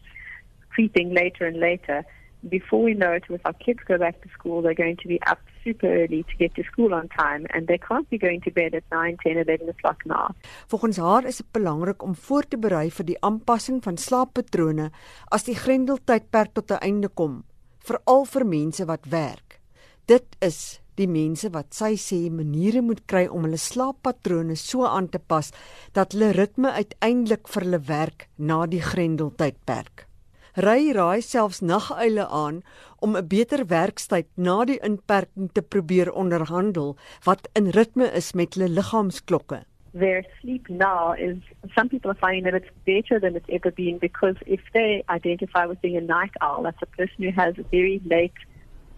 creeping 0.69 1.13
later 1.13 1.45
and 1.45 1.59
later. 1.59 2.05
Before 2.47 2.81
we 2.81 2.93
know 2.93 3.11
it, 3.11 3.27
with 3.27 3.41
our 3.45 3.53
kids 3.53 3.79
go 3.85 3.97
back 3.97 4.21
to 4.21 4.29
school, 4.29 4.61
they're 4.61 4.73
going 4.73 4.97
to 4.97 5.07
be 5.07 5.19
up 5.27 5.39
super 5.63 5.87
early 5.87 6.23
to 6.23 6.35
get 6.37 6.55
to 6.55 6.63
school 6.63 6.93
on 6.93 7.09
time, 7.09 7.45
and 7.53 7.67
they 7.67 7.77
can't 7.77 8.09
be 8.09 8.17
going 8.17 8.41
to 8.41 8.51
bed 8.51 8.73
at 8.73 8.83
9, 8.91 9.17
10, 9.23 9.37
11 9.37 9.69
o'clock 9.69 10.05
now. 10.05 10.29
Volgens 10.67 10.97
haar 10.97 11.25
is 11.25 11.37
dit 11.37 11.51
belangrik 11.51 12.03
om 12.03 12.15
voor 12.15 12.47
te 12.47 12.57
berei 12.57 12.89
vir 12.91 13.05
die 13.05 13.19
aanpassing 13.19 13.83
van 13.83 13.97
slaappatrone 13.97 14.89
as 15.35 15.43
die 15.43 15.55
grendeltydperk 15.55 16.53
tot 16.53 16.71
'n 16.71 16.79
einde 16.81 17.09
kom, 17.09 17.43
veral 17.83 18.25
vir 18.25 18.45
mense 18.45 18.85
wat 18.85 19.05
werk. 19.09 19.59
Dit 20.05 20.35
is 20.39 20.79
die 20.95 21.07
mense 21.07 21.49
wat 21.53 21.73
sy 21.73 21.95
sê 21.95 22.19
maniere 22.33 22.81
moet 22.81 23.05
kry 23.05 23.27
om 23.27 23.47
hulle 23.47 23.59
slaappatrone 23.61 24.55
so 24.55 24.85
aan 24.89 25.09
te 25.09 25.19
pas 25.19 25.51
dat 25.93 26.13
hulle 26.13 26.31
ritme 26.31 26.71
uiteindelik 26.71 27.47
vir 27.47 27.67
hulle 27.67 27.81
werk 27.87 28.27
na 28.37 28.65
die 28.65 28.81
grendeltydperk. 28.83 30.08
Ry 30.57 30.91
raai 30.93 31.21
selfs 31.21 31.61
naguile 31.61 32.25
aan 32.27 32.61
om 32.99 33.15
'n 33.15 33.27
beter 33.27 33.65
werkstyd 33.67 34.27
na 34.35 34.65
die 34.65 34.79
inperking 34.81 35.49
te 35.53 35.61
probeer 35.61 36.11
onderhandel 36.11 36.97
wat 37.23 37.49
in 37.53 37.69
ritme 37.69 38.07
is 38.11 38.33
met 38.33 38.53
hulle 38.53 38.69
liggaamsklokke. 38.69 39.63
Their 39.93 40.25
sleep 40.41 40.69
now 40.69 41.13
is 41.13 41.37
some 41.75 41.89
people 41.89 42.11
are 42.11 42.19
finding 42.19 42.43
that 42.43 42.53
it's 42.53 42.73
better 42.85 43.19
than 43.19 43.35
it's 43.35 43.49
ever 43.49 43.71
been 43.71 43.97
because 43.97 44.35
if 44.45 44.61
they 44.73 45.03
identify 45.09 45.65
with 45.65 45.81
being 45.81 45.97
a 45.97 46.01
night 46.01 46.33
owl, 46.41 46.63
that's 46.63 46.81
a 46.81 46.95
person 46.97 47.23
who 47.23 47.31
has 47.31 47.57
a 47.57 47.63
very 47.71 48.01
late 48.05 48.37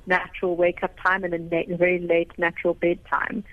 natural 0.06 0.56
wake 0.56 0.84
up 0.84 0.92
time 1.00 1.24
and 1.24 1.34
a 1.34 1.38
na- 1.38 1.78
very 1.78 2.00
late 2.00 2.32
natural 2.38 2.74
bedtime. 2.74 3.44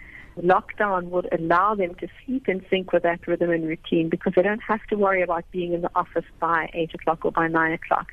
Lockdown 0.43 1.05
would 1.11 1.29
allow 1.33 1.75
them 1.75 1.95
to 1.97 2.09
sleep 2.25 2.49
in 2.49 2.65
sync 2.71 2.93
with 2.93 3.03
that 3.03 3.27
rhythm 3.27 3.51
and 3.51 3.67
routine 3.67 4.09
because 4.09 4.33
they 4.35 4.43
don't 4.43 4.63
have 4.63 4.85
to 4.91 4.97
worry 4.97 5.23
about 5.23 5.45
being 5.51 5.73
in 5.73 5.83
the 5.83 5.91
office 5.95 6.25
by 6.39 6.71
8 6.75 6.95
o'clock 6.95 7.25
or 7.25 7.33
by 7.33 7.49
9 7.49 7.73
o'clock. 7.73 8.09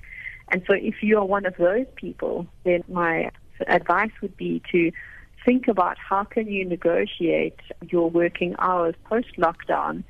And 0.50 0.64
so 0.68 0.74
if 0.74 1.02
you 1.02 1.18
are 1.18 1.26
one 1.26 1.46
of 1.46 1.56
those 1.58 1.88
people, 1.96 2.48
then 2.64 2.84
my 2.88 3.32
advice 3.68 4.12
would 4.22 4.38
be 4.38 4.62
to 4.72 4.92
think 5.44 5.68
about 5.68 5.98
how 5.98 6.24
can 6.24 6.48
you 6.48 6.66
negotiate 6.66 7.60
your 7.90 8.10
working 8.10 8.56
hours 8.60 8.96
post 9.06 9.38
lockdown. 9.38 10.04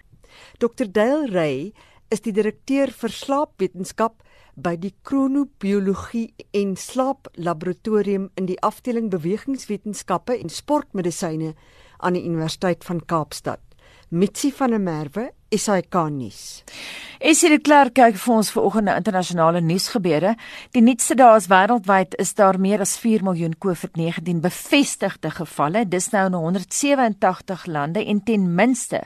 Dr. 0.60 0.86
Dale 0.86 1.28
Ray 1.28 1.74
is 2.10 2.22
die 2.22 2.34
direkteur 2.36 2.92
vir 2.94 3.12
slaapwetenskap 3.12 4.22
by 4.56 4.76
die 4.80 4.94
kronobiologie 5.04 6.30
en 6.56 6.76
slaaplaboratorium 6.80 8.30
in 8.40 8.48
die 8.48 8.60
afdeling 8.64 9.10
bewegingswetenskappe 9.12 10.38
en 10.38 10.52
sportmedisyne 10.52 11.54
aan 11.98 12.14
die 12.14 12.26
Universiteit 12.26 12.84
van 12.84 13.06
Kaapstad. 13.06 13.60
Mitsi 14.10 14.52
van 14.52 14.70
der 14.70 14.80
Merwe, 14.80 15.32
SAK 15.50 15.96
nuus. 16.10 16.64
Esie 17.20 17.50
de 17.50 17.58
Klerk 17.64 17.96
kyk 17.98 18.18
vir 18.22 18.34
ons 18.36 18.52
vanoggend 18.54 18.86
na 18.86 18.96
internasionale 19.00 19.62
nuusgebeure. 19.64 20.36
Die 20.76 20.84
nuutste 20.84 21.16
dae 21.18 21.40
is 21.40 21.48
wêreldwyd 21.50 22.14
is 22.22 22.36
daar 22.38 22.60
meer 22.62 22.84
as 22.84 22.94
4 23.02 23.24
miljoen 23.26 23.56
COVID-19 23.64 24.44
bevestigde 24.44 25.32
gevalle. 25.34 25.86
Dis 25.90 26.12
nou 26.14 26.26
in 26.28 26.38
187 26.38 27.66
lande 27.72 28.04
en 28.06 28.22
ten 28.24 28.46
minste 28.56 29.02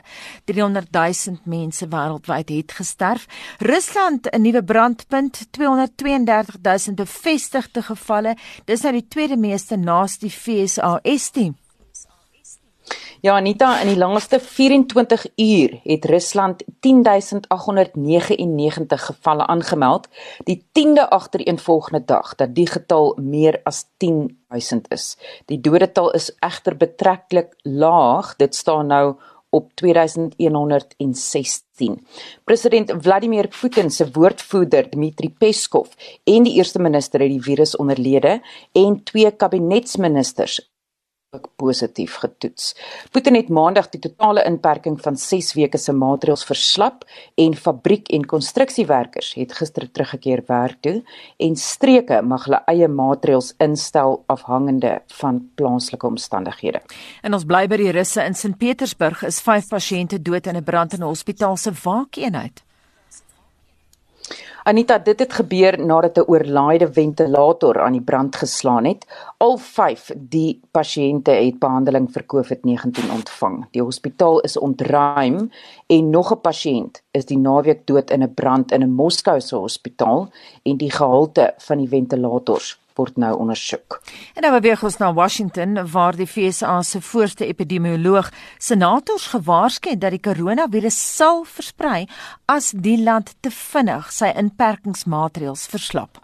300 0.50 0.92
000 0.92 1.40
mense 1.48 1.88
wêreldwyd 1.88 2.52
het 2.52 2.76
gesterf. 2.76 3.26
Rusland 3.58 4.28
'n 4.30 4.42
nuwe 4.42 4.62
brandpunt, 4.64 5.46
232 5.50 6.60
000 6.62 6.94
bevestigde 6.94 7.82
gevalle. 7.82 8.36
Dis 8.64 8.82
nou 8.82 8.92
die 8.92 9.08
tweede 9.08 9.36
meeste 9.36 9.76
naas 9.76 10.18
die 10.18 10.30
FSA. 10.30 11.00
Ja, 13.20 13.34
Anita, 13.36 13.74
in 13.82 13.90
die 13.90 13.98
laaste 14.00 14.38
24 14.40 15.26
uur 15.36 15.80
het 15.84 16.04
Rusland 16.08 16.62
10899 16.80 19.04
gevalle 19.10 19.44
aangemeld, 19.46 20.08
die 20.48 20.64
10de 20.72 21.04
agtereenvolgende 21.08 22.04
dag 22.04 22.34
dat 22.34 22.54
die 22.56 22.66
getal 22.66 23.16
meer 23.20 23.60
as 23.68 23.84
10000 24.00 24.88
is. 24.88 25.16
Die 25.52 25.60
dodetal 25.60 26.10
is 26.16 26.32
egter 26.40 26.76
betreklik 26.80 27.52
laag. 27.62 28.36
Dit 28.40 28.56
staan 28.56 28.86
nou 28.86 29.16
op 29.50 29.74
2116. 29.74 32.06
President 32.44 32.92
Vladimir 33.02 33.48
Putin 33.60 33.90
se 33.90 34.10
woordvoerder 34.12 34.90
Dmitri 34.90 35.28
Peskov 35.28 35.88
en 36.24 36.42
die 36.48 36.54
eerste 36.56 36.78
minister 36.80 37.20
het 37.20 37.30
die 37.30 37.42
virus 37.42 37.76
onderlede 37.76 38.40
en 38.72 39.02
twee 39.04 39.30
kabinetsministers 39.30 40.70
ook 41.30 41.50
positief 41.56 42.14
getoets. 42.14 42.72
Putin 43.10 43.36
het 43.38 43.48
maandag 43.48 43.88
die 43.88 44.00
totale 44.02 44.42
inperking 44.44 44.96
van 45.00 45.16
6 45.16 45.52
weke 45.54 45.78
se 45.78 45.92
maatreëls 45.94 46.42
verslap 46.44 47.04
en 47.38 47.52
fabriek 47.54 48.08
en 48.10 48.24
konstruksiewerkers 48.26 49.28
het 49.38 49.52
gister 49.54 49.86
teruggekeer 49.92 50.42
werk 50.48 50.80
toe 50.82 50.96
en 51.38 51.54
streke 51.56 52.18
mag 52.26 52.48
hulle 52.48 52.58
eie 52.72 52.88
maatreëls 52.90 53.52
instel 53.62 54.16
afhangende 54.26 54.96
van 55.20 55.38
plaaslike 55.54 56.06
omstandighede. 56.06 56.80
En 57.22 57.38
ons 57.38 57.46
bly 57.46 57.68
by 57.70 57.78
die 57.78 57.94
russe 57.94 58.24
in 58.26 58.34
Sint 58.34 58.58
Petersburg 58.58 59.22
is 59.30 59.38
5 59.46 59.70
pasiënte 59.70 60.18
dood 60.18 60.50
in 60.50 60.56
'n 60.56 60.64
brand 60.64 60.98
in 60.98 61.04
'n 61.04 61.12
hospitaal 61.12 61.56
se 61.56 61.70
waakeenheid. 61.84 62.64
Anita, 64.62 64.98
dit 64.98 65.18
het 65.18 65.32
gebeur 65.32 65.78
nadat 65.80 66.18
'n 66.18 66.28
oorlaaide 66.28 66.92
ventilator 66.92 67.80
aan 67.80 67.92
die 67.92 68.02
brand 68.02 68.36
geslaan 68.36 68.84
het. 68.84 69.06
Al 69.36 69.56
5 69.56 70.10
die 70.16 70.60
pasiënte 70.70 71.30
het 71.30 71.58
behandeling 71.58 72.12
vir 72.12 72.24
COVID-19 72.26 73.10
ontvang. 73.12 73.66
Die 73.70 73.82
hospitaal 73.82 74.40
is 74.40 74.58
ontruim 74.58 75.50
en 75.86 76.10
nog 76.10 76.32
'n 76.32 76.40
pasiënt 76.40 77.02
is 77.10 77.24
die 77.24 77.38
naweek 77.38 77.86
dood 77.86 78.10
in 78.10 78.22
'n 78.22 78.34
brand 78.34 78.72
in 78.72 78.82
'n 78.82 78.94
Moskou 78.94 79.40
se 79.40 79.56
hospitaal 79.56 80.28
en 80.62 80.76
die 80.76 80.90
gehalte 80.90 81.54
van 81.56 81.78
die 81.78 81.88
ventilators 81.88 82.79
word 83.00 83.18
nou 83.20 83.32
ondersoek. 83.40 84.00
En 84.36 84.44
nou 84.44 84.52
beweeg 84.58 84.84
ons 84.86 85.00
na 85.00 85.10
Washington 85.16 85.78
waar 85.94 86.18
die 86.18 86.28
FSA 86.28 86.80
se 86.86 87.00
voorste 87.10 87.48
epidemioloog 87.48 88.30
senators 88.58 89.30
gewaarsku 89.34 89.94
het 89.94 90.02
dat 90.04 90.16
die 90.16 90.24
koronavirus 90.24 90.98
sal 91.16 91.44
versprei 91.48 92.06
as 92.46 92.72
die 92.76 92.98
land 93.02 93.34
te 93.40 93.52
vinnig 93.54 94.10
sy 94.14 94.32
inperkingsmaatreëls 94.44 95.68
verslap. 95.72 96.20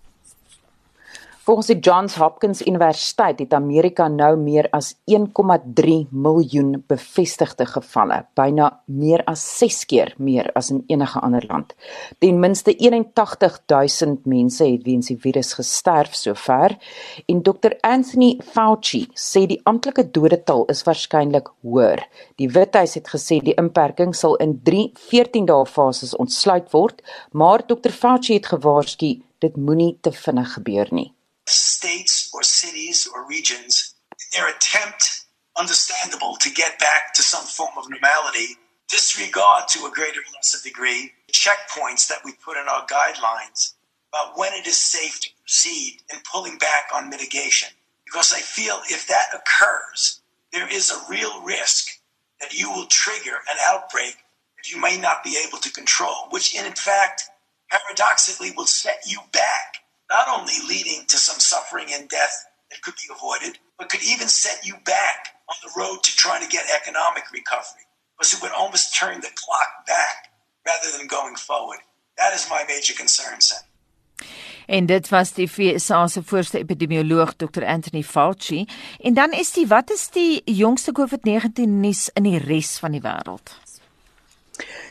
Volgens 1.47 1.67
die 1.67 1.79
Johns 1.79 2.17
Hopkins 2.17 2.67
Universiteit 2.67 3.39
het 3.39 3.53
Amerika 3.55 4.09
nou 4.09 4.33
meer 4.37 4.67
as 4.75 4.97
1,3 5.07 5.93
miljoen 6.11 6.73
bevestigde 6.91 7.69
gevalle, 7.71 8.17
byna 8.35 8.81
meer 8.91 9.23
as 9.31 9.45
6 9.61 9.85
keer 9.87 10.11
meer 10.19 10.51
as 10.59 10.73
in 10.75 10.83
enige 10.91 11.23
ander 11.23 11.47
land. 11.47 11.77
Ten 12.19 12.41
minste 12.43 12.75
81000 12.75 14.27
mense 14.27 14.67
het 14.67 14.83
weens 14.83 15.13
die 15.13 15.19
virus 15.23 15.55
gesterf 15.55 16.19
sover 16.19 16.75
en 17.31 17.43
Dr 17.47 17.79
Anthony 17.81 18.33
Fauci 18.43 19.05
sê 19.15 19.47
die 19.47 19.61
amptelike 19.71 20.11
dodetal 20.11 20.67
is 20.75 20.83
waarskynlik 20.83 21.53
hoër. 21.63 22.03
Die 22.43 22.51
Withuis 22.51 22.99
het 22.99 23.15
gesê 23.15 23.39
die 23.39 23.55
inperking 23.55 24.19
sal 24.19 24.35
in 24.43 24.59
3 24.67 24.89
14 24.99 25.47
dae 25.47 25.63
fases 25.71 26.19
ontsluit 26.19 26.75
word, 26.75 27.07
maar 27.31 27.63
Dr 27.71 27.95
Fauci 27.95 28.41
het 28.41 28.51
gewaarsku 28.51 29.21
dit 29.39 29.57
moenie 29.57 29.95
te 30.03 30.11
vinnig 30.11 30.59
gebeur 30.59 30.91
nie. 30.91 31.13
States 31.49 32.31
or 32.35 32.43
cities 32.43 33.09
or 33.13 33.27
regions 33.27 33.95
in 34.13 34.41
their 34.41 34.49
attempt, 34.49 35.25
understandable, 35.59 36.37
to 36.41 36.51
get 36.51 36.79
back 36.79 37.15
to 37.15 37.23
some 37.23 37.45
form 37.45 37.77
of 37.77 37.91
normality, 37.91 38.57
disregard 38.89 39.69
to 39.69 39.87
a 39.87 39.91
greater 39.91 40.21
or 40.21 40.33
lesser 40.35 40.63
degree 40.63 41.13
checkpoints 41.33 42.09
that 42.09 42.21
we 42.25 42.33
put 42.45 42.57
in 42.57 42.69
our 42.69 42.87
guidelines 42.87 43.75
about 44.13 44.39
when 44.39 44.53
it 44.55 44.67
is 44.67 44.79
safe 44.79 45.21
to 45.21 45.31
proceed 45.41 45.99
and 46.11 46.23
pulling 46.25 46.59
back 46.59 46.89
on 46.95 47.11
mitigation. 47.11 47.69
Because 48.05 48.33
I 48.33 48.41
feel 48.41 48.81
if 48.89 49.07
that 49.09 49.27
occurs, 49.35 50.21
there 50.53 50.73
is 50.73 50.91
a 50.91 51.11
real 51.11 51.43
risk 51.43 52.01
that 52.41 52.55
you 52.55 52.71
will 52.71 52.87
trigger 52.87 53.37
an 53.51 53.57
outbreak 53.63 54.17
that 54.57 54.71
you 54.71 54.81
may 54.81 54.97
not 54.99 55.25
be 55.25 55.39
able 55.47 55.59
to 55.59 55.73
control, 55.73 56.29
which 56.31 56.55
in 56.55 56.73
fact, 56.73 57.25
paradoxically, 57.71 58.53
will 58.57 58.67
set 58.67 59.01
you 59.07 59.19
back 59.33 59.79
not 60.11 60.29
only 60.29 60.55
leading 60.69 61.05
to 61.09 61.17
some 61.17 61.41
suffering 61.41 61.89
and 61.93 62.09
death 62.09 62.47
that 62.71 62.83
could 62.83 62.95
be 62.95 63.13
avoided, 63.13 63.59
but 63.79 63.89
could 63.89 64.03
even 64.03 64.29
set 64.29 64.65
you 64.65 64.75
back 64.85 65.35
on 65.49 65.57
the 65.63 65.73
road 65.81 66.03
to 66.03 66.17
trying 66.17 66.43
to 66.43 66.49
get 66.49 66.65
economic 66.75 67.25
recovery. 67.33 67.87
Because 68.17 68.35
it 68.35 68.43
would 68.43 68.53
almost 68.53 68.95
turn 68.95 69.21
the 69.21 69.31
clock 69.35 69.87
back 69.87 70.31
rather 70.67 70.97
than 70.97 71.07
going 71.07 71.37
forward. 71.37 71.79
That 72.17 72.35
is 72.35 72.49
my 72.49 72.65
major 72.67 72.95
concern, 72.95 73.41
Sen. 73.41 73.59
En 74.67 74.87
dit 74.87 75.09
was 75.09 75.33
die 75.33 75.49
FSA 75.49 76.07
se 76.07 76.23
voorste 76.23 76.59
epidemioloog 76.59 77.35
Dr 77.37 77.65
Anthony 77.65 78.03
Fauci. 78.03 78.67
En 78.99 79.15
dan 79.15 79.33
is 79.33 79.53
die 79.53 79.67
wat 79.67 79.91
is 79.91 80.09
die 80.09 80.43
jongste 80.45 80.93
COVID-19 80.93 81.69
nuus 81.69 82.09
in 82.13 82.23
die 82.23 82.39
res 82.39 82.79
van 82.79 82.91
die 82.91 83.01
wêreld? 83.01 83.55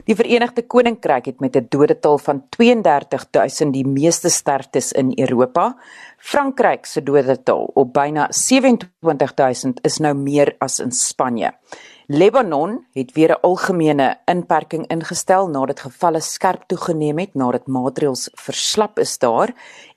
Die 0.05 0.13
Verenigde 0.13 0.61
Koninkryk 0.61 1.25
het 1.25 1.39
met 1.39 1.55
'n 1.57 1.65
dodetal 1.69 2.17
van 2.17 2.43
32000 2.49 3.73
die 3.73 3.87
meeste 3.87 4.29
sterftes 4.29 4.91
in 4.91 5.11
Europa. 5.15 5.77
Frankryk 6.17 6.85
se 6.85 7.03
dodetal 7.03 7.71
op 7.73 7.93
byna 7.93 8.27
27000 8.29 9.79
is 9.81 9.97
nou 9.97 10.15
meer 10.15 10.55
as 10.59 10.79
in 10.79 10.91
Spanje. 10.91 11.53
Lebanon 12.07 12.85
het 12.93 13.11
weer 13.11 13.29
'n 13.29 13.41
algemene 13.41 14.17
inperking 14.25 14.87
ingestel 14.87 15.47
nadat 15.47 15.79
gevalle 15.79 16.19
skerp 16.19 16.63
toegeneem 16.67 17.17
het 17.17 17.33
nadat 17.33 17.67
maatreëls 17.67 18.29
verslap 18.33 18.99
is 18.99 19.17
daar 19.17 19.53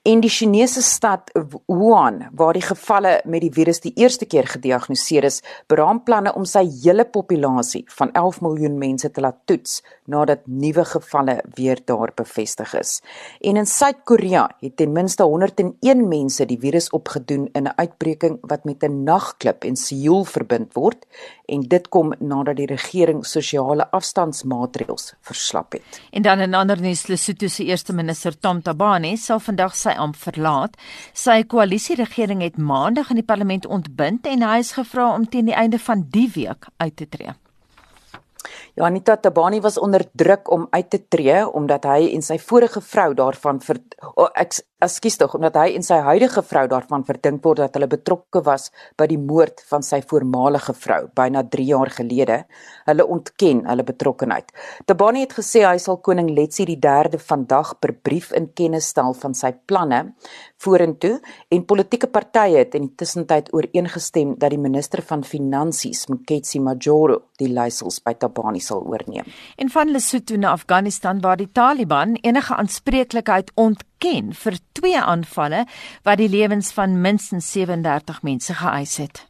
en 0.07 0.21
die 0.23 0.29
Chinese 0.31 0.81
stad 0.81 1.29
Wuhan 1.67 2.29
waar 2.31 2.55
die 2.55 2.63
gevalle 2.63 3.19
met 3.25 3.43
die 3.43 3.51
virus 3.51 3.81
die 3.83 3.91
eerste 3.99 4.25
keer 4.25 4.47
gediagnoseer 4.47 5.25
is, 5.27 5.41
beraam 5.67 5.99
planne 6.07 6.31
om 6.39 6.45
sy 6.47 6.63
hele 6.83 7.03
populasie 7.03 7.83
van 7.97 8.13
11 8.15 8.39
miljoen 8.45 8.77
mense 8.79 9.11
te 9.11 9.21
laat 9.21 9.41
toets 9.49 9.81
nadat 10.09 10.45
nuwe 10.47 10.85
gevalle 10.87 11.35
weer 11.57 11.81
daar 11.85 12.13
bevestig 12.15 12.73
is. 12.79 12.99
En 13.41 13.59
in 13.59 13.67
Suid-Korea 13.67 14.47
het 14.63 14.77
ten 14.79 14.93
minste 14.95 15.27
101 15.27 16.07
mense 16.07 16.47
die 16.47 16.59
virus 16.59 16.89
opgedoen 16.95 17.49
in 17.53 17.67
'n 17.67 17.75
uitbreking 17.75 18.39
wat 18.41 18.65
met 18.65 18.83
'n 18.83 19.03
nagklub 19.03 19.65
in 19.65 19.75
Seoul 19.75 20.23
verbind 20.25 20.73
word 20.73 21.05
en 21.45 21.61
dit 21.61 21.89
kom 21.89 22.13
nadat 22.19 22.55
die 22.55 22.65
regering 22.65 23.25
sosiale 23.25 23.91
afstandsmaatreëls 23.91 25.13
verslap 25.21 25.73
het. 25.73 26.01
En 26.11 26.21
dan 26.21 26.39
in 26.39 26.53
ander 26.53 26.81
nuus, 26.81 27.07
Lesotho 27.07 27.47
se 27.47 27.63
eerste 27.63 27.93
minister 27.93 28.39
Tom 28.39 28.61
Tabane 28.61 29.17
sal 29.17 29.39
vandag 29.39 29.75
sy 29.75 29.88
amp 29.97 30.15
verlaat. 30.15 30.77
Sy 31.13 31.43
koalisieregering 31.43 32.41
het 32.41 32.57
maandag 32.57 33.09
in 33.09 33.21
die 33.21 33.25
parlement 33.25 33.65
ontbind 33.65 34.27
en 34.27 34.43
hy 34.45 34.59
is 34.63 34.73
gevra 34.77 35.13
om 35.15 35.27
teen 35.29 35.49
die 35.49 35.57
einde 35.57 35.79
van 35.79 36.05
die 36.11 36.29
week 36.35 36.69
uit 36.77 36.95
te 36.95 37.09
tree. 37.09 37.35
Ja, 38.75 38.85
Anita 38.85 39.17
Tabani 39.17 39.59
was 39.61 39.77
onder 39.77 40.05
druk 40.11 40.51
om 40.51 40.67
uit 40.69 40.89
te 40.89 41.01
tree 41.07 41.49
omdat 41.49 41.83
hy 41.83 42.13
en 42.13 42.21
sy 42.23 42.37
vorige 42.39 42.81
vrou 42.81 43.13
daarvan 43.13 43.59
ver 43.61 43.81
oh, 44.15 44.29
ek 44.33 44.61
Ekskuus 44.79 45.17
tog 45.19 45.33
omdat 45.35 45.57
hy 45.59 45.73
en 45.75 45.83
sy 45.83 45.97
huidige 46.05 46.39
vrou 46.47 46.61
daarvan 46.71 47.01
verdink 47.03 47.41
word 47.43 47.59
dat 47.59 47.73
hulle 47.75 47.89
betrokke 47.91 48.39
was 48.45 48.69
by 48.95 49.09
die 49.11 49.17
moord 49.19 49.59
van 49.67 49.83
sy 49.83 49.99
voormalige 50.07 50.71
vrou 50.71 51.01
byna 51.19 51.41
3 51.51 51.65
jaar 51.67 51.91
gelede. 51.97 52.37
Hulle 52.87 53.05
ontken 53.15 53.65
hulle 53.67 53.83
betrokkeheid. 53.83 54.53
Tabani 54.87 55.25
het 55.25 55.35
gesê 55.35 55.65
hy 55.67 55.75
sal 55.83 55.99
koning 56.05 56.29
Letsie 56.31 56.63
die 56.69 56.77
3de 56.79 57.19
vandag 57.19 57.73
per 57.83 57.91
brief 57.91 58.31
in 58.31 58.47
kennis 58.55 58.87
stel 58.93 59.11
van 59.19 59.35
sy 59.35 59.51
planne 59.67 60.13
vorentoe 60.63 61.17
en 61.51 61.67
politieke 61.67 62.07
partye 62.07 62.61
het 62.61 62.79
in 62.79 62.87
die 62.87 62.95
tussentyd 63.03 63.51
ooreengestem 63.51 64.37
dat 64.39 64.55
die 64.55 64.61
minister 64.63 65.03
van 65.03 65.25
finansies, 65.27 66.05
Mketsi 66.07 66.63
Majoro, 66.63 67.19
die 67.39 67.51
leiersels 67.51 67.99
by 68.03 68.15
Tabani 68.15 68.63
sal 68.63 68.87
oorneem. 68.87 69.27
En 69.59 69.75
van 69.75 69.91
Lesotho 69.91 70.39
na 70.39 70.55
Afghanistan 70.55 71.19
waar 71.19 71.39
die 71.39 71.51
Taliban 71.51 72.15
enige 72.23 72.55
aanspreeklikheid 72.55 73.51
ont 73.59 73.83
ken 73.99 74.31
vir 74.31 74.55
twee 74.79 74.99
aanvalle 74.99 75.65
wat 76.07 76.17
die 76.21 76.29
lewens 76.29 76.71
van 76.75 77.01
minstens 77.01 77.51
37 77.51 78.21
mense 78.23 78.53
geëis 78.53 78.97
het. 78.97 79.25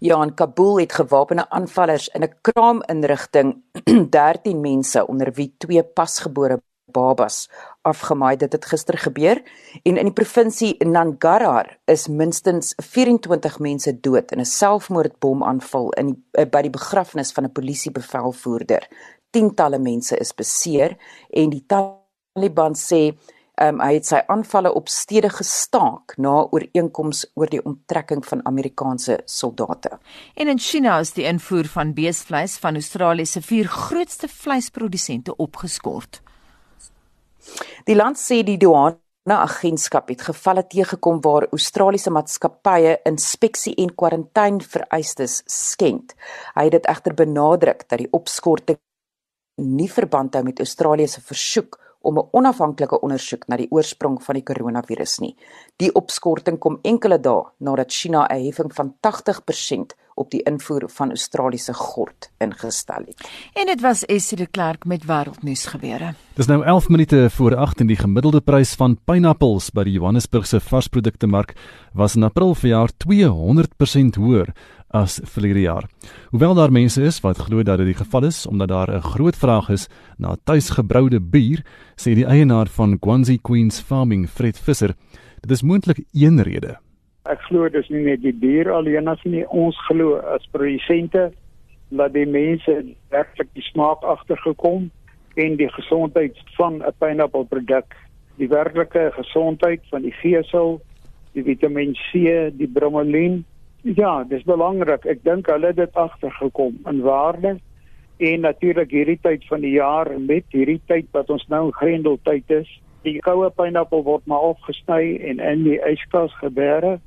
Ja, 0.00 0.22
in 0.22 0.34
Kabul 0.34 0.80
het 0.80 0.92
gewapende 0.92 1.48
aanvallers 1.50 2.08
in 2.08 2.22
'n 2.22 2.34
kraaminrigting 2.40 3.62
13 4.10 4.60
mense 4.60 5.06
onder 5.06 5.32
wie 5.32 5.54
twee 5.58 5.84
pasgebore 5.84 6.62
babas 6.84 7.50
afgemaai. 7.82 8.36
Dit 8.36 8.52
het 8.52 8.64
gister 8.64 8.98
gebeur 8.98 9.42
en 9.82 9.96
in 9.96 10.04
die 10.04 10.12
provinsie 10.12 10.84
Nangarhar 10.84 11.78
is 11.84 12.08
minstens 12.08 12.74
24 12.76 13.58
mense 13.58 14.00
dood 14.00 14.32
in 14.32 14.40
'n 14.40 14.44
selfmoordbomaanval 14.44 15.90
in 15.90 16.06
die, 16.06 16.22
eh, 16.32 16.46
by 16.50 16.62
die 16.62 16.70
begrafnis 16.78 17.32
van 17.32 17.44
'n 17.44 17.52
polisiebevelvoerder. 17.52 18.88
Tientalle 19.30 19.78
mense 19.78 20.16
is 20.16 20.34
beseer 20.34 20.96
en 21.30 21.50
die 21.50 21.64
Taliban 21.66 22.74
sê 22.74 23.16
Um, 23.62 23.78
hy 23.78 24.00
het 24.00 24.08
sy 24.08 24.18
aanvalle 24.26 24.72
op 24.74 24.88
stede 24.90 25.28
gestaak 25.30 26.16
na 26.18 26.32
ooreenkoms 26.42 27.20
oor 27.38 27.46
die 27.52 27.60
onttrekking 27.62 28.24
van 28.26 28.40
Amerikaanse 28.50 29.20
soldate. 29.30 29.92
En 30.34 30.50
in 30.50 30.58
China 30.58 30.96
is 30.98 31.12
die 31.14 31.28
invoer 31.30 31.68
van 31.70 31.92
beesvleis 31.94 32.56
van 32.58 32.74
Australië 32.74 33.26
se 33.30 33.42
vier 33.46 33.70
grootste 33.70 34.26
vleisprodusente 34.28 35.36
opgeskort. 35.36 36.18
Die 37.86 37.94
land 37.94 38.18
sê 38.18 38.40
die 38.42 38.58
douane 38.58 38.98
agentskap 39.38 40.10
het 40.10 40.26
gevalle 40.32 40.66
teëgekom 40.66 41.22
waar 41.22 41.46
Australiese 41.52 42.10
maatskappye 42.10 42.98
inspeksie 43.06 43.76
en 43.78 43.94
kwarantyne 43.94 44.66
vereistes 44.66 45.44
skend. 45.46 46.16
Hy 46.58 46.66
het 46.66 46.80
dit 46.80 46.90
egter 46.90 47.14
benadruk 47.22 47.86
dat 47.86 48.02
die 48.02 48.10
opskorting 48.10 48.82
nie 49.62 49.88
verband 49.88 50.34
hou 50.34 50.42
met 50.42 50.58
Australië 50.58 51.06
se 51.06 51.22
versoek 51.22 51.78
om 52.04 52.18
'n 52.18 52.28
onafhanklike 52.32 53.00
ondersoek 53.00 53.48
na 53.48 53.56
die 53.56 53.70
oorsprong 53.70 54.22
van 54.22 54.34
die 54.34 54.44
koronavirus 54.44 55.18
nie. 55.20 55.36
Die 55.76 55.92
opskorting 55.92 56.58
kom 56.58 56.78
enkele 56.82 57.18
dae 57.18 57.42
nadat 57.58 57.92
China 57.92 58.26
'n 58.28 58.44
heffing 58.44 58.74
van 58.74 58.94
80% 59.00 59.96
op 60.14 60.30
die 60.30 60.42
invoer 60.42 60.88
van 60.90 61.08
Australiese 61.08 61.74
gort 61.74 62.30
ingestel 62.38 63.04
het. 63.06 63.24
En 63.54 63.66
dit 63.66 63.80
was 63.80 64.04
Essie 64.04 64.38
de 64.38 64.46
Klerk 64.46 64.84
met 64.84 65.04
wêreldnuus 65.04 65.66
gebeure. 65.66 66.14
Dis 66.34 66.46
nou 66.46 66.64
11 66.64 66.88
minute 66.88 67.30
voor 67.30 67.56
8 67.56 67.80
en 67.80 67.86
die 67.86 67.96
gemiddelde 67.96 68.40
prys 68.40 68.74
van 68.74 68.96
pineappels 69.04 69.70
by 69.74 69.84
die 69.84 69.96
Johannesburgse 69.98 70.60
varsprodukte 70.60 71.26
mark 71.26 71.54
was 71.92 72.16
in 72.16 72.22
April 72.22 72.54
verjaar 72.54 72.90
200% 73.06 74.18
hoër 74.18 74.54
as 74.94 75.18
verlede 75.26 75.64
jaar. 75.64 75.88
Hoewel 76.30 76.54
daar 76.54 76.72
mense 76.72 77.02
is 77.02 77.20
wat 77.20 77.38
glo 77.38 77.62
dat 77.62 77.80
dit 77.82 77.90
die 77.92 77.98
geval 77.98 78.30
is 78.30 78.46
omdat 78.46 78.68
daar 78.68 78.90
'n 78.90 79.02
groot 79.02 79.36
vraag 79.36 79.68
is 79.68 79.88
na 80.18 80.36
tuisgebroude 80.44 81.20
bier, 81.20 81.64
sê 81.96 82.14
die 82.14 82.26
eienaar 82.26 82.66
van 82.66 82.98
Guanzi 83.00 83.38
Queens 83.42 83.80
Farming, 83.80 84.28
Fred 84.28 84.58
Visser, 84.58 84.94
dit 85.40 85.50
is 85.50 85.62
moontlik 85.62 86.04
een 86.12 86.42
rede. 86.42 86.78
Ek 87.24 87.40
glo 87.48 87.68
dis 87.72 87.86
nie 87.88 88.02
net 88.04 88.20
die 88.20 88.34
bier 88.36 88.68
alleen 88.68 89.08
as 89.08 89.22
nie, 89.24 89.46
ons 89.48 89.78
glo 89.86 90.18
as 90.34 90.44
produsente 90.52 91.30
dat 91.88 92.12
die 92.12 92.26
mense 92.28 92.74
werklik 93.14 93.48
die 93.56 93.64
smaak 93.64 94.04
agtergekom 94.04 94.90
en 95.40 95.56
die 95.56 95.70
gesondheid 95.72 96.36
van 96.58 96.82
'n 96.82 96.92
pineappelproduk, 97.00 97.96
die 98.36 98.48
werklike 98.48 99.10
gesondheid 99.16 99.80
van 99.90 100.02
die 100.02 100.14
vesel, 100.20 100.80
die 101.32 101.42
Vitamiin 101.48 101.96
C, 101.96 102.50
die 102.52 102.68
bromelain. 102.68 103.44
Ja, 103.82 104.24
dis 104.24 104.44
belangrik. 104.44 105.06
Ek 105.06 105.24
dink 105.24 105.46
hulle 105.46 105.72
het 105.72 105.76
dit 105.76 105.94
agtergekom 105.94 106.78
in 106.86 107.00
waarde 107.00 107.58
en 108.18 108.40
natuurlik 108.40 108.90
hierdie 108.90 109.18
tyd 109.22 109.44
van 109.48 109.60
die 109.60 109.76
jaar 109.80 110.12
met 110.20 110.44
hierdie 110.50 110.80
tyd 110.86 111.06
wat 111.12 111.30
ons 111.30 111.48
nou 111.48 111.66
in 111.66 111.72
grendeltyd 111.72 112.50
is, 112.50 112.80
Die 113.04 113.18
koue 113.20 113.50
pineappel 113.52 114.00
word 114.06 114.24
maar 114.30 114.54
opgesny 114.54 115.18
en 115.28 115.40
in 115.44 115.64
die 115.66 115.76
yskas 115.84 116.32
geberg 116.40 117.02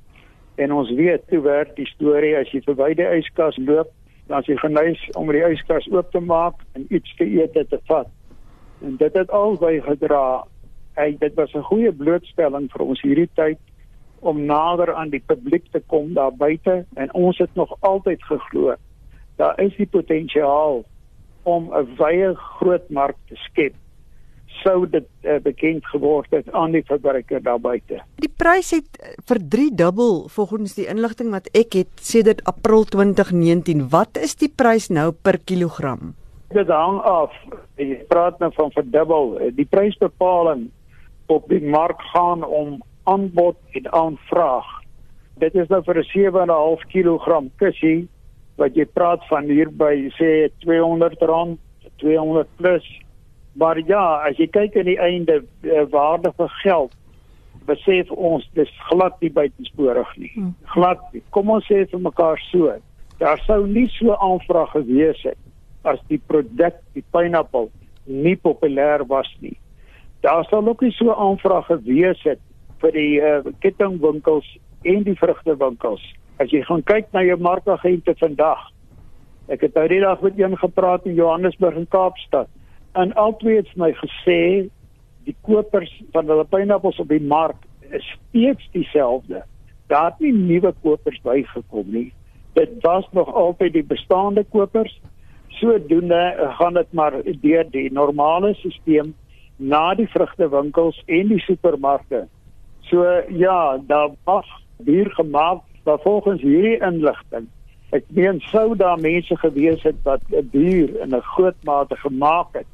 en 0.58 0.74
ons 0.74 0.92
weet 0.98 1.24
hoe 1.30 1.42
werk 1.46 1.76
die 1.76 1.88
storie 1.94 2.36
as 2.38 2.52
jy 2.52 2.62
verby 2.66 2.94
die 2.98 3.08
yskas 3.20 3.58
loop 3.58 3.94
dan 4.28 4.42
as 4.42 4.50
jy 4.50 4.58
geneig 4.60 5.02
om 5.16 5.32
die 5.32 5.44
yskas 5.46 5.88
oop 5.94 6.12
te 6.12 6.20
maak 6.20 6.60
en 6.76 6.86
iets 6.90 7.16
te 7.16 7.26
eet 7.26 7.54
te 7.54 7.80
vat. 7.88 8.10
En 8.84 8.98
dit 9.00 9.14
het 9.14 9.32
albei 9.32 9.80
gedra. 9.82 10.44
Hey, 10.98 11.16
dit 11.20 11.34
was 11.36 11.54
'n 11.54 11.70
goeie 11.70 11.92
blootstelling 11.92 12.70
vir 12.72 12.82
ons 12.82 13.02
hierdie 13.02 13.30
tyd 13.36 13.60
om 14.20 14.46
nader 14.46 14.94
aan 14.94 15.10
die 15.10 15.24
publiek 15.26 15.66
te 15.72 15.80
kom 15.80 16.14
daar 16.14 16.34
buite 16.34 16.86
en 16.96 17.14
ons 17.14 17.38
het 17.38 17.54
nog 17.56 17.78
altyd 17.80 18.24
geglo 18.24 18.76
daar 19.38 19.60
is 19.62 19.76
die 19.78 19.88
potensiaal 19.88 20.84
om 21.44 21.70
'n 21.74 21.96
wye 21.98 22.36
groot 22.36 22.90
mark 22.90 23.18
te 23.28 23.36
skep 23.36 23.74
sou 24.64 24.86
dit 24.90 25.06
uh, 25.24 25.38
bekend 25.44 25.86
geword 25.92 26.32
het 26.36 26.52
aan 26.52 26.72
die 26.72 26.84
verbruiker 26.86 27.42
daar 27.44 27.60
buite. 27.60 28.02
Die 28.22 28.32
prys 28.32 28.72
het 28.76 29.00
eh, 29.00 29.16
vir 29.30 29.40
3 29.56 29.76
dubbel 29.76 30.28
volgens 30.34 30.76
die 30.78 30.88
inligting 30.88 31.32
wat 31.32 31.50
ek 31.58 31.78
het 31.80 31.92
sedert 32.02 32.44
April 32.50 32.84
2019. 32.84 33.90
Wat 33.94 34.18
is 34.18 34.36
die 34.36 34.50
prys 34.50 34.90
nou 34.90 35.12
per 35.12 35.38
kilogram? 35.38 36.16
Dit 36.56 36.70
hang 36.72 37.02
af. 37.04 37.34
Jy 37.76 38.04
praat 38.08 38.40
nou 38.40 38.52
van 38.56 38.72
verdubbel. 38.72 39.38
Die 39.56 39.68
prysbepaling 39.68 40.70
op 41.28 41.48
die 41.52 41.64
mark 41.64 42.02
gaan 42.14 42.44
om 42.44 42.78
aanbod 43.04 43.58
en 43.72 43.92
aanvraag. 43.92 44.68
Dit 45.38 45.56
is 45.56 45.68
nou 45.68 45.84
vir 45.84 46.00
'n 46.00 46.10
7.5 46.14 46.86
kg 46.92 47.44
kussie 47.56 48.08
wat 48.58 48.76
jy 48.76 48.86
praat 48.86 49.22
van 49.30 49.44
hier 49.44 49.70
by 49.70 50.10
sê 50.18 50.50
R200, 50.50 51.58
200 51.98 52.48
plus. 52.58 52.86
Maar 53.58 53.80
ja, 53.90 54.04
as 54.30 54.38
jy 54.38 54.48
kyk 54.54 54.76
aan 54.78 54.90
die 54.90 55.00
einde 55.02 55.42
uh, 55.66 55.84
waarde 55.90 56.30
vir 56.38 56.52
geld, 56.62 56.94
besef 57.68 58.12
ons 58.14 58.46
dis 58.56 58.70
glad 58.90 59.18
nie 59.24 59.32
buitensporig 59.34 60.12
nie. 60.22 60.32
Hmm. 60.36 60.54
Glad 60.74 61.02
nie. 61.14 61.24
Kom 61.36 61.50
ons 61.52 61.66
sê 61.68 61.82
vir 61.90 62.04
mekaar 62.04 62.40
so, 62.52 62.76
daar 63.18 63.42
sou 63.48 63.64
nie 63.66 63.88
so 63.96 64.14
aanvraag 64.14 64.76
gewees 64.76 65.24
het 65.26 65.40
as 65.88 66.00
die 66.12 66.20
produk, 66.30 66.78
die 66.94 67.04
pineappel 67.16 67.70
nie 68.08 68.36
populêr 68.40 69.04
was 69.10 69.30
nie. 69.42 69.56
Daar 70.22 70.46
sou 70.50 70.62
ook 70.68 70.84
nie 70.86 70.94
so 70.96 71.14
aanvraag 71.14 71.68
gewees 71.72 72.22
het 72.28 72.42
vir 72.82 72.94
die 72.94 73.18
uh, 73.18 73.42
kettingwinkels 73.64 74.48
en 74.86 75.04
die 75.08 75.18
vrugtewinkels. 75.18 76.04
As 76.42 76.54
jy 76.54 76.62
gaan 76.68 76.84
kyk 76.86 77.10
na 77.14 77.24
jou 77.26 77.40
markagente 77.42 78.14
vandag. 78.22 78.68
Ek 79.50 79.64
het 79.66 79.78
nou 79.80 79.88
die 79.90 80.02
dag 80.04 80.22
met 80.22 80.38
een 80.40 80.58
gepraat 80.60 81.08
in 81.10 81.18
Johannesburg 81.18 81.80
en 81.80 81.88
Kaapstad. 81.90 82.52
En 82.98 83.14
albei 83.14 83.60
het 83.60 83.70
my 83.78 83.92
gesê 83.94 84.42
die 85.28 85.36
kopers 85.46 85.92
van 86.16 86.30
hulle 86.32 86.46
pineappels 86.50 87.00
op 87.04 87.12
die 87.12 87.22
mark 87.22 87.60
is 87.94 88.06
steeds 88.16 88.70
dieselfde. 88.74 89.44
Daar 89.92 90.10
het 90.12 90.24
nie 90.24 90.34
nuwe 90.34 90.74
kopers 90.82 91.20
bygekom 91.24 91.92
nie. 91.94 92.10
Dit 92.58 92.74
was 92.82 93.06
nog 93.12 93.30
altyd 93.34 93.74
die 93.74 93.86
bestaande 93.86 94.44
kopers. 94.50 94.96
Sodoende 95.60 96.24
gaan 96.60 96.74
dit 96.74 96.92
maar 96.92 97.20
deur 97.42 97.70
die 97.72 97.92
normale 97.94 98.54
stelsel 98.54 99.14
na 99.58 99.94
die 99.98 100.10
vrugtewinkels 100.14 100.98
en 101.06 101.32
die 101.34 101.42
supermarkte 101.42 102.28
So 102.88 103.04
ja, 103.30 103.78
daar 103.88 104.12
was 104.24 104.46
hier 104.86 105.10
gemaak 105.12 105.64
wat 105.84 106.02
volgens 106.02 106.42
hierdie 106.42 106.78
inligting 106.78 107.48
ek 107.96 108.04
meen 108.12 108.40
sou 108.52 108.76
daar 108.76 109.00
mense 109.00 109.36
gewees 109.40 109.84
het 109.88 110.00
wat 110.04 110.22
'n 110.32 110.50
bier 110.52 110.90
in 111.04 111.16
'n 111.16 111.30
groot 111.34 111.60
mate 111.64 111.96
gemaak 111.96 112.48
het 112.52 112.68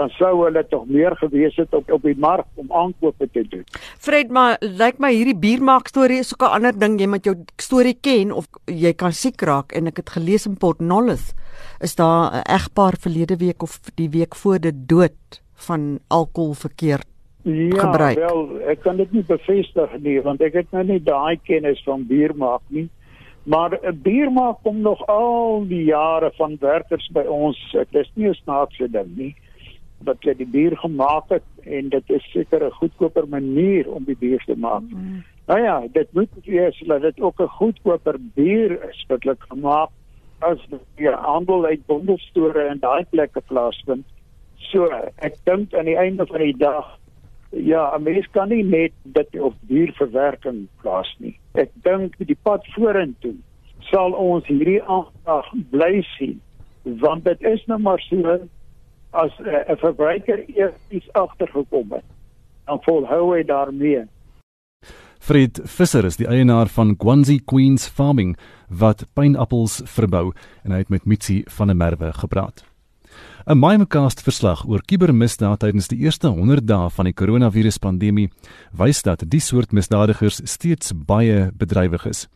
dan 0.00 0.12
sou 0.16 0.32
hulle 0.44 0.62
tog 0.72 0.86
meer 0.88 1.16
gewees 1.20 1.56
het 1.60 1.74
op 1.76 1.90
op 1.92 2.06
die 2.08 2.16
mark 2.16 2.46
om 2.62 2.72
aankope 2.72 3.28
te 3.34 3.44
doen. 3.52 3.64
Fred, 4.00 4.32
maar 4.32 4.56
lyk 4.60 5.00
my 5.02 5.12
hierdie 5.12 5.36
biermaak 5.36 5.92
storie 5.92 6.20
is 6.24 6.32
ook 6.34 6.46
'n 6.48 6.54
ander 6.56 6.78
ding 6.78 7.00
jy 7.00 7.08
moet 7.08 7.24
jou 7.24 7.36
storie 7.56 7.98
ken 8.00 8.32
of 8.32 8.46
jy 8.66 8.92
kan 8.92 9.12
siek 9.12 9.42
raak 9.42 9.72
en 9.72 9.86
ek 9.86 9.96
het 9.96 10.10
gelees 10.16 10.46
in 10.46 10.56
Port 10.56 10.80
Nolloth 10.80 11.34
is 11.80 11.94
daar 11.94 12.32
'n 12.32 12.42
egpaar 12.56 12.96
verlede 13.00 13.36
week 13.36 13.62
of 13.62 13.80
die 13.94 14.10
week 14.10 14.34
voor 14.34 14.58
dit 14.58 14.88
dood 14.88 15.42
van 15.54 15.98
alkohol 16.08 16.54
verkeerd 16.54 17.06
ja, 17.42 17.78
gebruik. 17.78 18.16
Ja, 18.18 18.26
wel, 18.26 18.60
ek 18.68 18.80
kan 18.82 18.96
dit 18.96 19.12
nie 19.12 19.24
bevestig 19.24 19.98
nie 19.98 20.20
want 20.22 20.40
ek 20.40 20.52
het 20.52 20.70
nou 20.72 20.84
nie 20.84 21.02
daai 21.02 21.38
kennis 21.42 21.82
van 21.84 22.06
bier 22.06 22.34
maak 22.36 22.62
nie. 22.68 22.88
Maar 23.42 23.78
'n 23.82 24.00
bier 24.02 24.32
maak 24.32 24.62
kom 24.62 24.80
nog 24.80 25.06
al 25.06 25.64
die 25.68 25.84
jare 25.84 26.30
van 26.36 26.56
werkers 26.60 27.08
by 27.12 27.24
ons. 27.26 27.58
Dit 27.72 27.94
is 27.94 28.10
nie 28.14 28.28
'n 28.28 28.34
snaakse 28.34 28.90
ding 28.90 29.16
nie. 29.16 29.34
Wat 30.04 30.22
jy 30.24 30.34
die 30.38 30.48
bier 30.48 30.76
gemaak 30.80 31.28
het 31.28 31.46
en 31.64 31.88
dit 31.92 32.10
is 32.10 32.24
seker 32.32 32.64
'n 32.66 32.78
goedkoper 32.80 33.28
manier 33.28 33.90
om 33.90 34.04
die 34.04 34.16
bier 34.16 34.42
te 34.46 34.56
maak. 34.56 34.82
Mm. 34.82 35.24
Nou 35.46 35.60
ja, 35.62 35.82
dit 35.92 36.12
moet 36.12 36.30
wees 36.44 36.82
dat 36.86 37.02
dit 37.02 37.20
ook 37.20 37.40
'n 37.40 37.56
goedkoper 37.58 38.16
bier 38.34 38.88
is 38.88 39.04
wat 39.08 39.22
hulle 39.22 39.36
gemaak 39.38 39.90
as 40.38 40.58
die 40.96 41.08
handel 41.08 41.64
uit 41.66 41.86
bondelstore 41.86 42.62
en 42.68 42.78
daai 42.78 43.04
plekke 43.10 43.40
plaasvind. 43.40 44.06
So, 44.56 44.88
ek 45.16 45.34
dink 45.44 45.74
aan 45.74 45.84
die 45.84 45.96
einde 45.98 46.26
van 46.26 46.38
die 46.38 46.56
dag 46.56 46.98
Ja, 47.52 47.96
'n 47.96 48.02
mens 48.02 48.26
kan 48.30 48.48
nie 48.48 48.62
net 48.64 48.92
dit 49.02 49.40
op 49.40 49.54
dierverwerking 49.60 50.68
plaas 50.82 51.16
nie. 51.18 51.38
Ek 51.52 51.70
dink 51.82 52.14
die 52.18 52.38
pad 52.42 52.66
vorentoe 52.66 53.34
sal 53.88 54.12
ons 54.12 54.46
hierdie 54.50 54.80
aandag 54.82 55.50
bly 55.72 56.00
sien 56.16 56.38
want 57.02 57.24
dit 57.24 57.42
is 57.48 57.62
nou 57.70 57.78
maar 57.82 58.00
so 58.06 58.38
as 59.10 59.32
eh, 59.40 59.66
'n 59.68 59.72
uh, 59.72 59.76
verbruiker 59.76 60.44
eers 60.48 60.74
iets 60.88 61.12
agtergekom 61.12 61.92
het 61.92 62.04
dan 62.70 62.82
volhou 62.82 63.34
hy 63.34 63.42
daarmee. 63.44 64.06
Fred 65.20 65.60
Visser 65.64 66.06
is 66.08 66.16
die 66.16 66.28
eienaar 66.30 66.70
van 66.72 66.94
Gwanzi 66.98 67.40
Queens 67.44 67.88
Farming 67.88 68.36
wat 68.68 69.04
pynappels 69.14 69.80
verbou 69.84 70.30
en 70.64 70.72
hy 70.72 70.84
het 70.84 70.88
met 70.94 71.04
Mitsi 71.04 71.42
van 71.58 71.72
der 71.72 71.76
Merwe 71.76 72.12
gepraat. 72.12 72.64
'n 73.50 73.58
Mimecast 73.58 74.20
verslag 74.22 74.60
oor 74.70 74.78
kubermisdaad 74.86 75.58
tydens 75.58 75.88
die 75.90 75.98
eerste 76.04 76.28
100 76.30 76.68
dae 76.68 76.90
van 76.94 77.08
die 77.08 77.14
koronaviruspandemie 77.18 78.28
wys 78.78 79.02
dat 79.02 79.24
die 79.26 79.40
soort 79.42 79.72
misdadigers 79.74 80.38
steeds 80.44 80.92
baie 80.94 81.50
bedrywig 81.58 82.06
is. 82.06 82.28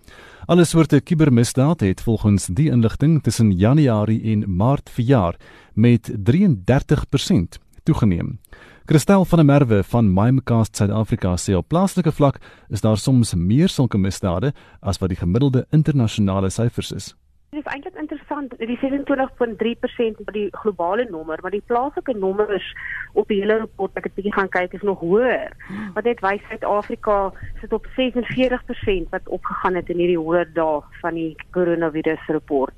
Alle 0.51 0.65
soorte 0.67 0.99
kubermisdaad 1.01 1.87
het 1.87 2.03
volgens 2.03 2.49
die 2.51 2.67
inligting 2.67 3.23
tussen 3.23 3.55
Januarie 3.55 4.19
en 4.33 4.43
Maart 4.57 4.91
verjaar 4.91 5.39
met 5.75 6.11
33% 6.11 7.61
toegeneem. 7.85 8.41
Christel 8.85 9.25
van 9.25 9.39
der 9.39 9.47
Merwe 9.47 9.85
van 9.85 10.13
Mimecast 10.13 10.77
Suid-Afrika 10.77 11.37
sê 11.39 11.55
op 11.55 11.69
plaaslike 11.69 12.13
vlak 12.13 12.41
is 12.69 12.81
daar 12.81 12.99
soms 12.99 13.35
meer 13.35 13.69
sulke 13.69 13.99
misdade 13.99 14.51
as 14.83 14.99
wat 14.99 15.15
die 15.15 15.23
gemiddelde 15.23 15.67
internasionale 15.71 16.51
syfers 16.51 16.93
is. 16.93 17.15
Dit 17.55 17.67
is 17.67 17.73
eintlik 17.73 17.95
interessant, 17.95 18.55
die 18.59 18.79
27.3% 18.83 20.23
is 20.25 20.31
die 20.35 20.49
globale 20.59 21.05
nommer, 21.07 21.39
maar 21.43 21.53
die 21.55 21.63
plaaslike 21.67 22.17
nommers 22.19 22.67
op 23.13 23.29
die 23.31 23.37
hele 23.45 23.61
rapport 23.61 23.95
ek 24.01 24.09
het 24.09 24.17
bietjie 24.17 24.33
gaan 24.35 24.51
kyk 24.51 24.75
is 24.75 24.83
nog 24.83 25.05
hoër. 25.07 25.55
Wat 25.95 26.03
dit 26.03 26.19
wys 26.25 26.43
Suid-Afrika 26.49 27.19
sit 27.61 27.77
op 27.77 27.87
46% 27.95 29.15
wat 29.15 29.31
opgegaan 29.39 29.79
het 29.79 29.93
in 29.95 30.03
hierdie 30.03 30.19
100 30.19 30.51
dae 30.57 30.81
van 31.05 31.15
die 31.15 31.31
koronavirus 31.55 32.27
rapport. 32.35 32.75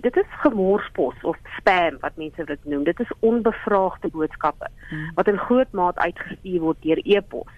Dit 0.00 0.16
is 0.16 0.40
gemorspos 0.40 1.20
of 1.28 1.36
spam 1.58 2.00
wat 2.00 2.16
mense 2.16 2.48
dit 2.48 2.64
noem. 2.64 2.88
Dit 2.88 3.04
is 3.04 3.12
onbevraagde 3.20 4.08
boodskappe 4.08 4.72
wat 5.20 5.28
in 5.28 5.44
groot 5.50 5.76
maat 5.76 6.00
uitgestuur 6.00 6.64
word 6.64 6.80
deur 6.80 7.04
e-pos. 7.04 7.52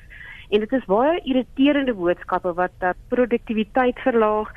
En 0.48 0.62
dit 0.62 0.72
is 0.72 0.84
baie 0.86 1.20
irriterende 1.24 1.94
boodskappe 1.94 2.52
wat 2.54 2.74
dat 2.78 2.98
produktiwiteit 3.08 3.98
verlaag. 3.98 4.52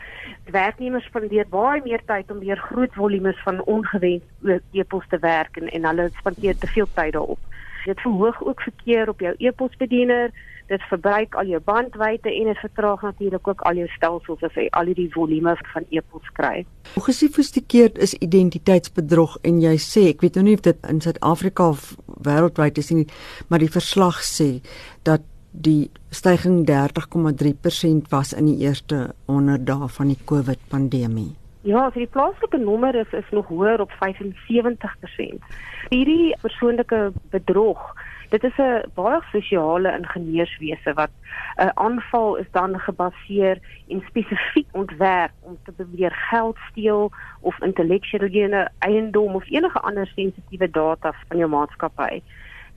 Werknemers 0.52 1.06
spandeer 1.10 1.48
baie 1.50 1.82
meer 1.86 2.02
tyd 2.06 2.32
om 2.32 2.44
deur 2.44 2.62
groot 2.70 2.94
volumes 2.94 3.42
van 3.46 3.64
ongewenste 3.64 4.62
e-pos 4.72 5.08
te 5.10 5.18
werk 5.22 5.58
en, 5.58 5.70
en 5.70 5.86
hulle 5.86 6.10
spandeer 6.20 6.58
te 6.58 6.68
veel 6.68 6.88
tyd 6.94 7.14
daarop. 7.14 7.40
Dit 7.86 8.02
verhoog 8.02 8.44
ook 8.46 8.62
verkeer 8.62 9.10
op 9.10 9.20
jou 9.20 9.34
e-posbediener. 9.38 10.32
Dit 10.70 10.84
verbruik 10.86 11.34
al 11.36 11.48
jou 11.50 11.62
bandwydte 11.66 12.30
en 12.30 12.52
dit 12.52 12.60
vertraag 12.62 13.02
natuurlik 13.02 13.48
ook 13.48 13.62
al 13.66 13.80
jou 13.82 13.88
stelsels 13.96 14.44
as 14.46 14.54
jy 14.54 14.68
al 14.78 14.92
hierdie 14.92 15.08
volume 15.16 15.56
van 15.74 15.88
e-pos 15.90 16.30
kry. 16.38 16.66
Hoe 16.94 17.04
gesofistikeerd 17.08 17.98
is 17.98 18.14
identiteitsbedrog 18.14 19.40
en 19.42 19.58
jy 19.64 19.74
sê 19.82 20.06
ek 20.12 20.22
weet 20.22 20.38
nou 20.38 20.46
nie 20.52 20.54
of 20.60 20.62
dit 20.68 20.86
in 20.92 21.02
Suid-Afrika 21.02 21.72
of 21.74 21.96
wêreldwyd 22.22 22.78
is 22.78 22.94
nie, 22.94 23.08
maar 23.50 23.66
die 23.66 23.74
verslag 23.74 24.22
sê 24.22 24.60
dat 25.10 25.26
die 25.52 25.90
styging 26.10 26.66
30,3% 26.70 28.10
was 28.10 28.34
in 28.34 28.46
die 28.46 28.58
eerste 28.66 29.14
100 29.26 29.66
dae 29.66 29.88
van 29.88 30.08
die 30.08 30.20
COVID 30.26 30.60
pandemie. 30.70 31.36
Ja, 31.68 31.90
vir 31.92 32.06
die 32.06 32.14
plaaslike 32.14 32.58
nommer 32.58 32.96
is 32.96 33.12
is 33.12 33.28
nog 33.36 33.50
hoër 33.52 33.82
op 33.84 33.92
75%. 34.00 35.44
Hierdie 35.90 36.36
persoonlike 36.42 37.12
bedrog, 37.34 37.82
dit 38.30 38.44
is 38.44 38.58
'n 38.58 38.84
baie 38.96 39.20
sosiale 39.32 39.92
ingenieurswese 39.98 40.94
wat 40.94 41.12
'n 41.58 41.72
aanval 41.74 42.36
is 42.36 42.50
dan 42.52 42.80
gebaseer 42.80 43.60
en 43.88 44.04
spesifiek 44.08 44.68
ontwerp 44.72 45.32
om 45.42 45.58
te 45.64 45.72
probeer 45.72 46.12
geld 46.30 46.58
steel 46.72 47.12
of 47.42 47.62
intellektuele 47.62 48.70
eiendom 48.80 49.36
of 49.36 49.50
enige 49.50 49.80
ander 49.80 50.08
sensitiewe 50.08 50.70
data 50.70 51.14
van 51.28 51.38
jou 51.38 51.50
maatskappy. 51.50 52.22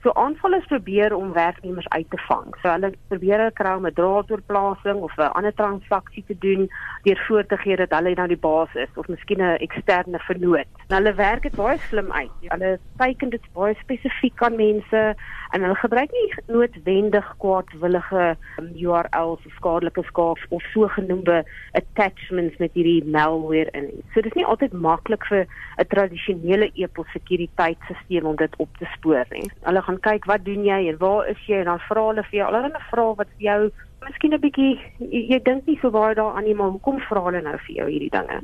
So 0.03 0.11
aanvallers 0.19 0.65
probeer 0.67 1.13
om 1.15 1.33
werknemers 1.33 1.87
uit 1.87 2.09
te 2.09 2.17
vang. 2.27 2.49
So 2.61 2.69
hulle 2.69 2.89
probeer 3.07 3.51
kry 3.55 3.75
om 3.77 3.85
'n 3.87 3.93
draadoorplasing 3.99 4.99
of 4.99 5.15
'n 5.17 5.31
ander 5.39 5.53
transaksie 5.53 6.23
te 6.27 6.35
doen 6.37 6.69
deur 7.03 7.23
voor 7.27 7.45
te 7.45 7.57
gee 7.57 7.75
dat 7.75 7.95
hulle 7.95 8.13
nou 8.13 8.27
die 8.27 8.37
baas 8.37 8.73
is 8.73 8.89
of 8.95 9.07
miskien 9.07 9.41
'n 9.41 9.63
eksterne 9.67 10.19
vernoot. 10.19 10.67
Nou 10.87 11.01
hulle 11.01 11.13
werk 11.15 11.41
dit 11.41 11.55
baie 11.55 11.77
slim 11.77 12.11
uit. 12.11 12.31
Hulle 12.41 12.79
teiken 12.97 13.29
dit 13.29 13.45
baie 13.53 13.75
spesifiek 13.79 14.43
aan 14.43 14.55
mense 14.55 15.15
en 15.53 15.61
hulle 15.61 15.77
gebruik 15.77 16.11
nie 16.11 16.27
noodwendig 16.49 17.27
kwaadwillige 17.41 18.23
um, 18.57 18.69
URLs 18.73 19.45
of 19.45 19.57
skadelike 19.57 20.03
skaars 20.09 20.45
of 20.49 20.65
sogenaamde 20.73 21.43
attachments 21.79 22.57
met 22.57 22.73
hierdie 22.73 23.05
malware 23.05 23.69
in. 23.77 23.91
So 24.13 24.21
dit 24.25 24.31
is 24.31 24.39
nie 24.39 24.47
altyd 24.49 24.73
maklik 24.73 25.25
vir 25.29 25.45
'n 25.77 25.87
tradisionele 25.93 26.71
e-pos 26.73 27.09
sekuriteitstelsel 27.13 28.29
om 28.31 28.35
dit 28.35 28.55
op 28.57 28.77
te 28.77 28.89
spoor 28.95 29.25
nie. 29.29 29.49
Hulle 29.61 29.81
gaan 29.81 29.99
kyk 29.99 30.25
wat 30.25 30.45
doen 30.45 30.65
jy 30.65 30.81
en 30.89 30.97
waar 30.97 31.29
is 31.29 31.45
jy 31.47 31.61
en 31.61 31.71
dan 31.71 31.85
vra 31.89 32.07
hulle 32.09 32.23
vir 32.29 32.39
jou 32.39 32.47
allerlei 32.47 32.85
vrae 32.89 33.15
wat 33.21 33.29
vir 33.37 33.45
jou 33.51 33.71
miskien 34.07 34.33
'n 34.33 34.41
bietjie 34.43 34.79
jy, 34.99 35.21
jy 35.31 35.39
dink 35.43 35.65
nie 35.67 35.77
so 35.81 35.91
baie 35.91 36.15
daaraan 36.15 36.43
nie, 36.43 36.53
maar 36.53 36.71
hoekom 36.75 36.99
vra 37.07 37.23
hulle 37.27 37.41
nou 37.41 37.57
vir 37.65 37.75
jou 37.75 37.87
hierdie 37.89 38.13
dinge? 38.13 38.41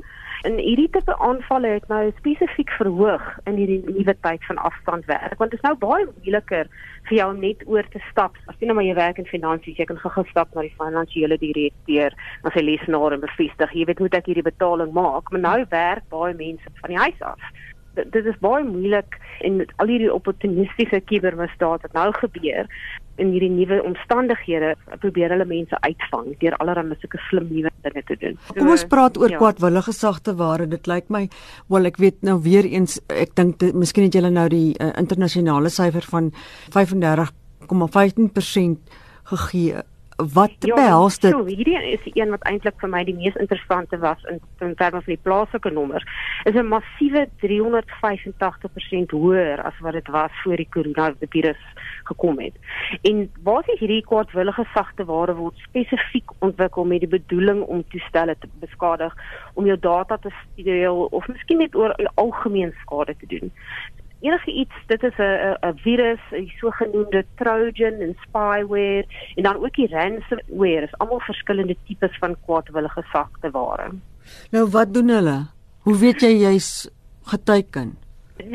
En 0.48 0.56
hierdie 0.56 0.88
tipe 0.88 1.14
aanvalle 1.18 1.68
het 1.76 1.88
nou 1.88 2.12
spesifiek 2.18 2.70
verhoog 2.78 3.24
in 3.46 3.56
hierdie 3.60 3.82
nuwe 3.84 4.14
tyd 4.24 4.44
van 4.48 4.56
afstandwerk 4.68 5.38
want 5.38 5.50
dit 5.50 5.60
is 5.60 5.66
nou 5.68 5.74
baie 5.76 6.06
moeiliker 6.06 6.70
vir 7.08 7.16
jou 7.16 7.30
net 7.36 7.64
oor 7.66 7.88
te 7.92 8.00
stap. 8.10 8.36
As 8.46 8.56
jy 8.58 8.66
nou 8.66 8.74
maar 8.74 8.88
jy 8.88 8.94
werk 8.94 9.18
in 9.18 9.26
finansies, 9.26 9.76
jy 9.76 9.84
kan 9.84 10.00
gou-gou 10.00 10.24
stap 10.30 10.54
na 10.54 10.62
die 10.62 10.76
finansiële 10.78 11.38
direkteur, 11.38 12.16
na 12.44 12.50
sy 12.50 12.64
lesenaar 12.64 13.12
en 13.12 13.20
bevestig, 13.20 13.74
jy 13.74 13.84
weet 13.84 13.98
hoe 13.98 14.12
ek 14.12 14.26
hierdie 14.26 14.50
betaling 14.50 14.92
maak, 14.92 15.30
maar 15.30 15.40
nou 15.40 15.58
werk 15.70 16.08
baie 16.08 16.34
mense 16.34 16.76
van 16.80 16.90
die 16.90 17.02
huis 17.04 17.20
af 17.22 17.52
dit 17.94 18.26
is 18.26 18.38
baie 18.38 18.64
moeilik 18.64 19.18
en 19.46 19.64
al 19.82 19.90
hierdie 19.90 20.12
opportunistiese 20.12 21.00
kubermisdaad 21.10 21.82
wat 21.86 21.96
nou 21.96 22.08
gebeur 22.20 22.68
in 23.20 23.34
hierdie 23.34 23.50
nuwe 23.52 23.82
omstandighede 23.84 24.70
probeer 25.02 25.30
hulle 25.34 25.44
mense 25.48 25.76
uitvang 25.84 26.26
deur 26.42 26.54
allerlei 26.62 26.96
sulke 27.00 27.18
slim 27.28 27.46
nuwe 27.50 27.70
dinge 27.84 28.02
te 28.08 28.16
doen. 28.20 28.36
So, 28.46 28.52
Kom 28.58 28.68
ons 28.74 28.86
praat 28.90 29.14
oor 29.20 29.32
ja. 29.34 29.38
kwaadwillige 29.40 29.92
sagte 29.96 30.32
ware. 30.40 30.64
Dit 30.70 30.84
lyk 30.90 31.06
my 31.12 31.22
wel 31.72 31.84
ek 31.90 31.98
weet 32.02 32.18
nou 32.26 32.36
weer 32.44 32.66
eens 32.68 32.92
ek 33.08 33.30
dink 33.38 33.54
miskien 33.74 34.06
het 34.08 34.16
julle 34.18 34.32
nou 34.34 34.48
die 34.52 34.70
uh, 34.78 34.84
internasionale 35.00 35.70
syfer 35.72 36.04
van 36.10 36.24
35,15% 36.74 38.78
gegee 39.30 39.72
wat 40.34 40.50
ja, 40.58 40.74
behels 40.74 41.18
dit? 41.18 41.32
So, 41.32 41.44
hierdie 41.48 41.78
is 41.94 42.02
die 42.04 42.12
een 42.20 42.30
wat 42.34 42.44
eintlik 42.48 42.76
vir 42.82 42.90
my 42.92 43.02
die 43.08 43.16
mees 43.16 43.36
interessante 43.40 43.96
was 44.02 44.20
in 44.28 44.36
in 44.60 44.74
terme 44.76 45.00
van 45.00 45.14
die 45.14 45.24
plaaslike 45.24 45.70
nommers. 45.72 46.04
Is 46.44 46.54
'n 46.54 46.68
massiewe 46.68 47.28
385% 47.40 49.10
hoër 49.16 49.58
as 49.64 49.76
wat 49.80 49.92
dit 49.92 50.08
was 50.08 50.32
voor 50.44 50.56
die 50.56 50.68
koronavirus 50.70 51.62
gekom 52.10 52.40
het. 52.42 52.56
En 53.08 53.22
basies 53.46 53.80
hierdie 53.82 54.02
kwaadwillige 54.08 54.66
sagte 54.74 55.06
ware 55.08 55.36
word 55.38 55.62
spesifiek 55.68 56.34
ontwikkel 56.46 56.88
met 56.90 57.04
die 57.04 57.12
bedoeling 57.18 57.62
om 57.62 57.84
toestelle 57.94 58.36
te 58.38 58.50
beskadig, 58.62 59.14
om 59.54 59.68
jou 59.70 59.78
data 59.78 60.18
te 60.18 60.32
steel 60.42 61.06
of 61.10 61.28
miskien 61.28 61.62
net 61.64 61.78
oor 61.78 61.94
algemeen 62.14 62.74
skade 62.82 63.16
te 63.22 63.30
doen. 63.34 63.52
Enige 64.20 64.52
iets 64.52 64.82
dit 64.86 65.02
is 65.02 65.16
'n 65.18 65.56
'n 65.68 65.76
virus 65.84 66.20
'n 66.32 66.50
sogenaamde 66.60 67.24
trojan 67.36 67.96
en 68.06 68.16
spyware 68.26 69.06
en 69.36 69.42
dan 69.42 69.56
ook 69.56 69.74
die 69.74 69.88
ransomware 69.88 70.84
is 70.88 70.98
almal 70.98 71.20
verskillende 71.20 71.76
tipes 71.86 72.18
van 72.18 72.36
kwaadwillige 72.44 73.02
sagte 73.12 73.50
ware. 73.50 73.88
Nou 74.50 74.68
wat 74.70 74.94
doen 74.94 75.08
hulle? 75.08 75.38
Hoe 75.80 75.96
weet 75.96 76.20
jy 76.20 76.32
jy's 76.44 76.90
geteken 77.22 77.96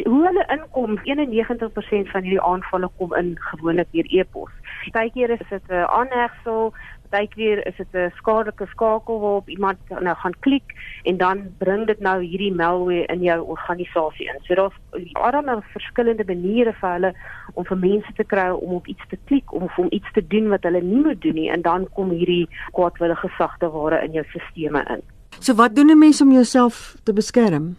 hoe 0.06 0.26
hulle 0.28 0.46
inkom 0.58 1.00
91% 1.04 2.12
van 2.12 2.24
hierdie 2.28 2.42
aanvalle 2.42 2.90
kom 2.98 3.14
in 3.16 3.36
gewoonlik 3.52 3.88
deur 3.92 4.12
e-pos 4.20 4.52
partykeer 4.92 5.30
is 5.30 5.48
dit 5.50 5.70
'n 5.70 5.88
aanhegsel 6.00 6.74
partykeer 7.10 7.68
is 7.68 7.78
dit 7.78 7.94
'n 7.94 8.12
skadelike 8.16 8.66
skakel 8.66 9.20
waarop 9.20 9.50
iemand 9.50 9.78
nou 9.90 10.16
gaan 10.16 10.36
klik 10.40 10.68
en 11.04 11.18
dan 11.18 11.38
bring 11.58 11.88
dit 11.88 12.00
nou 12.00 12.24
hierdie 12.24 12.54
malware 12.54 13.06
in 13.06 13.22
jou 13.22 13.40
organisasie 13.42 14.26
in. 14.26 14.40
So 14.44 14.56
daar's 14.56 14.78
allerlei 15.14 15.62
verskillende 15.62 16.24
maniere 16.26 16.74
vir 16.74 16.90
hulle 16.90 17.14
om 17.54 17.66
vir 17.66 17.78
mense 17.78 18.14
te 18.16 18.24
kry 18.24 18.50
om 18.50 18.72
op 18.74 18.88
iets 18.88 19.08
te 19.10 19.18
klik 19.26 19.54
of 19.54 19.78
om 19.78 19.88
iets 19.90 20.12
te 20.14 20.28
doen 20.28 20.50
wat 20.50 20.64
hulle 20.64 20.82
nie 20.82 21.04
moet 21.04 21.22
doen 21.22 21.34
nie 21.34 21.50
en 21.50 21.62
dan 21.62 21.88
kom 21.94 22.10
hierdie 22.10 22.48
kwaadwillige 22.72 23.30
sagte 23.38 23.70
ware 23.70 24.04
in 24.04 24.12
jou 24.12 24.26
stelsels 24.30 24.90
in. 24.90 25.02
So 25.40 25.54
wat 25.56 25.76
doen 25.76 25.92
'n 25.92 26.00
mens 26.00 26.22
om 26.22 26.32
jouself 26.32 26.96
te 27.04 27.14
beskerm? 27.14 27.76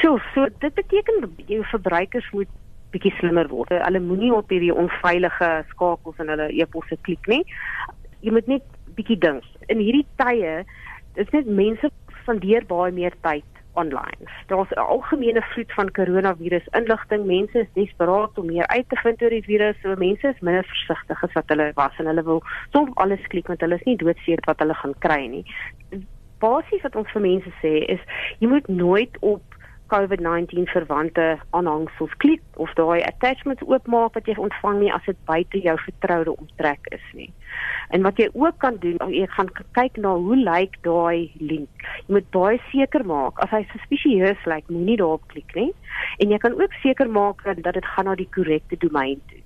So, 0.00 0.18
so 0.34 0.46
dit 0.58 0.74
beteken 0.74 1.30
jou 1.46 1.64
verbruikers 1.64 2.30
moet 2.32 2.48
bietjie 2.90 3.12
slimmer 3.18 3.48
word. 3.48 3.70
Hulle 3.70 4.00
moenie 4.00 4.32
op 4.34 4.50
hierdie 4.50 4.74
onveilige 4.74 5.50
skakels 5.70 6.18
in 6.18 6.28
hulle 6.32 6.50
e-posse 6.50 6.96
klik 7.06 7.26
nie 7.30 7.44
jy 8.24 8.34
moet 8.34 8.48
net 8.50 8.66
bietjie 8.96 9.18
dink. 9.20 9.46
In 9.72 9.80
hierdie 9.82 10.06
tye 10.20 10.60
is 11.20 11.32
net 11.34 11.48
mense 11.48 11.90
spandeer 12.20 12.66
baie 12.68 12.92
meer 12.94 13.16
tyd 13.24 13.46
online. 13.78 14.26
Daar's 14.50 14.72
'n 14.74 14.82
algemene 14.82 15.42
vloed 15.52 15.72
van 15.72 15.90
koronavirus 15.98 16.66
inligting. 16.78 17.24
Mense 17.26 17.58
is 17.58 17.72
desperaat 17.74 18.38
om 18.38 18.46
meer 18.46 18.66
uit 18.66 18.88
te 18.88 18.96
vind 18.96 19.22
oor 19.22 19.30
die 19.30 19.44
virus. 19.46 19.76
So 19.82 19.94
mense 19.96 20.28
is 20.28 20.40
minder 20.40 20.64
versigtig 20.64 21.24
as 21.24 21.32
wat 21.32 21.48
hulle 21.48 21.72
was 21.74 21.98
en 21.98 22.06
hulle 22.06 22.22
wil 22.22 22.42
soms 22.72 22.90
alles 22.94 23.26
klik 23.28 23.46
want 23.46 23.60
hulle 23.60 23.74
is 23.74 23.86
nie 23.86 23.96
doodseker 23.96 24.46
wat 24.46 24.58
hulle 24.58 24.74
gaan 24.74 24.94
kry 24.98 25.26
nie. 25.26 25.44
Basies 26.38 26.82
wat 26.82 26.96
ons 26.96 27.10
vir 27.10 27.22
mense 27.22 27.50
sê 27.62 27.84
is 27.88 28.00
jy 28.38 28.48
moet 28.48 28.68
nooit 28.68 29.16
op 29.20 29.42
COVID-19 29.90 30.70
verwante 30.72 31.26
aanhangsels 31.50 32.14
klik 32.22 32.42
of 32.64 32.72
daai 32.78 33.02
attachments 33.02 33.64
oopmaak 33.66 34.14
wat 34.18 34.30
jy 34.30 34.36
ontvang 34.38 34.78
nie 34.82 34.92
as 34.94 35.04
dit 35.06 35.18
buite 35.30 35.62
jou 35.64 35.76
vertroude 35.84 36.36
omtrek 36.36 36.90
is 36.96 37.06
nie. 37.18 37.28
En 37.90 38.06
wat 38.06 38.22
jy 38.22 38.28
ook 38.32 38.58
kan 38.62 38.78
doen, 38.82 39.00
jy 39.10 39.26
gaan 39.34 39.50
kyk 39.78 39.98
na 39.98 40.14
hoe 40.14 40.38
lyk 40.38 40.78
daai 40.86 41.32
link. 41.40 41.86
Jy 42.06 42.16
moet 42.16 42.30
baie 42.36 42.62
seker 42.70 43.04
maak 43.06 43.42
as 43.42 43.50
hy 43.54 43.64
suspicieus 43.74 44.46
lyk, 44.46 44.70
moenie 44.70 44.98
daarop 45.02 45.26
klik 45.34 45.54
nie. 45.58 45.72
En 46.22 46.30
jy 46.30 46.38
kan 46.38 46.54
ook 46.60 46.74
seker 46.84 47.10
maak 47.10 47.42
dat 47.44 47.74
dit 47.74 47.92
gaan 47.94 48.10
na 48.10 48.14
die 48.14 48.30
korrekte 48.30 48.78
domein 48.78 49.20
toe 49.28 49.42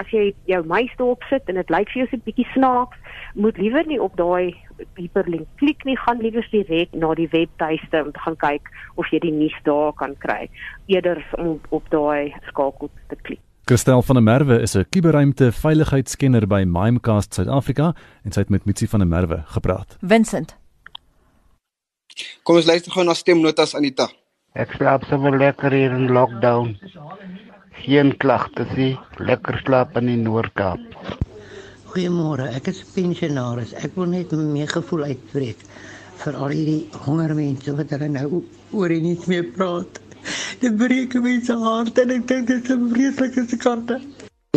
as 0.00 0.10
jy 0.12 0.32
jou 0.50 0.60
muis 0.66 0.92
daarop 0.98 1.24
sit 1.30 1.48
en 1.50 1.58
dit 1.60 1.72
lyk 1.72 1.90
vir 1.92 2.02
jou 2.02 2.08
so 2.10 2.16
'n 2.16 2.26
bietjie 2.26 2.46
snaaks, 2.52 2.98
moet 3.34 3.58
liewer 3.58 3.86
nie 3.86 4.00
op 4.00 4.16
daai 4.16 4.54
hyperlink 4.98 5.48
klik 5.60 5.84
nie, 5.84 5.96
gaan 5.96 6.20
liewer 6.22 6.46
direk 6.50 6.92
na 6.92 7.14
die 7.14 7.28
webtuiste 7.32 8.02
om 8.02 8.12
te 8.12 8.22
gaan 8.24 8.36
kyk 8.36 8.70
of 8.96 9.10
jy 9.12 9.20
die 9.24 9.32
nuus 9.34 9.56
daar 9.68 9.92
kan 9.98 10.16
kry 10.22 10.48
eerder 10.86 11.22
om 11.38 11.60
op 11.70 11.90
daai 11.90 12.34
skakel 12.50 12.90
te 13.08 13.18
klik. 13.22 13.42
Christel 13.64 14.02
van 14.02 14.18
der 14.18 14.24
Merwe 14.24 14.60
is 14.60 14.76
'n 14.76 14.84
kuberruimte 14.90 15.52
veiligheidskenner 15.52 16.46
by 16.46 16.64
Mimecast 16.66 17.34
Suid-Afrika 17.34 17.94
en 18.24 18.32
sy 18.32 18.40
het 18.40 18.50
met 18.50 18.64
Mitsi 18.66 18.86
van 18.86 19.00
der 19.00 19.08
Merwe 19.08 19.42
gepraat. 19.46 19.96
Vincent. 20.00 20.56
Kom 22.42 22.56
ons 22.56 22.66
luister 22.66 22.92
gou 22.92 23.04
na 23.04 23.14
stemnotas 23.14 23.74
Anita. 23.74 24.08
Ek 24.54 24.72
slaap 24.72 25.04
so 25.04 25.16
lekker 25.16 25.72
hier 25.72 25.90
in 25.90 26.12
lockdown 26.12 26.76
geen 27.84 28.16
klagtes 28.16 28.70
nie. 28.76 28.98
Lekker 29.18 29.58
slaap 29.64 29.96
in 29.96 30.06
die 30.06 30.16
Noord-Kaap. 30.16 30.80
Goeiemôre, 31.94 32.48
ek 32.58 32.72
is 32.72 32.80
pensionaris. 32.90 33.70
Ek 33.78 33.92
wil 33.94 34.08
net 34.10 34.32
my 34.34 34.64
gevoel 34.66 35.04
uitbreek 35.12 35.60
vir 36.24 36.38
al 36.42 36.50
hierdie 36.50 37.02
hongermense 37.04 37.74
wat 37.78 37.92
hulle 37.94 38.08
nou 38.10 38.40
oor 38.74 38.90
en 38.90 39.04
nie 39.06 39.12
meer 39.30 39.44
praat. 39.54 40.00
Dit 40.58 40.74
breek 40.80 41.14
my 41.22 41.36
se 41.46 41.54
hart 41.60 42.00
en 42.02 42.14
ek 42.16 42.26
dink 42.32 42.50
dit 42.50 42.66
is 42.66 42.74
'n 42.74 42.90
vreeslike 42.90 43.44
skande. 43.52 44.00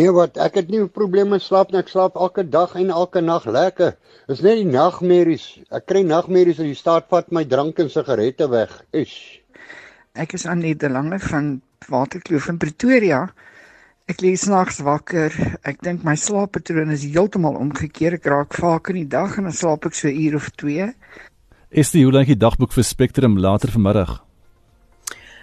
Nee 0.02 0.10
wat, 0.18 0.34
ek 0.48 0.58
het 0.58 0.68
nie 0.74 0.82
'n 0.82 0.90
probleem 0.90 1.30
met 1.30 1.42
slaap 1.42 1.70
nie. 1.70 1.78
Ek 1.78 1.94
slaap 1.94 2.16
elke 2.16 2.42
dag 2.42 2.74
en 2.74 2.90
elke 2.90 3.20
nag 3.20 3.46
lekker. 3.46 3.94
Dis 4.26 4.42
net 4.42 4.58
die 4.58 4.72
nagmerries. 4.72 5.60
Ek 5.70 5.86
kry 5.86 6.02
nagmerries 6.02 6.58
as 6.58 6.66
die 6.66 6.74
staat 6.74 7.06
vat 7.08 7.30
my 7.30 7.44
drank 7.44 7.78
en 7.78 7.88
sigarette 7.88 8.50
weg. 8.50 8.82
Ish. 8.90 9.38
Ek 10.14 10.34
is 10.34 10.46
aan 10.46 10.66
die 10.66 10.74
lange 10.74 11.20
van 11.20 11.62
Waterkloof 11.86 12.48
in 12.48 12.58
Pretoria. 12.58 13.28
Ek 14.08 14.22
lê 14.24 14.30
snags 14.40 14.78
wakker. 14.80 15.34
Ek 15.68 15.82
dink 15.84 16.00
my 16.00 16.14
slaappatroon 16.16 16.94
is 16.94 17.02
heeltemal 17.04 17.58
omgekeer. 17.60 18.14
Ek 18.16 18.28
raak 18.32 18.56
vaak 18.56 18.88
in 18.88 19.02
die 19.02 19.10
dag 19.12 19.34
en 19.36 19.44
dan 19.50 19.52
slaap 19.52 19.84
ek 19.84 19.98
so 19.98 20.08
'n 20.08 20.16
uur 20.16 20.36
of 20.40 20.48
2. 20.56 20.94
Is 21.68 21.90
die 21.92 22.04
hoe 22.04 22.12
lank 22.12 22.32
die 22.32 22.40
dagboek 22.46 22.72
vir 22.72 22.84
Spectrum 22.84 23.36
later 23.36 23.68
vanmiddag? 23.68 24.24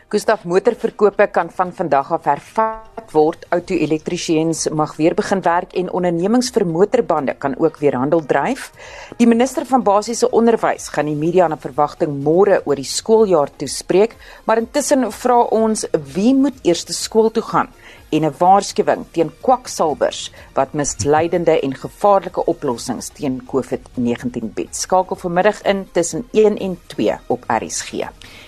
Gustaf 0.10 0.46
motorverkope 0.46 1.28
kan 1.32 1.50
van 1.50 1.74
vandag 1.74 2.12
af 2.12 2.26
hervat 2.26 3.12
word. 3.12 3.46
Auto-elektriesiens 3.50 4.70
mag 4.70 4.96
weer 4.98 5.14
begin 5.14 5.42
werk 5.42 5.74
en 5.74 5.92
ondernemings 5.92 6.50
vir 6.50 6.66
motorbande 6.66 7.36
kan 7.38 7.56
ook 7.58 7.78
weer 7.78 7.94
handel 7.94 8.26
dryf. 8.26 8.72
Die 9.18 9.28
minister 9.28 9.66
van 9.66 9.84
basiese 9.84 10.30
onderwys 10.32 10.90
gaan 10.90 11.06
die 11.06 11.16
media 11.16 11.48
na 11.48 11.58
verwagting 11.58 12.24
môre 12.24 12.62
oor 12.66 12.76
die 12.76 12.84
skooljaar 12.84 13.50
toespreek, 13.58 14.16
maar 14.46 14.58
intussen 14.58 15.12
vra 15.12 15.42
ons 15.52 15.86
wie 16.16 16.34
moet 16.34 16.58
eers 16.64 16.86
skool 16.90 17.30
toe 17.30 17.44
gaan 17.44 17.70
en 18.10 18.26
'n 18.26 18.34
waarskuwing 18.38 19.06
teen 19.12 19.32
kwaksalbers 19.42 20.32
wat 20.54 20.74
misleidende 20.74 21.60
en 21.60 21.76
gevaarlike 21.76 22.46
oplossings 22.46 23.08
teen 23.08 23.42
COVID-19 23.52 24.54
bied. 24.54 24.76
Skakel 24.76 25.16
vanmiddag 25.16 25.62
in 25.62 25.88
tussen 25.92 26.28
1 26.32 26.58
en 26.58 26.78
2 26.88 27.14
op 27.28 27.44
RSG. 27.48 27.92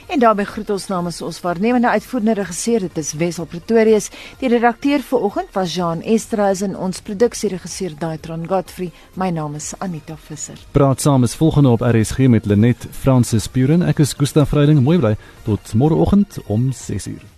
En 0.07 0.19
daarmee 0.19 0.45
groet 0.45 0.69
ons 0.69 0.87
namens 0.87 1.21
ons 1.21 1.41
waarnemende 1.41 1.89
uitvoerende 1.89 2.33
regisseur, 2.33 2.79
dit 2.79 2.97
is 2.97 3.13
Wessel 3.13 3.45
Pretorius. 3.45 4.09
Die 4.39 4.49
redakteur 4.49 5.03
vir 5.03 5.19
oggend 5.19 5.51
was 5.51 5.75
Jean 5.75 6.01
Estreisen 6.01 6.69
en 6.69 6.77
ons 6.77 7.01
produksieregisseur 7.01 7.91
Daitron 7.99 8.47
Godfrey. 8.47 8.91
My 9.13 9.29
naam 9.29 9.55
is 9.55 9.73
Anita 9.77 10.15
Visser. 10.15 10.57
Praat 10.71 11.01
saam 11.01 11.23
is 11.23 11.35
volgende 11.35 11.69
op 11.69 11.81
RSG 11.81 12.17
met 12.17 12.45
Lenet 12.45 12.87
Francis 12.91 13.47
Puren. 13.47 13.83
Ek 13.83 13.99
is 13.99 14.13
Gustaf 14.13 14.49
Vreiding. 14.49 14.83
Mooi 14.83 14.99
bly 14.99 15.15
tot 15.43 15.73
môreoggend 15.73 16.39
om 16.47 16.71
6uur. 16.71 17.36